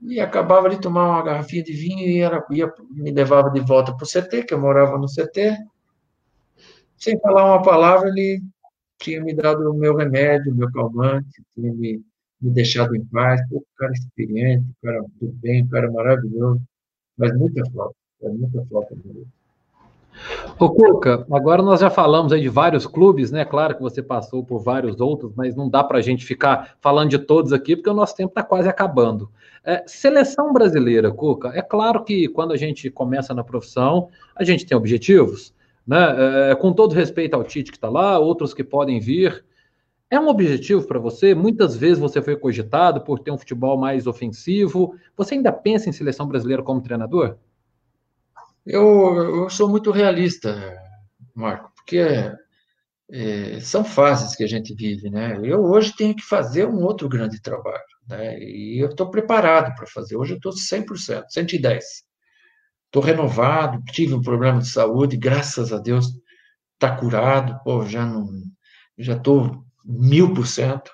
E 0.03 0.21
acabava 0.21 0.69
de 0.69 0.81
tomar 0.81 1.09
uma 1.09 1.23
garrafinha 1.23 1.63
de 1.65 1.73
vinho 1.73 2.07
e 2.07 2.21
era, 2.21 2.45
ia, 2.51 2.73
me 2.91 3.11
levava 3.11 3.51
de 3.51 3.61
volta 3.61 3.95
para 3.97 4.05
o 4.05 4.07
CT, 4.07 4.45
que 4.45 4.55
eu 4.55 4.61
morava 4.61 4.99
no 4.99 5.09
CT. 5.09 5.57
Sem 6.97 7.19
falar 7.21 7.45
uma 7.45 7.63
palavra, 7.63 8.09
ele 8.09 8.43
tinha 8.99 9.23
me 9.23 9.35
dado 9.35 9.71
o 9.71 9.75
meu 9.75 9.95
remédio, 9.97 10.53
o 10.53 10.57
meu 10.57 10.71
calmante, 10.73 11.43
tinha 11.55 11.73
me, 11.73 12.03
me 12.41 12.51
deixado 12.51 12.95
em 12.97 13.05
paz. 13.07 13.41
Pô, 13.49 13.65
cara 13.77 13.93
experiente, 13.93 14.67
cara 14.83 15.05
tudo 15.19 15.33
bem, 15.35 15.67
cara 15.69 15.91
maravilhoso. 15.91 16.61
Mas 17.17 17.37
muita 17.37 17.63
falta, 17.71 17.97
muita 18.23 18.65
falta 18.67 18.95
dele. 18.97 19.27
Ô 20.59 20.71
Cuca, 20.71 21.27
agora 21.31 21.63
nós 21.63 21.81
já 21.81 21.91
falamos 21.91 22.33
aí 22.33 22.41
de 22.41 22.49
vários 22.49 22.87
clubes, 22.87 23.31
né? 23.31 23.45
Claro 23.45 23.75
que 23.77 23.83
você 23.83 24.03
passou 24.03 24.43
por 24.43 24.61
vários 24.61 25.01
outros, 25.01 25.33
mas 25.37 25.55
não 25.55 25.69
dá 25.69 25.85
para 25.85 25.99
a 25.99 26.03
gente 26.03 26.25
ficar 26.25 26.77
falando 26.81 27.11
de 27.11 27.19
todos 27.19 27.53
aqui, 27.53 27.77
porque 27.77 27.91
o 27.91 27.95
nosso 27.95 28.17
tempo 28.17 28.31
está 28.31 28.43
quase 28.43 28.69
acabando. 28.69 29.31
É, 29.63 29.85
seleção 29.87 30.53
brasileira, 30.53 31.11
Cuca, 31.13 31.51
é 31.55 31.61
claro 31.61 32.03
que 32.05 32.29
quando 32.29 32.53
a 32.53 32.57
gente 32.57 32.91
começa 32.91 33.35
na 33.35 33.45
profissão, 33.45 34.09
a 34.35 34.43
gente 34.45 34.65
tem 34.65 34.77
objetivos, 34.77 35.53
né? 35.87 36.51
É, 36.51 36.55
com 36.55 36.73
todo 36.73 36.95
respeito 36.95 37.35
ao 37.35 37.45
Tite 37.45 37.71
que 37.71 37.77
está 37.77 37.89
lá, 37.89 38.19
outros 38.19 38.53
que 38.53 38.65
podem 38.65 38.99
vir. 38.99 39.45
É 40.11 40.19
um 40.21 40.29
objetivo 40.29 40.87
para 40.87 40.99
você? 40.99 41.35
Muitas 41.35 41.77
vezes 41.77 41.99
você 41.99 42.23
foi 42.23 42.37
cogitado 42.37 43.01
por 43.01 43.19
ter 43.19 43.31
um 43.31 43.39
futebol 43.39 43.77
mais 43.77 44.07
ofensivo. 44.07 44.95
Você 45.17 45.35
ainda 45.35 45.53
pensa 45.53 45.89
em 45.89 45.93
seleção 45.93 46.27
brasileira 46.29 46.63
como 46.63 46.81
treinador? 46.81 47.37
Eu, 48.65 49.43
eu 49.43 49.51
sou 49.51 49.69
muito 49.69 49.91
realista, 49.91 50.77
Marco, 51.35 51.73
porque 51.77 52.01
é, 53.11 53.61
são 53.61 53.85
fases 53.85 54.35
que 54.35 54.43
a 54.43 54.49
gente 54.49 54.75
vive, 54.75 55.09
né? 55.11 55.39
Eu 55.43 55.65
hoje 55.65 55.95
tenho 55.97 56.15
que 56.15 56.23
fazer 56.23 56.67
um 56.67 56.83
outro 56.85 57.09
grande 57.09 57.41
trabalho, 57.41 57.85
né? 58.09 58.39
E 58.41 58.83
eu 58.83 58.89
estou 58.89 59.11
preparado 59.11 59.75
para 59.77 59.87
fazer. 59.87 60.17
Hoje 60.17 60.33
eu 60.33 60.37
estou 60.37 60.53
100%, 60.53 61.25
110%. 61.29 61.81
Estou 62.97 63.05
renovado, 63.05 63.83
tive 63.93 64.15
um 64.15 64.23
problema 64.23 64.59
de 64.59 64.71
saúde, 64.71 65.19
graças 65.19 65.71
a 65.71 65.77
Deus 65.77 66.07
está 66.73 66.97
curado, 66.97 67.61
pô, 67.63 67.85
já 67.85 68.07
não, 68.07 68.27
já 68.97 69.13
estou 69.13 69.63
mil 69.85 70.33
por 70.33 70.47
cento 70.47 70.91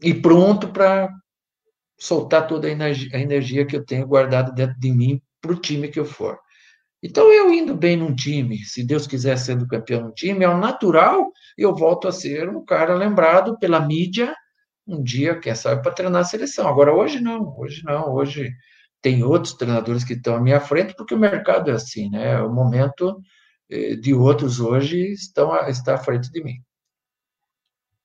e 0.00 0.14
pronto 0.14 0.68
para 0.68 1.10
soltar 1.98 2.46
toda 2.46 2.68
a 2.68 2.70
energia, 2.70 3.08
a 3.12 3.18
energia 3.18 3.66
que 3.66 3.74
eu 3.74 3.84
tenho 3.84 4.06
guardada 4.06 4.52
dentro 4.52 4.78
de 4.78 4.92
mim 4.92 5.20
para 5.40 5.50
o 5.50 5.56
time 5.56 5.88
que 5.88 5.98
eu 5.98 6.04
for. 6.04 6.38
Então, 7.02 7.28
eu 7.32 7.52
indo 7.52 7.74
bem 7.74 7.96
num 7.96 8.14
time, 8.14 8.58
se 8.58 8.86
Deus 8.86 9.08
quiser 9.08 9.36
sendo 9.36 9.66
campeão 9.66 10.00
num 10.00 10.12
time, 10.12 10.44
é 10.44 10.48
o 10.48 10.58
natural, 10.58 11.28
eu 11.58 11.74
volto 11.74 12.06
a 12.06 12.12
ser 12.12 12.48
um 12.48 12.64
cara 12.64 12.94
lembrado 12.94 13.58
pela 13.58 13.80
mídia 13.80 14.32
um 14.86 15.02
dia, 15.02 15.36
quem 15.40 15.56
sabe, 15.56 15.82
para 15.82 15.90
treinar 15.90 16.20
a 16.20 16.24
seleção. 16.24 16.68
Agora, 16.68 16.94
hoje 16.94 17.20
não, 17.20 17.52
hoje 17.58 17.82
não, 17.84 18.14
hoje 18.14 18.48
tem 19.02 19.24
outros 19.24 19.54
treinadores 19.54 20.04
que 20.04 20.14
estão 20.14 20.36
à 20.36 20.40
minha 20.40 20.60
frente, 20.60 20.94
porque 20.96 21.14
o 21.14 21.18
mercado 21.18 21.70
é 21.70 21.74
assim, 21.74 22.08
né? 22.08 22.40
O 22.40 22.50
momento 22.50 23.20
eh, 23.68 23.96
de 23.96 24.14
outros 24.14 24.60
hoje 24.60 25.12
estão 25.12 25.52
a, 25.52 25.68
está 25.68 25.96
à 25.96 25.98
frente 25.98 26.30
de 26.30 26.42
mim. 26.42 26.54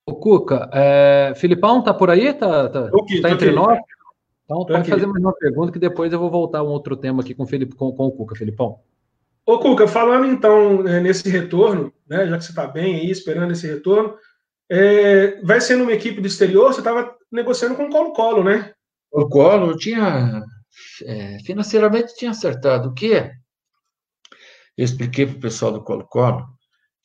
O 0.08 0.16
Cuca, 0.16 0.70
é, 0.74 1.34
Filipão 1.36 1.84
tá 1.84 1.94
por 1.94 2.10
aí? 2.10 2.34
Tá, 2.34 2.70
tá, 2.70 2.88
aqui, 2.88 3.22
tá 3.22 3.30
entre 3.30 3.50
aqui. 3.50 3.56
nós? 3.56 3.78
Então, 4.46 4.66
pode 4.66 4.80
aqui. 4.80 4.90
fazer 4.90 5.06
mais 5.06 5.22
uma 5.22 5.34
pergunta 5.34 5.72
que 5.72 5.80
depois 5.80 6.12
eu 6.12 6.20
vou 6.20 6.32
voltar 6.32 6.60
a 6.60 6.64
um 6.64 6.70
outro 6.70 6.96
tema 6.96 7.22
aqui 7.22 7.36
com 7.36 7.44
o, 7.44 7.48
Felipe, 7.48 7.76
com, 7.76 7.92
com 7.92 8.06
o 8.08 8.12
Cuca, 8.12 8.36
Filipão. 8.36 8.80
Ô, 9.46 9.60
Cuca, 9.60 9.88
falando 9.88 10.26
então 10.26 10.82
né, 10.82 11.02
nesse 11.02 11.30
retorno, 11.30 11.94
né, 12.10 12.26
já 12.26 12.38
que 12.38 12.46
você 12.46 12.52
está 12.52 12.66
bem 12.66 12.96
aí, 12.96 13.12
esperando 13.12 13.52
esse 13.52 13.68
retorno, 13.68 14.16
é, 14.70 15.42
vai 15.42 15.60
sendo 15.60 15.84
uma 15.84 15.94
equipe 15.94 16.22
do 16.22 16.28
exterior, 16.28 16.74
você 16.74 16.80
estava 16.80 17.14
negociando 17.32 17.76
com 17.76 17.84
o 17.84 17.90
Colo-Colo, 17.90 18.44
né? 18.44 18.72
O 19.12 19.28
Colo 19.28 19.76
tinha, 19.78 20.42
é, 21.04 21.40
financeiramente 21.44 22.16
tinha 22.16 22.32
acertado. 22.32 22.90
O 22.90 22.94
que 22.94 23.12
Eu 24.78 24.86
expliquei 24.86 25.26
para 25.26 25.38
o 25.38 25.42
pessoal 25.42 25.72
do 25.72 25.84
Colo-Colo 25.84 26.58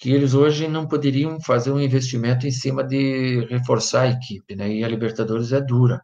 que 0.02 0.10
eles 0.10 0.34
hoje 0.34 0.66
não 0.66 0.88
poderiam 0.88 1.40
fazer 1.40 1.70
um 1.70 1.80
investimento 1.80 2.44
em 2.44 2.50
cima 2.50 2.82
de 2.82 3.46
reforçar 3.48 4.02
a 4.02 4.08
equipe, 4.08 4.56
né? 4.56 4.68
E 4.68 4.82
a 4.82 4.88
Libertadores 4.88 5.52
é 5.52 5.60
dura. 5.60 6.02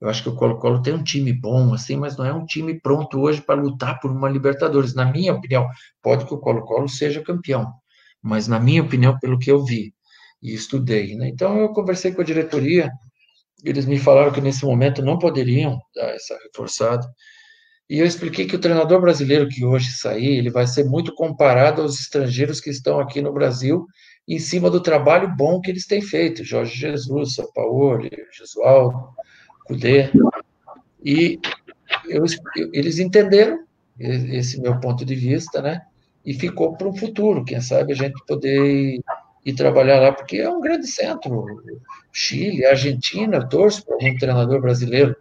Eu 0.00 0.08
acho 0.08 0.24
que 0.24 0.30
o 0.30 0.34
Colo-Colo 0.34 0.82
tem 0.82 0.94
um 0.94 1.04
time 1.04 1.32
bom, 1.32 1.72
assim, 1.72 1.96
mas 1.96 2.16
não 2.16 2.24
é 2.24 2.32
um 2.32 2.44
time 2.44 2.80
pronto 2.80 3.20
hoje 3.20 3.40
para 3.40 3.60
lutar 3.60 4.00
por 4.00 4.10
uma 4.10 4.28
Libertadores. 4.28 4.94
Na 4.96 5.04
minha 5.04 5.32
opinião, 5.32 5.68
pode 6.02 6.26
que 6.26 6.34
o 6.34 6.38
Colo-Colo 6.38 6.88
seja 6.88 7.22
campeão, 7.22 7.72
mas 8.20 8.48
na 8.48 8.58
minha 8.58 8.82
opinião, 8.82 9.16
pelo 9.20 9.38
que 9.38 9.52
eu 9.52 9.64
vi 9.64 9.94
e 10.42 10.52
estudei, 10.52 11.14
né? 11.14 11.28
Então 11.28 11.56
eu 11.60 11.68
conversei 11.68 12.12
com 12.12 12.22
a 12.22 12.24
diretoria, 12.24 12.90
eles 13.64 13.86
me 13.86 13.98
falaram 13.98 14.32
que 14.32 14.40
nesse 14.40 14.64
momento 14.64 15.02
não 15.02 15.18
poderiam 15.18 15.80
dar 15.94 16.10
essa 16.14 16.36
reforçada. 16.44 17.06
E 17.88 17.98
eu 17.98 18.06
expliquei 18.06 18.46
que 18.46 18.54
o 18.54 18.60
treinador 18.60 19.00
brasileiro 19.00 19.48
que 19.48 19.64
hoje 19.64 19.90
sair, 19.90 20.38
ele 20.38 20.50
vai 20.50 20.66
ser 20.66 20.84
muito 20.84 21.12
comparado 21.14 21.82
aos 21.82 21.98
estrangeiros 21.98 22.60
que 22.60 22.70
estão 22.70 23.00
aqui 23.00 23.20
no 23.20 23.32
Brasil, 23.32 23.86
em 24.28 24.38
cima 24.38 24.70
do 24.70 24.80
trabalho 24.80 25.34
bom 25.36 25.60
que 25.60 25.70
eles 25.70 25.86
têm 25.86 26.00
feito. 26.00 26.44
Jorge 26.44 26.76
Jesus, 26.76 27.34
São 27.34 27.50
Paulo, 27.52 28.08
Jesualdo, 28.32 29.08
Kudê, 29.66 30.10
e 31.04 31.40
eu, 32.08 32.24
eles 32.72 32.98
entenderam 32.98 33.64
esse 33.98 34.60
meu 34.60 34.78
ponto 34.78 35.04
de 35.04 35.14
vista, 35.14 35.60
né? 35.60 35.82
E 36.24 36.34
ficou 36.34 36.76
para 36.76 36.88
o 36.88 36.96
futuro, 36.96 37.44
quem 37.44 37.60
sabe 37.60 37.92
a 37.92 37.96
gente 37.96 38.22
poder 38.26 39.00
ir, 39.44 39.54
trabalhar 39.54 40.00
lá, 40.00 40.12
porque 40.12 40.36
é 40.36 40.48
um 40.48 40.60
grande 40.60 40.86
centro. 40.86 41.62
Chile, 42.12 42.64
Argentina, 42.66 43.46
torço 43.46 43.84
para 43.84 43.94
algum 43.94 44.16
treinador 44.18 44.60
brasileiro 44.60 45.16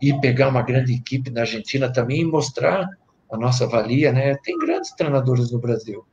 ir 0.00 0.20
pegar 0.20 0.48
uma 0.48 0.62
grande 0.62 0.92
equipe 0.94 1.30
na 1.30 1.42
Argentina 1.42 1.92
também 1.92 2.20
e 2.20 2.24
mostrar 2.24 2.88
a 3.30 3.36
nossa 3.36 3.66
valia, 3.66 4.12
né? 4.12 4.36
Tem 4.42 4.58
grandes 4.58 4.92
treinadores 4.92 5.50
no 5.50 5.58
Brasil. 5.58 6.04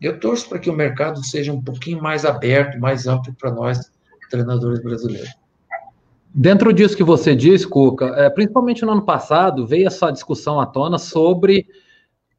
Eu 0.00 0.18
torço 0.20 0.48
para 0.48 0.58
que 0.58 0.68
o 0.68 0.74
mercado 0.74 1.24
seja 1.24 1.52
um 1.52 1.62
pouquinho 1.62 2.02
mais 2.02 2.24
aberto, 2.24 2.78
mais 2.78 3.06
amplo 3.06 3.34
para 3.34 3.50
nós, 3.50 3.90
treinadores 4.30 4.82
brasileiros. 4.82 5.30
Dentro 6.34 6.72
disso 6.72 6.96
que 6.96 7.02
você 7.02 7.34
diz, 7.34 7.64
Cuca, 7.64 8.06
é, 8.16 8.28
principalmente 8.28 8.84
no 8.84 8.92
ano 8.92 9.02
passado, 9.02 9.66
veio 9.66 9.86
essa 9.86 10.10
discussão 10.10 10.60
à 10.60 10.66
tona 10.66 10.98
sobre 10.98 11.66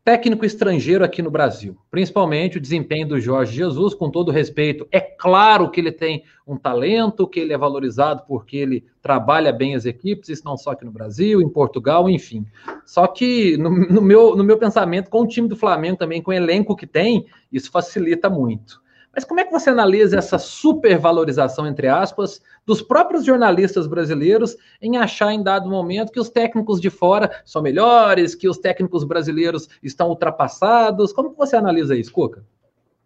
técnico 0.08 0.46
estrangeiro 0.46 1.04
aqui 1.04 1.22
no 1.22 1.30
Brasil, 1.30 1.76
principalmente 1.92 2.58
o 2.58 2.62
desempenho 2.62 3.10
do 3.10 3.20
Jorge 3.20 3.54
Jesus, 3.54 3.94
com 3.94 4.10
todo 4.10 4.32
respeito. 4.32 4.88
É 4.90 5.02
claro 5.02 5.70
que 5.70 5.82
ele 5.82 5.92
tem 5.92 6.24
um 6.48 6.56
talento, 6.56 7.28
que 7.28 7.42
ele 7.42 7.52
é 7.52 7.58
valorizado 7.58 8.24
porque 8.26 8.56
ele 8.56 8.86
trabalha 9.02 9.52
bem 9.52 9.76
as 9.76 9.86
equipes, 9.86 10.30
isso 10.30 10.46
não 10.46 10.56
só 10.56 10.72
aqui 10.72 10.86
no 10.86 10.92
Brasil, 10.92 11.42
em 11.42 11.50
Portugal, 11.50 12.10
enfim. 12.10 12.46
Só 12.86 13.06
que, 13.06 13.58
no, 13.58 13.70
no 13.70 14.02
meu, 14.02 14.34
no 14.34 14.46
meu 14.46 14.58
pensamento, 14.58 15.10
com 15.10 15.24
o 15.24 15.28
time 15.28 15.50
do 15.50 15.58
Flamengo 15.58 15.98
também, 15.98 16.22
com 16.22 16.32
o 16.32 16.34
elenco 16.34 16.74
que 16.74 16.88
tem, 16.88 17.26
isso 17.52 17.70
facilita 17.70 18.30
muito. 18.30 18.82
Mas 19.18 19.26
como 19.26 19.40
é 19.40 19.44
que 19.44 19.52
você 19.52 19.72
analisa 19.72 20.16
essa 20.16 20.38
supervalorização, 20.38 21.66
entre 21.66 21.88
aspas, 21.88 22.40
dos 22.64 22.84
próprios 22.84 23.26
jornalistas 23.26 23.88
brasileiros 23.88 24.56
em 24.80 24.96
achar 24.96 25.34
em 25.34 25.42
dado 25.42 25.68
momento 25.68 26.12
que 26.12 26.20
os 26.20 26.30
técnicos 26.30 26.80
de 26.80 26.92
fora 26.92 27.42
são 27.44 27.64
melhores, 27.64 28.36
que 28.36 28.48
os 28.48 28.60
técnicos 28.60 29.04
brasileiros 29.04 29.68
estão 29.82 30.10
ultrapassados? 30.10 31.12
Como 31.12 31.32
que 31.32 31.36
você 31.36 31.56
analisa 31.56 31.96
isso, 31.96 32.12
Cuca? 32.12 32.46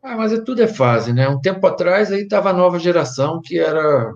Ah, 0.03 0.17
mas 0.17 0.33
é, 0.33 0.41
tudo 0.41 0.61
é 0.61 0.67
fase, 0.67 1.13
né? 1.13 1.29
Um 1.29 1.39
tempo 1.39 1.65
atrás 1.65 2.11
aí 2.11 2.23
estava 2.23 2.49
a 2.49 2.53
nova 2.53 2.77
geração 2.77 3.39
que 3.41 3.57
era 3.57 4.11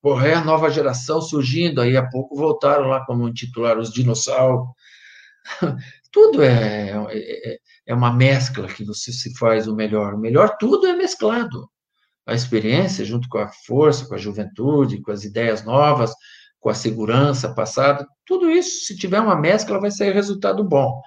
correr 0.00 0.34
a 0.34 0.44
nova 0.44 0.70
geração 0.70 1.20
surgindo, 1.20 1.80
aí 1.80 1.96
a 1.96 2.06
pouco 2.06 2.36
voltaram 2.36 2.86
lá 2.86 3.04
como 3.04 3.34
titular 3.34 3.76
os 3.80 3.92
dinossauros. 3.92 4.68
tudo 6.12 6.40
é, 6.44 6.92
é, 7.10 7.58
é 7.86 7.94
uma 7.94 8.12
mescla 8.12 8.66
que 8.66 8.84
você 8.84 9.12
se 9.12 9.36
faz 9.38 9.68
o 9.68 9.74
melhor. 9.74 10.14
O 10.14 10.18
melhor 10.18 10.56
tudo 10.58 10.86
é 10.86 10.92
mesclado. 10.92 11.70
A 12.26 12.34
experiência, 12.34 13.04
junto 13.04 13.28
com 13.28 13.38
a 13.38 13.48
força, 13.48 14.06
com 14.06 14.14
a 14.14 14.18
juventude, 14.18 15.00
com 15.00 15.12
as 15.12 15.24
ideias 15.24 15.64
novas, 15.64 16.12
com 16.58 16.68
a 16.68 16.74
segurança 16.74 17.54
passada, 17.54 18.04
tudo 18.24 18.50
isso, 18.50 18.86
se 18.86 18.96
tiver 18.96 19.20
uma 19.20 19.36
mescla, 19.36 19.80
vai 19.80 19.90
sair 19.90 20.12
resultado 20.12 20.64
bom. 20.64 21.00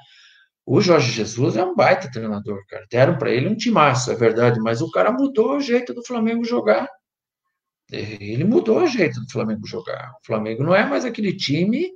O 0.65 0.79
Jorge 0.79 1.11
Jesus 1.11 1.57
é 1.57 1.65
um 1.65 1.75
baita 1.75 2.09
treinador, 2.09 2.63
cara. 2.69 2.85
Deram 2.89 3.17
para 3.17 3.31
ele 3.31 3.49
um 3.49 3.57
timaço, 3.57 4.11
é 4.11 4.15
verdade, 4.15 4.59
mas 4.61 4.81
o 4.81 4.89
cara 4.91 5.11
mudou 5.11 5.57
o 5.57 5.59
jeito 5.59 5.93
do 5.93 6.05
Flamengo 6.05 6.45
jogar. 6.45 6.87
Ele 7.91 8.43
mudou 8.43 8.83
o 8.83 8.87
jeito 8.87 9.19
do 9.19 9.31
Flamengo 9.31 9.67
jogar. 9.67 10.11
O 10.21 10.25
Flamengo 10.25 10.63
não 10.63 10.75
é 10.75 10.85
mais 10.85 11.03
aquele 11.03 11.35
time 11.35 11.89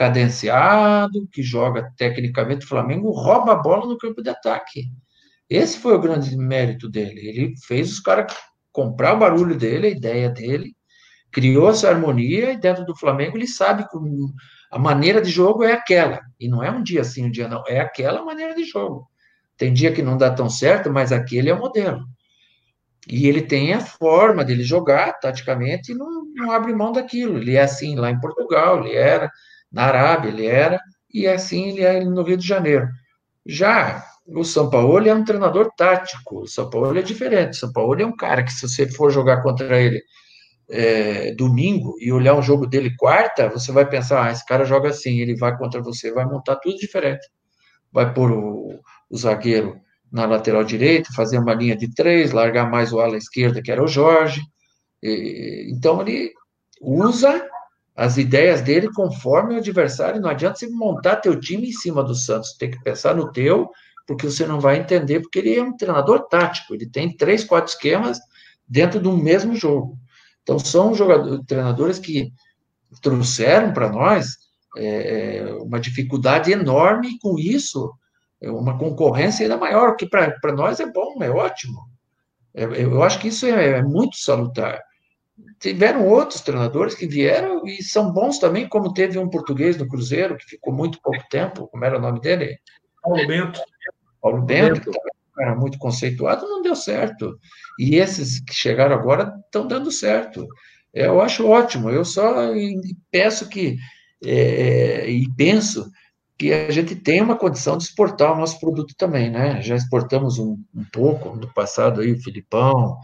cadenciado, 0.00 1.28
que 1.30 1.42
joga 1.42 1.92
tecnicamente, 1.94 2.64
o 2.64 2.68
Flamengo 2.68 3.10
rouba 3.10 3.52
a 3.52 3.56
bola 3.56 3.86
no 3.86 3.98
campo 3.98 4.22
de 4.22 4.30
ataque. 4.30 4.84
Esse 5.46 5.78
foi 5.78 5.94
o 5.94 6.00
grande 6.00 6.34
mérito 6.38 6.88
dele. 6.88 7.20
Ele 7.28 7.54
fez 7.66 7.92
os 7.92 8.00
caras 8.00 8.34
comprar 8.72 9.12
o 9.12 9.18
barulho 9.18 9.54
dele, 9.54 9.88
a 9.88 9.90
ideia 9.90 10.30
dele, 10.30 10.74
criou 11.30 11.68
essa 11.68 11.90
harmonia 11.90 12.50
e 12.50 12.56
dentro 12.56 12.82
do 12.86 12.96
Flamengo 12.96 13.36
ele 13.36 13.46
sabe 13.46 13.86
que 13.90 13.98
a 14.70 14.78
maneira 14.78 15.20
de 15.20 15.30
jogo 15.30 15.64
é 15.64 15.72
aquela. 15.72 16.22
E 16.40 16.48
não 16.48 16.64
é 16.64 16.70
um 16.70 16.82
dia 16.82 17.04
sim, 17.04 17.26
um 17.26 17.30
dia 17.30 17.46
não. 17.46 17.62
É 17.68 17.78
aquela 17.78 18.24
maneira 18.24 18.54
de 18.54 18.64
jogo. 18.64 19.06
Tem 19.54 19.70
dia 19.70 19.92
que 19.92 20.00
não 20.02 20.16
dá 20.16 20.30
tão 20.30 20.48
certo, 20.48 20.90
mas 20.90 21.12
aquele 21.12 21.50
é 21.50 21.54
o 21.54 21.58
modelo. 21.58 22.00
E 23.06 23.26
ele 23.26 23.42
tem 23.42 23.74
a 23.74 23.80
forma 23.80 24.46
dele 24.46 24.62
jogar 24.62 25.12
taticamente 25.20 25.92
e 25.92 25.94
não, 25.94 26.24
não 26.34 26.52
abre 26.52 26.72
mão 26.72 26.90
daquilo. 26.90 27.36
Ele 27.36 27.56
é 27.56 27.60
assim 27.60 27.96
lá 27.96 28.10
em 28.10 28.18
Portugal, 28.18 28.80
ele 28.80 28.96
era 28.96 29.30
na 29.70 29.84
Arábia 29.84 30.28
ele 30.28 30.46
era, 30.46 30.80
e 31.12 31.26
assim 31.26 31.70
ele 31.70 31.82
é 31.82 32.04
no 32.04 32.22
Rio 32.22 32.36
de 32.36 32.46
Janeiro. 32.46 32.88
Já 33.46 34.04
o 34.26 34.44
São 34.44 34.70
Paulo 34.70 35.08
é 35.08 35.14
um 35.14 35.24
treinador 35.24 35.70
tático, 35.76 36.42
o 36.42 36.46
São 36.46 36.70
Paulo 36.70 36.96
é 36.98 37.02
diferente. 37.02 37.54
O 37.54 37.56
São 37.60 37.72
Paulo 37.72 38.00
é 38.00 38.06
um 38.06 38.14
cara 38.14 38.42
que, 38.42 38.52
se 38.52 38.68
você 38.68 38.88
for 38.88 39.10
jogar 39.10 39.42
contra 39.42 39.80
ele 39.80 40.02
é, 40.68 41.34
domingo 41.34 41.96
e 41.98 42.12
olhar 42.12 42.34
um 42.34 42.42
jogo 42.42 42.66
dele 42.66 42.94
quarta, 42.96 43.48
você 43.48 43.72
vai 43.72 43.88
pensar: 43.88 44.26
ah, 44.26 44.32
esse 44.32 44.44
cara 44.46 44.64
joga 44.64 44.90
assim, 44.90 45.18
ele 45.20 45.36
vai 45.36 45.56
contra 45.56 45.82
você, 45.82 46.12
vai 46.12 46.24
montar 46.24 46.56
tudo 46.56 46.76
diferente. 46.76 47.26
Vai 47.92 48.12
pôr 48.14 48.30
o, 48.30 48.80
o 49.10 49.16
zagueiro 49.16 49.80
na 50.12 50.26
lateral 50.26 50.64
direita, 50.64 51.10
fazer 51.14 51.38
uma 51.38 51.54
linha 51.54 51.76
de 51.76 51.92
três, 51.94 52.32
largar 52.32 52.70
mais 52.70 52.92
o 52.92 53.00
ala 53.00 53.16
esquerda, 53.16 53.62
que 53.62 53.70
era 53.70 53.82
o 53.82 53.88
Jorge. 53.88 54.42
E, 55.02 55.70
então 55.72 56.00
ele 56.02 56.32
usa 56.80 57.44
as 58.00 58.16
ideias 58.16 58.62
dele 58.62 58.90
conforme 58.94 59.54
o 59.54 59.58
adversário. 59.58 60.22
Não 60.22 60.30
adianta 60.30 60.58
você 60.58 60.66
montar 60.68 61.16
teu 61.16 61.38
time 61.38 61.68
em 61.68 61.72
cima 61.72 62.02
do 62.02 62.14
Santos, 62.14 62.54
tem 62.54 62.70
que 62.70 62.82
pensar 62.82 63.14
no 63.14 63.30
teu, 63.30 63.70
porque 64.06 64.24
você 64.24 64.46
não 64.46 64.58
vai 64.58 64.78
entender, 64.78 65.20
porque 65.20 65.38
ele 65.38 65.54
é 65.54 65.62
um 65.62 65.76
treinador 65.76 66.26
tático, 66.26 66.74
ele 66.74 66.88
tem 66.88 67.14
três, 67.14 67.44
quatro 67.44 67.70
esquemas 67.70 68.18
dentro 68.66 68.98
do 68.98 69.14
mesmo 69.14 69.54
jogo. 69.54 69.98
Então, 70.42 70.58
são 70.58 70.94
jogadores, 70.94 71.44
treinadores 71.46 71.98
que 71.98 72.32
trouxeram 73.02 73.74
para 73.74 73.90
nós 73.90 74.38
é, 74.78 75.36
é, 75.36 75.52
uma 75.56 75.78
dificuldade 75.78 76.50
enorme, 76.50 77.10
e 77.10 77.18
com 77.18 77.38
isso, 77.38 77.92
é 78.40 78.50
uma 78.50 78.78
concorrência 78.78 79.44
ainda 79.44 79.58
maior, 79.58 79.94
que 79.94 80.08
para 80.08 80.52
nós 80.54 80.80
é 80.80 80.86
bom, 80.90 81.22
é 81.22 81.28
ótimo. 81.28 81.82
É, 82.54 82.64
eu 82.64 83.02
acho 83.02 83.18
que 83.18 83.28
isso 83.28 83.44
é, 83.44 83.72
é 83.72 83.82
muito 83.82 84.16
salutar 84.16 84.80
tiveram 85.60 86.08
outros 86.08 86.40
treinadores 86.40 86.94
que 86.94 87.06
vieram 87.06 87.66
e 87.66 87.82
são 87.82 88.10
bons 88.10 88.38
também, 88.38 88.66
como 88.66 88.94
teve 88.94 89.18
um 89.18 89.28
português 89.28 89.76
no 89.76 89.86
Cruzeiro, 89.86 90.36
que 90.36 90.46
ficou 90.46 90.72
muito 90.72 91.00
pouco 91.02 91.22
tempo, 91.28 91.68
como 91.68 91.84
era 91.84 91.98
o 91.98 92.00
nome 92.00 92.20
dele? 92.20 92.58
Paulo 93.02 93.26
Bento. 93.26 93.60
Paulo 94.20 94.42
Bento, 94.42 94.86
Bento. 94.86 94.90
que 94.90 95.42
era 95.42 95.54
muito 95.54 95.78
conceituado, 95.78 96.48
não 96.48 96.62
deu 96.62 96.74
certo. 96.74 97.38
E 97.78 97.96
esses 97.96 98.40
que 98.40 98.54
chegaram 98.54 98.96
agora 98.96 99.34
estão 99.44 99.66
dando 99.66 99.90
certo. 99.90 100.46
Eu 100.92 101.20
acho 101.20 101.46
ótimo, 101.46 101.90
eu 101.90 102.04
só 102.04 102.52
peço 103.10 103.48
que, 103.48 103.76
é, 104.24 105.08
e 105.08 105.30
penso 105.36 105.90
que 106.38 106.52
a 106.52 106.70
gente 106.70 106.96
tem 106.96 107.20
uma 107.20 107.36
condição 107.36 107.76
de 107.76 107.84
exportar 107.84 108.32
o 108.32 108.38
nosso 108.38 108.58
produto 108.58 108.94
também, 108.96 109.30
né? 109.30 109.60
Já 109.60 109.76
exportamos 109.76 110.38
um, 110.38 110.58
um 110.74 110.84
pouco 110.90 111.36
no 111.36 111.52
passado 111.52 112.00
aí, 112.00 112.12
o 112.12 112.22
Filipão, 112.22 112.98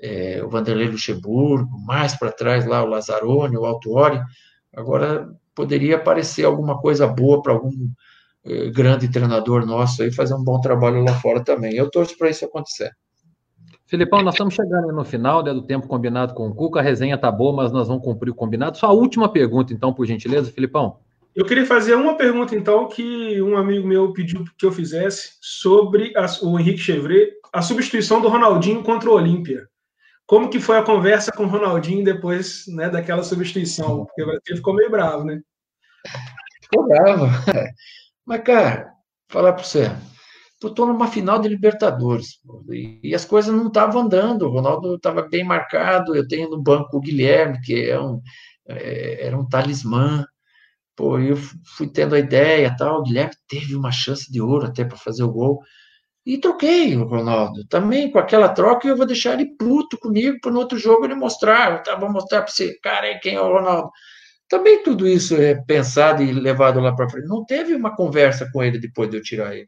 é, 0.00 0.42
o 0.44 0.48
Vanderlei 0.48 0.88
Luxemburgo, 0.88 1.78
mais 1.86 2.14
para 2.14 2.32
trás 2.32 2.66
lá 2.66 2.82
o 2.82 2.88
Lazzaroni, 2.88 3.56
o 3.56 3.64
Altuori. 3.64 4.20
Agora 4.74 5.28
poderia 5.54 5.96
aparecer 5.96 6.44
alguma 6.44 6.78
coisa 6.78 7.06
boa 7.06 7.42
para 7.42 7.52
algum 7.52 7.72
é, 8.44 8.70
grande 8.70 9.08
treinador 9.08 9.66
nosso 9.66 10.02
aí 10.02 10.12
fazer 10.12 10.34
um 10.34 10.44
bom 10.44 10.60
trabalho 10.60 11.02
lá 11.02 11.14
fora 11.14 11.42
também. 11.42 11.74
Eu 11.74 11.90
torço 11.90 12.16
para 12.16 12.30
isso 12.30 12.44
acontecer. 12.44 12.90
Filipão, 13.86 14.20
nós 14.20 14.34
estamos 14.34 14.54
chegando 14.54 14.92
no 14.92 15.04
final 15.04 15.44
né, 15.44 15.54
do 15.54 15.62
tempo 15.62 15.86
combinado 15.86 16.34
com 16.34 16.48
o 16.48 16.54
Cuca. 16.54 16.80
A 16.80 16.82
resenha 16.82 17.16
tá 17.16 17.30
boa, 17.30 17.54
mas 17.54 17.72
nós 17.72 17.86
vamos 17.86 18.02
cumprir 18.02 18.30
o 18.30 18.34
combinado. 18.34 18.76
Só 18.76 18.88
a 18.88 18.92
última 18.92 19.28
pergunta, 19.28 19.72
então, 19.72 19.94
por 19.94 20.04
gentileza, 20.06 20.50
Filipão. 20.52 20.98
Eu 21.34 21.44
queria 21.44 21.64
fazer 21.64 21.94
uma 21.94 22.16
pergunta, 22.16 22.56
então, 22.56 22.88
que 22.88 23.40
um 23.40 23.56
amigo 23.56 23.86
meu 23.86 24.12
pediu 24.12 24.44
que 24.58 24.66
eu 24.66 24.72
fizesse 24.72 25.36
sobre 25.40 26.12
a, 26.16 26.26
o 26.42 26.58
Henrique 26.58 26.78
Chevret, 26.78 27.30
a 27.52 27.62
substituição 27.62 28.20
do 28.20 28.28
Ronaldinho 28.28 28.82
contra 28.82 29.08
o 29.08 29.14
Olímpia. 29.14 29.68
Como 30.26 30.50
que 30.50 30.58
foi 30.58 30.76
a 30.76 30.82
conversa 30.82 31.30
com 31.30 31.44
o 31.44 31.48
Ronaldinho 31.48 32.04
depois 32.04 32.66
né, 32.68 32.90
daquela 32.90 33.22
substituição? 33.22 34.04
Porque 34.06 34.22
ele 34.22 34.56
ficou 34.56 34.74
meio 34.74 34.90
bravo, 34.90 35.24
né? 35.24 35.40
Ficou 36.62 36.86
bravo. 36.88 37.26
Mas, 38.26 38.42
cara, 38.42 38.92
falar 39.28 39.52
para 39.52 39.62
você, 39.62 39.88
eu 40.62 40.74
tô 40.74 40.84
numa 40.84 41.06
final 41.06 41.38
de 41.38 41.48
Libertadores 41.48 42.40
e, 43.02 43.14
as 43.14 43.24
coisas 43.24 43.54
não 43.54 43.68
estavam 43.68 44.02
andando. 44.02 44.42
O 44.42 44.50
Ronaldo 44.50 44.96
estava 44.96 45.22
bem 45.22 45.44
marcado. 45.44 46.16
Eu 46.16 46.26
tenho 46.26 46.50
no 46.50 46.60
banco 46.60 46.96
o 46.96 47.00
Guilherme, 47.00 47.60
que 47.60 47.88
é 47.88 48.00
um, 48.00 48.20
é, 48.66 49.26
era 49.26 49.38
um 49.38 49.48
talismã. 49.48 50.26
Pô, 50.96 51.20
eu 51.20 51.36
fui 51.76 51.86
tendo 51.88 52.16
a 52.16 52.18
ideia 52.18 52.74
tal. 52.76 53.00
O 53.00 53.02
Guilherme 53.04 53.34
teve 53.46 53.76
uma 53.76 53.92
chance 53.92 54.30
de 54.32 54.40
ouro 54.40 54.66
até 54.66 54.84
para 54.84 54.96
fazer 54.96 55.22
o 55.22 55.30
gol. 55.30 55.60
E 56.26 56.38
troquei 56.38 56.96
o 56.96 57.04
Ronaldo. 57.04 57.64
Também 57.68 58.10
com 58.10 58.18
aquela 58.18 58.48
troca 58.48 58.88
eu 58.88 58.96
vou 58.96 59.06
deixar 59.06 59.34
ele 59.34 59.54
puto 59.56 59.96
comigo 59.96 60.38
para 60.42 60.50
no 60.50 60.58
outro 60.58 60.76
jogo 60.76 61.04
ele 61.04 61.14
mostrar. 61.14 61.84
Tá, 61.84 61.94
vou 61.94 62.10
mostrar 62.10 62.42
para 62.42 62.50
você, 62.50 62.76
cara, 62.82 63.16
quem 63.20 63.36
é 63.36 63.40
o 63.40 63.52
Ronaldo. 63.52 63.90
Também 64.48 64.82
tudo 64.82 65.06
isso 65.06 65.36
é 65.36 65.54
pensado 65.54 66.22
e 66.22 66.32
levado 66.32 66.80
lá 66.80 66.94
para 66.94 67.08
frente. 67.08 67.28
Não 67.28 67.44
teve 67.44 67.74
uma 67.74 67.94
conversa 67.94 68.48
com 68.52 68.62
ele 68.62 68.78
depois 68.78 69.08
de 69.08 69.18
eu 69.18 69.22
tirar 69.22 69.54
ele. 69.54 69.66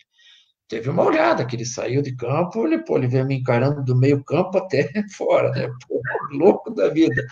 Teve 0.68 0.90
uma 0.90 1.04
olhada, 1.04 1.46
que 1.46 1.56
ele 1.56 1.64
saiu 1.64 2.02
de 2.02 2.14
campo, 2.14 2.66
ele, 2.66 2.84
pô, 2.84 2.98
ele 2.98 3.06
veio 3.06 3.24
me 3.24 3.36
encarando 3.36 3.82
do 3.82 3.96
meio 3.96 4.22
campo 4.24 4.58
até 4.58 4.90
fora, 5.16 5.50
né? 5.52 5.68
Pô, 5.88 6.02
louco 6.32 6.74
da 6.74 6.88
vida. 6.88 7.24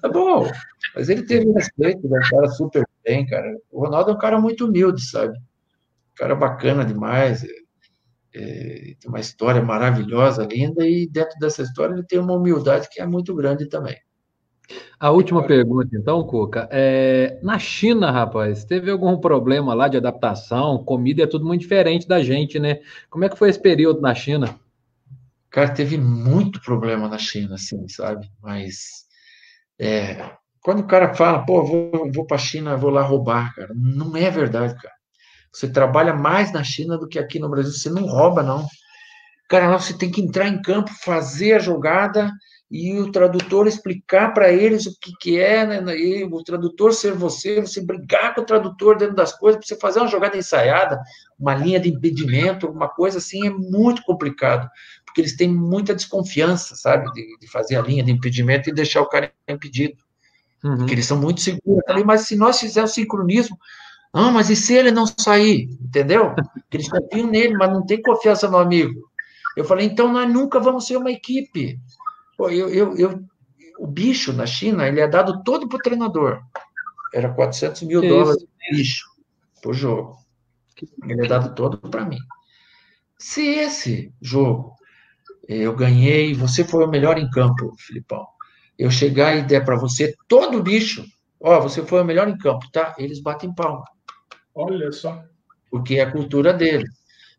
Tá 0.00 0.08
bom, 0.08 0.50
mas 0.94 1.08
ele 1.08 1.24
teve 1.24 1.50
respeito, 1.52 2.06
é 2.06 2.18
um 2.18 2.30
cara 2.30 2.48
super 2.48 2.86
bem, 3.04 3.26
cara. 3.26 3.52
O 3.70 3.80
Ronaldo 3.80 4.12
é 4.12 4.14
um 4.14 4.18
cara 4.18 4.40
muito 4.40 4.66
humilde, 4.66 5.02
sabe? 5.02 5.36
Um 5.36 6.14
cara 6.16 6.34
bacana 6.34 6.84
demais 6.84 7.44
é, 7.44 7.48
tem 8.40 9.08
uma 9.08 9.20
história 9.20 9.62
maravilhosa, 9.62 10.44
linda, 10.44 10.86
e 10.86 11.06
dentro 11.06 11.38
dessa 11.38 11.62
história 11.62 11.94
ele 11.94 12.04
tem 12.04 12.18
uma 12.18 12.34
humildade 12.34 12.88
que 12.90 13.00
é 13.00 13.06
muito 13.06 13.34
grande 13.34 13.68
também. 13.68 13.96
A 14.98 15.10
última 15.10 15.46
pergunta, 15.46 15.90
então, 15.92 16.24
Cuca. 16.24 16.68
É, 16.70 17.38
na 17.42 17.58
China, 17.58 18.10
rapaz, 18.10 18.64
teve 18.64 18.90
algum 18.90 19.18
problema 19.18 19.74
lá 19.74 19.88
de 19.88 19.98
adaptação? 19.98 20.82
Comida 20.82 21.22
é 21.22 21.26
tudo 21.26 21.44
muito 21.44 21.60
diferente 21.60 22.08
da 22.08 22.22
gente, 22.22 22.58
né? 22.58 22.80
Como 23.10 23.24
é 23.24 23.28
que 23.28 23.36
foi 23.36 23.50
esse 23.50 23.60
período 23.60 24.00
na 24.00 24.14
China? 24.14 24.58
Cara, 25.50 25.72
teve 25.72 25.98
muito 25.98 26.60
problema 26.62 27.08
na 27.08 27.18
China, 27.18 27.54
assim, 27.54 27.86
sabe? 27.88 28.28
Mas 28.42 29.04
é, 29.78 30.30
quando 30.60 30.80
o 30.80 30.86
cara 30.86 31.14
fala, 31.14 31.44
pô, 31.44 31.62
vou, 31.62 32.10
vou 32.10 32.26
para 32.26 32.36
a 32.36 32.40
China, 32.40 32.76
vou 32.76 32.90
lá 32.90 33.02
roubar, 33.02 33.54
cara, 33.54 33.72
não 33.76 34.16
é 34.16 34.30
verdade, 34.30 34.74
cara. 34.80 34.93
Você 35.54 35.68
trabalha 35.68 36.12
mais 36.12 36.52
na 36.52 36.64
China 36.64 36.98
do 36.98 37.06
que 37.06 37.16
aqui 37.16 37.38
no 37.38 37.48
Brasil, 37.48 37.72
você 37.72 37.88
não 37.88 38.06
rouba, 38.06 38.42
não. 38.42 38.66
Cara, 39.48 39.68
lá 39.68 39.78
você 39.78 39.96
tem 39.96 40.10
que 40.10 40.20
entrar 40.20 40.48
em 40.48 40.60
campo, 40.60 40.90
fazer 41.04 41.54
a 41.54 41.58
jogada 41.60 42.32
e 42.68 42.98
o 42.98 43.12
tradutor 43.12 43.68
explicar 43.68 44.34
para 44.34 44.50
eles 44.50 44.84
o 44.84 44.98
que, 44.98 45.12
que 45.20 45.38
é, 45.38 45.64
né? 45.64 45.96
E 45.96 46.24
o 46.24 46.42
tradutor 46.42 46.92
ser 46.92 47.12
você, 47.12 47.60
você 47.60 47.80
brigar 47.80 48.34
com 48.34 48.40
o 48.40 48.44
tradutor 48.44 48.96
dentro 48.96 49.14
das 49.14 49.32
coisas, 49.32 49.60
para 49.60 49.68
você 49.68 49.80
fazer 49.80 50.00
uma 50.00 50.08
jogada 50.08 50.36
ensaiada, 50.36 51.00
uma 51.38 51.54
linha 51.54 51.78
de 51.78 51.88
impedimento, 51.88 52.66
alguma 52.66 52.88
coisa 52.88 53.18
assim, 53.18 53.46
é 53.46 53.50
muito 53.50 54.02
complicado, 54.02 54.68
porque 55.06 55.20
eles 55.20 55.36
têm 55.36 55.48
muita 55.48 55.94
desconfiança, 55.94 56.74
sabe, 56.74 57.12
de, 57.12 57.38
de 57.38 57.48
fazer 57.48 57.76
a 57.76 57.82
linha 57.82 58.02
de 58.02 58.10
impedimento 58.10 58.68
e 58.68 58.74
deixar 58.74 59.02
o 59.02 59.08
cara 59.08 59.30
impedido. 59.46 60.02
Uhum. 60.64 60.78
Porque 60.78 60.94
eles 60.94 61.06
são 61.06 61.20
muito 61.20 61.42
seguros. 61.42 61.84
mas 62.04 62.22
se 62.22 62.34
nós 62.34 62.58
fizermos 62.58 62.92
sincronismo, 62.92 63.56
ah, 64.14 64.30
mas 64.30 64.48
e 64.48 64.56
se 64.56 64.74
ele 64.74 64.90
não 64.90 65.06
sair? 65.06 65.68
Entendeu? 65.80 66.34
Eles 66.72 66.88
confiam 66.88 67.26
nele, 67.26 67.54
mas 67.56 67.70
não 67.70 67.84
tem 67.84 68.00
confiança 68.00 68.48
no 68.48 68.58
amigo. 68.58 69.10
Eu 69.56 69.64
falei, 69.64 69.86
então 69.86 70.12
nós 70.12 70.32
nunca 70.32 70.58
vamos 70.60 70.86
ser 70.86 70.96
uma 70.96 71.10
equipe. 71.10 71.78
Pô, 72.36 72.48
eu, 72.48 72.68
eu, 72.68 72.96
eu, 72.96 73.20
o 73.78 73.86
bicho 73.86 74.32
na 74.32 74.46
China, 74.46 74.86
ele 74.86 75.00
é 75.00 75.08
dado 75.08 75.42
todo 75.42 75.68
para 75.68 75.76
o 75.76 75.82
treinador. 75.82 76.40
Era 77.12 77.32
400 77.32 77.82
mil 77.82 78.00
que 78.00 78.08
dólares 78.08 78.42
isso? 78.42 78.48
bicho 78.70 79.04
por 79.62 79.74
jogo. 79.74 80.16
Ele 81.06 81.24
é 81.24 81.28
dado 81.28 81.54
todo 81.54 81.78
para 81.78 82.04
mim. 82.04 82.18
Se 83.18 83.46
esse 83.46 84.12
jogo 84.20 84.74
eu 85.48 85.74
ganhei, 85.74 86.34
você 86.34 86.64
foi 86.64 86.84
o 86.84 86.88
melhor 86.88 87.18
em 87.18 87.30
campo, 87.30 87.74
Filipão 87.78 88.26
eu 88.78 88.90
chegar 88.90 89.36
e 89.36 89.42
der 89.42 89.64
para 89.64 89.76
você 89.76 90.14
todo 90.28 90.62
bicho, 90.62 91.04
ó, 91.40 91.60
você 91.60 91.84
foi 91.84 92.00
o 92.00 92.04
melhor 92.04 92.28
em 92.28 92.36
campo, 92.36 92.70
tá? 92.72 92.94
Eles 92.98 93.20
batem 93.20 93.54
palma. 93.54 93.84
Olha 94.54 94.92
só. 94.92 95.24
Porque 95.70 95.96
é 95.96 96.02
a 96.02 96.10
cultura 96.10 96.52
deles. 96.52 96.90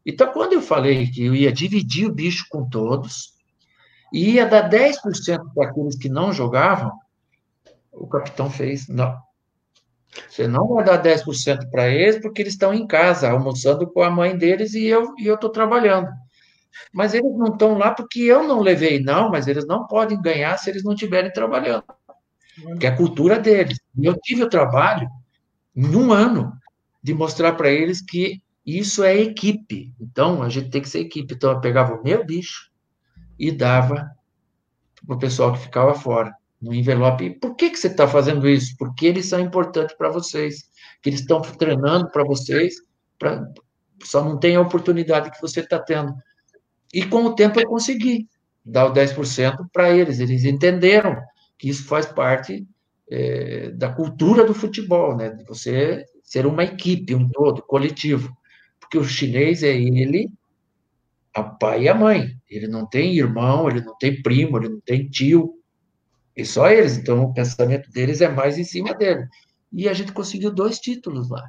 Então, 0.05 0.32
quando 0.32 0.53
eu 0.53 0.61
falei 0.61 1.07
que 1.07 1.26
eu 1.26 1.34
ia 1.34 1.51
dividir 1.51 2.05
o 2.07 2.13
bicho 2.13 2.45
com 2.49 2.68
todos, 2.70 3.34
e 4.13 4.32
ia 4.34 4.45
dar 4.45 4.70
10% 4.70 5.53
para 5.53 5.70
aqueles 5.70 5.97
que 5.97 6.09
não 6.09 6.32
jogavam, 6.32 6.91
o 7.91 8.07
capitão 8.07 8.49
fez, 8.49 8.88
não. 8.88 9.18
Você 10.30 10.47
não 10.47 10.68
vai 10.68 10.84
dar 10.84 11.01
10% 11.01 11.70
para 11.70 11.89
eles 11.89 12.22
porque 12.22 12.41
eles 12.41 12.53
estão 12.53 12.74
em 12.74 12.88
casa, 12.88 13.30
almoçando 13.30 13.88
com 13.88 14.01
a 14.01 14.09
mãe 14.09 14.38
deles 14.38 14.74
e 14.74 14.86
eu 14.86 15.13
e 15.18 15.28
eu 15.28 15.36
estou 15.36 15.49
trabalhando. 15.49 16.09
Mas 16.93 17.13
eles 17.13 17.36
não 17.38 17.47
estão 17.47 17.78
lá 17.78 17.91
porque 17.91 18.20
eu 18.20 18.43
não 18.43 18.61
levei, 18.61 19.01
não, 19.01 19.30
mas 19.30 19.47
eles 19.47 19.66
não 19.66 19.88
podem 19.88 20.22
ganhar 20.22 20.57
se 20.57 20.70
eles 20.70 20.84
não 20.84 20.93
estiverem 20.93 21.32
trabalhando. 21.32 21.84
Porque 22.63 22.86
é 22.86 22.89
a 22.89 22.95
cultura 22.95 23.39
deles. 23.39 23.80
Eu 24.01 24.18
tive 24.22 24.43
o 24.43 24.49
trabalho, 24.49 25.09
em 25.76 25.95
um 25.95 26.13
ano, 26.13 26.53
de 27.06 27.14
mostrar 27.14 27.53
para 27.53 27.70
eles 27.70 28.01
que 28.01 28.41
isso 28.66 29.03
é 29.03 29.16
equipe. 29.16 29.93
Então, 30.01 30.41
a 30.41 30.49
gente 30.49 30.72
tem 30.72 30.82
que 30.82 30.89
ser 30.89 31.01
equipe. 31.01 31.36
Então, 31.36 31.51
eu 31.51 31.62
pegava 31.62 31.93
o 31.93 32.03
meu 32.03 32.26
bicho 32.26 32.72
e 33.38 33.51
dava 33.51 34.10
para 35.06 35.16
o 35.16 35.20
pessoal 35.20 35.53
que 35.53 35.60
ficava 35.60 35.93
fora, 35.93 36.34
no 36.60 36.74
envelope. 36.74 37.26
E 37.26 37.39
por 37.39 37.56
que, 37.56 37.70
que 37.70 37.78
você 37.78 37.89
está 37.89 38.08
fazendo 38.08 38.49
isso? 38.49 38.76
Porque 38.80 39.06
eles 39.06 39.28
são 39.28 39.39
importantes 39.39 39.95
para 39.95 40.10
vocês. 40.10 40.68
Que 40.99 41.12
eles 41.12 41.20
estão 41.20 41.43
treinando 41.43 42.10
para 42.10 42.24
vocês, 42.24 42.74
pra, 43.20 43.47
só 44.03 44.24
não 44.24 44.39
tem 44.39 44.56
a 44.56 44.62
oportunidade 44.62 45.30
que 45.30 45.39
você 45.39 45.60
está 45.60 45.78
tendo. 45.78 46.12
E 46.91 47.06
com 47.06 47.24
o 47.26 47.36
tempo 47.36 47.60
eu 47.60 47.70
consegui 47.70 48.28
dar 48.66 48.88
o 48.88 48.93
10% 48.93 49.68
para 49.72 49.91
eles. 49.91 50.20
Eles 50.20 50.43
entenderam 50.43 51.22
que 51.56 51.70
isso 51.70 51.86
faz 51.86 52.08
parte 52.08 52.66
é, 53.12 53.70
da 53.70 53.93
cultura 53.93 54.43
do 54.43 54.56
futebol, 54.56 55.16
né? 55.16 55.38
Você 55.47 56.03
ser 56.36 56.46
uma 56.46 56.66
equipe, 56.66 57.16
um 57.16 57.30
todo, 57.30 57.62
coletivo. 57.62 58.36
Porque 58.78 58.98
o 58.98 59.06
chinês 59.06 59.64
é 59.64 59.74
ele, 59.74 60.30
a 61.34 61.42
pai 61.42 61.84
e 61.84 61.90
a 61.90 61.96
mãe. 61.96 62.38
Ele 62.50 62.68
não 62.68 62.86
tem 62.86 63.18
irmão, 63.18 63.70
ele 63.70 63.80
não 63.80 63.98
tem 63.98 64.22
primo, 64.22 64.58
ele 64.58 64.68
não 64.68 64.82
tem 64.82 65.08
tio. 65.08 65.54
E 66.36 66.44
só 66.44 66.70
eles. 66.70 66.98
Então 66.98 67.24
o 67.24 67.34
pensamento 67.34 67.90
deles 67.90 68.20
é 68.20 68.28
mais 68.28 68.58
em 68.58 68.66
cima 68.66 68.94
dele. 68.94 69.26
E 69.72 69.88
a 69.88 69.94
gente 69.94 70.12
conseguiu 70.12 70.52
dois 70.52 70.78
títulos 70.78 71.30
lá. 71.30 71.42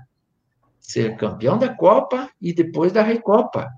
Ser 0.78 1.16
campeão 1.16 1.58
da 1.58 1.74
Copa 1.74 2.30
e 2.40 2.52
depois 2.52 2.92
da 2.92 3.02
Recopa 3.02 3.68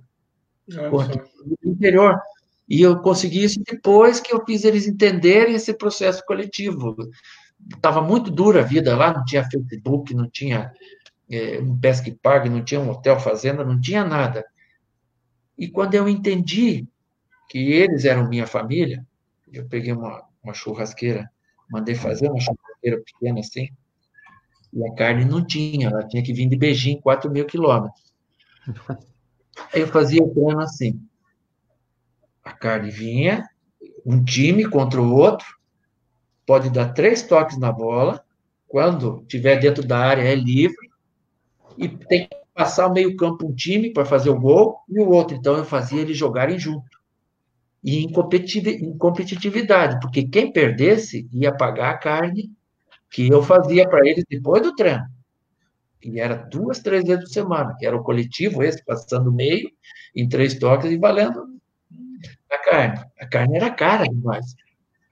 do 0.67 1.71
interior. 1.71 2.21
E 2.69 2.83
eu 2.83 3.01
consegui 3.01 3.45
isso 3.45 3.63
depois 3.67 4.21
que 4.21 4.35
eu 4.35 4.45
fiz 4.45 4.63
eles 4.63 4.87
entenderem 4.87 5.55
esse 5.55 5.73
processo 5.73 6.23
coletivo. 6.27 6.95
Estava 7.75 8.03
muito 8.03 8.31
dura 8.31 8.61
a 8.61 8.65
vida 8.65 8.95
lá, 8.95 9.15
não 9.15 9.25
tinha 9.25 9.49
Facebook, 9.49 10.15
não 10.15 10.29
tinha 10.29 10.71
é, 11.31 11.61
um 11.61 11.79
pesque 11.79 12.13
pague, 12.13 12.49
não 12.49 12.65
tinha 12.65 12.81
um 12.81 12.91
hotel 12.91 13.19
fazenda, 13.21 13.65
não 13.65 13.81
tinha 13.81 14.05
nada. 14.05 14.45
E 15.57 15.69
quando 15.69 15.95
eu 15.95 16.09
entendi 16.09 16.87
que 17.49 17.59
eles 17.73 18.05
eram 18.05 18.29
minha 18.29 18.47
família, 18.47 19.05
eu 19.53 19.67
peguei 19.67 19.93
uma, 19.93 20.23
uma 20.43 20.55
churrasqueira, 20.55 21.29
mandei 21.71 21.95
fazer 21.95 22.29
uma 22.29 22.41
churrasqueira 22.41 23.03
pequena 23.03 23.41
assim, 23.41 23.69
e 24.73 24.87
a 24.87 24.95
carne 24.95 25.25
não 25.25 25.45
tinha, 25.45 25.89
ela 25.89 26.07
tinha 26.07 26.23
que 26.23 26.33
vir 26.33 26.49
de 26.49 26.57
Beijing, 26.57 27.01
4 27.01 27.31
mil 27.31 27.47
quilômetros. 27.47 28.13
Aí 29.73 29.81
eu 29.81 29.89
fazia 29.89 30.23
o 30.23 30.31
treino 30.33 30.61
assim. 30.61 31.01
A 32.45 32.53
carne 32.53 32.91
vinha, 32.91 33.49
um 34.05 34.23
time 34.23 34.69
contra 34.69 35.01
o 35.01 35.15
outro, 35.15 35.47
pode 36.47 36.71
dar 36.71 36.93
três 36.93 37.23
toques 37.23 37.59
na 37.59 37.73
bola, 37.73 38.25
quando 38.67 39.25
tiver 39.27 39.59
dentro 39.59 39.87
da 39.87 39.99
área 39.99 40.23
é 40.23 40.35
livre, 40.35 40.88
e 41.79 41.89
tem 41.89 42.29
que 42.29 42.37
passar 42.55 42.89
o 42.89 42.93
meio 42.93 43.17
campo 43.17 43.47
um 43.47 43.55
time 43.55 43.93
para 43.93 44.05
fazer 44.05 44.31
o 44.31 44.41
gol, 44.41 44.79
e 44.89 45.01
o 45.01 45.09
outro. 45.09 45.37
Então 45.37 45.57
eu 45.57 45.65
fazia 45.65 46.01
eles 46.01 46.17
jogarem 46.17 46.59
junto. 46.59 46.99
E 47.83 48.05
em 48.05 48.99
competitividade, 48.99 50.01
porque 50.01 50.25
quem 50.27 50.53
perdesse 50.53 51.29
ia 51.33 51.55
pagar 51.55 51.91
a 51.91 51.99
carne 51.99 52.51
que 53.11 53.29
eu 53.29 53.43
fazia 53.43 53.89
para 53.89 54.07
eles 54.07 54.25
depois 54.29 54.63
do 54.63 54.75
treino 54.75 55.07
e 56.03 56.21
era 56.21 56.35
duas, 56.37 56.79
três 56.81 57.05
vezes 57.05 57.25
por 57.25 57.31
semana, 57.31 57.75
que 57.79 57.87
era 57.87 57.97
o 57.97 58.03
coletivo 58.03 58.63
esse, 58.63 58.85
passando 58.85 59.33
meio, 59.33 59.71
em 60.15 60.29
três 60.29 60.59
toques 60.59 60.91
e 60.91 60.97
valendo 60.97 61.59
a 62.51 62.59
carne. 62.59 63.05
A 63.19 63.27
carne 63.27 63.57
era 63.57 63.71
cara 63.71 64.05
demais. 64.05 64.55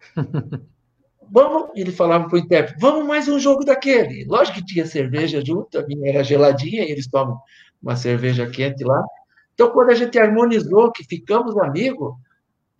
vamos, 1.31 1.71
ele 1.75 1.93
falava 1.93 2.29
para 2.29 2.37
o 2.37 2.39
intérprete, 2.39 2.81
vamos 2.81 3.07
mais 3.07 3.29
um 3.29 3.39
jogo 3.39 3.65
daquele. 3.65 4.25
Lógico 4.25 4.59
que 4.59 4.65
tinha 4.65 4.87
cerveja 4.87 5.45
junto, 5.45 5.79
a 5.79 5.87
minha 5.87 6.09
era 6.09 6.23
geladinha, 6.23 6.85
e 6.85 6.91
eles 6.91 7.09
tomam 7.09 7.39
uma 7.83 7.97
cerveja 7.97 8.49
quente 8.49 8.85
lá. 8.85 9.03
Então, 9.55 9.71
quando 9.71 9.91
a 9.91 9.95
gente 9.95 10.19
harmonizou, 10.19 10.93
que 10.93 11.05
ficamos 11.05 11.57
amigos, 11.59 12.15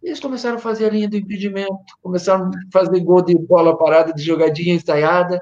eles 0.03 0.21
começaram 0.21 0.57
a 0.57 0.61
fazer 0.61 0.87
a 0.87 0.91
linha 0.91 1.09
do 1.09 1.17
impedimento, 1.17 1.75
começaram 2.03 2.47
a 2.47 2.51
fazer 2.73 3.01
gol 3.01 3.23
de 3.23 3.37
bola 3.37 3.77
parada, 3.77 4.13
de 4.13 4.23
jogadinha 4.23 4.75
ensaiada, 4.75 5.41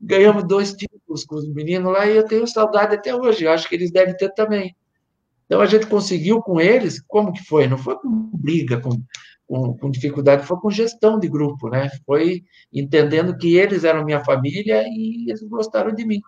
ganhamos 0.00 0.44
dois 0.44 0.72
títulos 0.72 1.24
com 1.24 1.36
os 1.36 1.48
meninos 1.48 1.92
lá 1.92 2.06
e 2.06 2.16
eu 2.16 2.26
tenho 2.26 2.46
saudade 2.46 2.94
até 2.94 3.14
hoje. 3.14 3.46
Acho 3.46 3.68
que 3.68 3.76
eles 3.76 3.92
devem 3.92 4.16
ter 4.16 4.30
também. 4.30 4.74
Então 5.46 5.60
a 5.60 5.66
gente 5.66 5.86
conseguiu 5.86 6.40
com 6.42 6.60
eles, 6.60 7.00
como 7.06 7.32
que 7.32 7.44
foi? 7.44 7.66
Não 7.68 7.78
foi 7.78 7.96
com 7.96 8.30
briga, 8.32 8.80
com, 8.80 8.90
com, 9.46 9.76
com, 9.76 9.90
dificuldade, 9.90 10.46
foi 10.46 10.56
com 10.58 10.70
gestão 10.70 11.18
de 11.18 11.28
grupo, 11.28 11.68
né? 11.68 11.90
Foi 12.06 12.42
entendendo 12.72 13.36
que 13.36 13.56
eles 13.56 13.84
eram 13.84 14.04
minha 14.04 14.24
família 14.24 14.82
e 14.86 15.28
eles 15.28 15.42
gostaram 15.42 15.94
de 15.94 16.04
mim. 16.04 16.20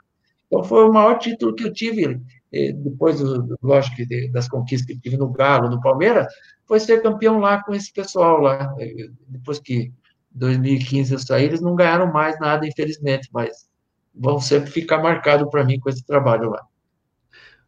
Então 0.47 0.63
foi 0.63 0.85
o 0.89 0.93
maior 0.93 1.19
título 1.19 1.55
que 1.55 1.65
eu 1.65 1.73
tive, 1.73 2.21
eh, 2.53 2.73
depois, 2.73 3.21
lógico, 3.63 3.97
das 4.33 4.49
conquistas 4.49 4.87
que 4.87 5.01
tive 5.01 5.17
no 5.17 5.31
Galo, 5.31 5.71
no 5.71 5.81
Palmeiras, 5.81 6.27
foi 6.67 6.81
ser 6.81 7.03
campeão 7.03 7.39
lá 7.39 7.63
com 7.63 7.75
esse 7.75 7.93
pessoal 7.93 8.41
lá. 8.41 8.75
Eh, 8.79 9.09
depois 9.29 9.59
que 9.59 9.93
2015 10.33 11.13
eu 11.13 11.19
saí, 11.19 11.45
eles 11.45 11.61
não 11.61 11.75
ganharam 11.75 12.13
mais 12.13 12.39
nada, 12.39 12.67
infelizmente, 12.67 13.29
mas 13.33 13.69
vão 14.15 14.41
sempre 14.41 14.71
ficar 14.71 14.99
marcado 14.99 15.49
para 15.51 15.65
mim 15.65 15.79
com 15.81 15.89
esse 15.89 16.05
trabalho 16.05 16.51
lá. 16.51 16.63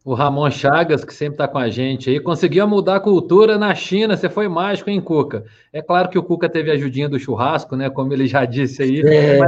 O 0.07 0.15
Ramon 0.15 0.49
Chagas, 0.53 1.05
que 1.05 1.13
sempre 1.13 1.35
está 1.35 1.49
com 1.49 1.59
a 1.59 1.69
gente 1.69 2.09
aí, 2.09 2.21
conseguiu 2.21 2.65
mudar 2.69 2.95
a 2.95 3.01
cultura 3.01 3.59
na 3.59 3.75
China. 3.75 4.17
Você 4.17 4.29
foi 4.29 4.47
mágico, 4.47 4.89
hein, 4.89 5.01
Cuca? 5.01 5.45
É 5.73 5.83
claro 5.83 6.09
que 6.09 6.17
o 6.17 6.23
Cuca 6.23 6.49
teve 6.49 6.71
a 6.71 6.75
ajudinha 6.75 7.09
do 7.09 7.19
churrasco, 7.19 7.75
né? 7.75 7.91
Como 7.91 8.13
ele 8.13 8.29
já 8.29 8.45
disse 8.47 8.85
aí. 8.85 9.01
É. 9.01 9.41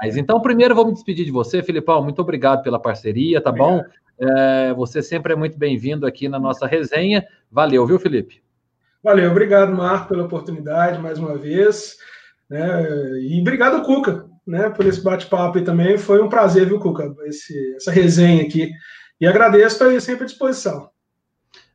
Mas, 0.00 0.16
então, 0.16 0.40
primeiro, 0.40 0.76
vou 0.76 0.86
me 0.86 0.92
despedir 0.92 1.24
de 1.24 1.32
você, 1.32 1.60
Filipão. 1.60 2.04
Muito 2.04 2.22
obrigado 2.22 2.62
pela 2.62 2.78
parceria, 2.78 3.40
tá 3.40 3.50
obrigado. 3.50 3.78
bom? 3.78 3.84
É, 4.20 4.72
você 4.74 5.02
sempre 5.02 5.32
é 5.32 5.36
muito 5.36 5.58
bem-vindo 5.58 6.06
aqui 6.06 6.28
na 6.28 6.38
nossa 6.38 6.68
resenha. 6.68 7.26
Valeu, 7.50 7.84
viu, 7.84 7.98
Felipe? 7.98 8.40
Valeu, 9.02 9.28
obrigado, 9.28 9.74
Marco, 9.74 10.10
pela 10.10 10.22
oportunidade 10.22 11.02
mais 11.02 11.18
uma 11.18 11.36
vez. 11.36 11.96
Né? 12.48 13.18
E 13.22 13.40
obrigado, 13.40 13.82
Cuca, 13.82 14.24
né, 14.46 14.70
por 14.70 14.86
esse 14.86 15.02
bate-papo 15.02 15.58
aí 15.58 15.64
também. 15.64 15.98
Foi 15.98 16.22
um 16.22 16.28
prazer, 16.28 16.64
viu, 16.64 16.78
Cuca, 16.78 17.12
esse, 17.24 17.74
essa 17.74 17.90
resenha 17.90 18.44
aqui. 18.44 18.70
E 19.20 19.26
agradeço, 19.26 19.82
estou 19.82 20.00
sempre 20.00 20.24
à 20.24 20.26
disposição. 20.26 20.90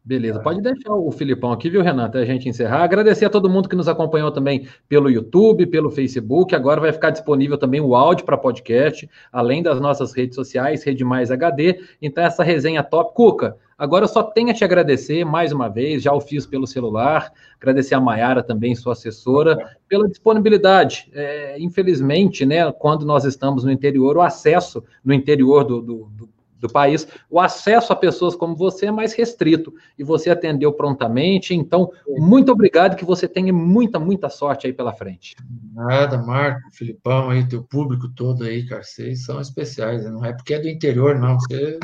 Beleza, 0.03 0.39
pode 0.39 0.61
deixar 0.61 0.95
o 0.95 1.11
Filipão 1.11 1.51
aqui, 1.51 1.69
viu, 1.69 1.83
Renato, 1.83 2.17
até 2.17 2.21
a 2.21 2.25
gente 2.25 2.49
encerrar. 2.49 2.83
Agradecer 2.83 3.25
a 3.25 3.29
todo 3.29 3.49
mundo 3.49 3.69
que 3.69 3.75
nos 3.75 3.87
acompanhou 3.87 4.31
também 4.31 4.67
pelo 4.89 5.11
YouTube, 5.11 5.67
pelo 5.67 5.91
Facebook. 5.91 6.55
Agora 6.55 6.81
vai 6.81 6.91
ficar 6.91 7.11
disponível 7.11 7.55
também 7.55 7.79
o 7.79 7.95
áudio 7.95 8.25
para 8.25 8.35
podcast, 8.35 9.07
além 9.31 9.61
das 9.61 9.79
nossas 9.79 10.11
redes 10.11 10.35
sociais, 10.35 10.83
Rede 10.83 11.03
Mais 11.03 11.29
HD. 11.29 11.83
Então, 12.01 12.23
essa 12.23 12.43
resenha 12.43 12.81
top. 12.81 13.13
Cuca, 13.13 13.55
agora 13.77 14.05
eu 14.05 14.09
só 14.09 14.23
tenho 14.23 14.49
a 14.49 14.53
te 14.55 14.63
agradecer 14.63 15.23
mais 15.23 15.51
uma 15.51 15.69
vez, 15.69 16.01
já 16.01 16.11
o 16.11 16.19
fiz 16.19 16.47
pelo 16.47 16.65
celular. 16.65 17.31
Agradecer 17.59 17.93
a 17.93 18.01
Maiara 18.01 18.41
também, 18.41 18.73
sua 18.73 18.93
assessora, 18.93 19.77
pela 19.87 20.07
disponibilidade. 20.07 21.11
É, 21.13 21.59
infelizmente, 21.59 22.43
né, 22.43 22.71
quando 22.71 23.05
nós 23.05 23.23
estamos 23.23 23.63
no 23.63 23.71
interior, 23.71 24.17
o 24.17 24.21
acesso 24.21 24.83
no 25.05 25.13
interior 25.13 25.63
do, 25.63 25.79
do, 25.79 26.09
do 26.17 26.29
do 26.61 26.69
país, 26.69 27.07
o 27.29 27.39
acesso 27.39 27.91
a 27.91 27.95
pessoas 27.95 28.35
como 28.35 28.55
você 28.55 28.85
é 28.85 28.91
mais 28.91 29.13
restrito 29.13 29.73
e 29.97 30.03
você 30.03 30.29
atendeu 30.29 30.71
prontamente. 30.71 31.55
Então, 31.55 31.91
muito 32.07 32.51
obrigado, 32.51 32.95
que 32.95 33.03
você 33.03 33.27
tenha 33.27 33.51
muita, 33.51 33.99
muita 33.99 34.29
sorte 34.29 34.67
aí 34.67 34.73
pela 34.73 34.93
frente. 34.93 35.35
Nada, 35.73 36.19
Marco, 36.19 36.61
Filipão 36.71 37.31
aí, 37.31 37.47
teu 37.47 37.63
público 37.63 38.07
todo 38.15 38.43
aí, 38.43 38.65
cara, 38.65 38.83
vocês 38.83 39.25
são 39.25 39.41
especiais, 39.41 40.05
não 40.05 40.23
é 40.23 40.31
porque 40.31 40.53
é 40.53 40.59
do 40.59 40.69
interior, 40.69 41.17
não, 41.17 41.39
você 41.39 41.79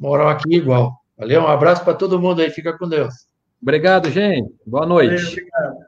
moram 0.00 0.28
aqui 0.28 0.54
igual. 0.54 0.96
Valeu, 1.18 1.42
um 1.42 1.48
abraço 1.48 1.82
para 1.82 1.94
todo 1.94 2.20
mundo 2.20 2.40
aí, 2.40 2.50
fica 2.50 2.78
com 2.78 2.88
Deus. 2.88 3.12
Obrigado, 3.60 4.08
gente. 4.08 4.48
Boa 4.64 4.86
noite. 4.86 5.16
Valeu, 5.16 5.28
obrigado. 5.32 5.87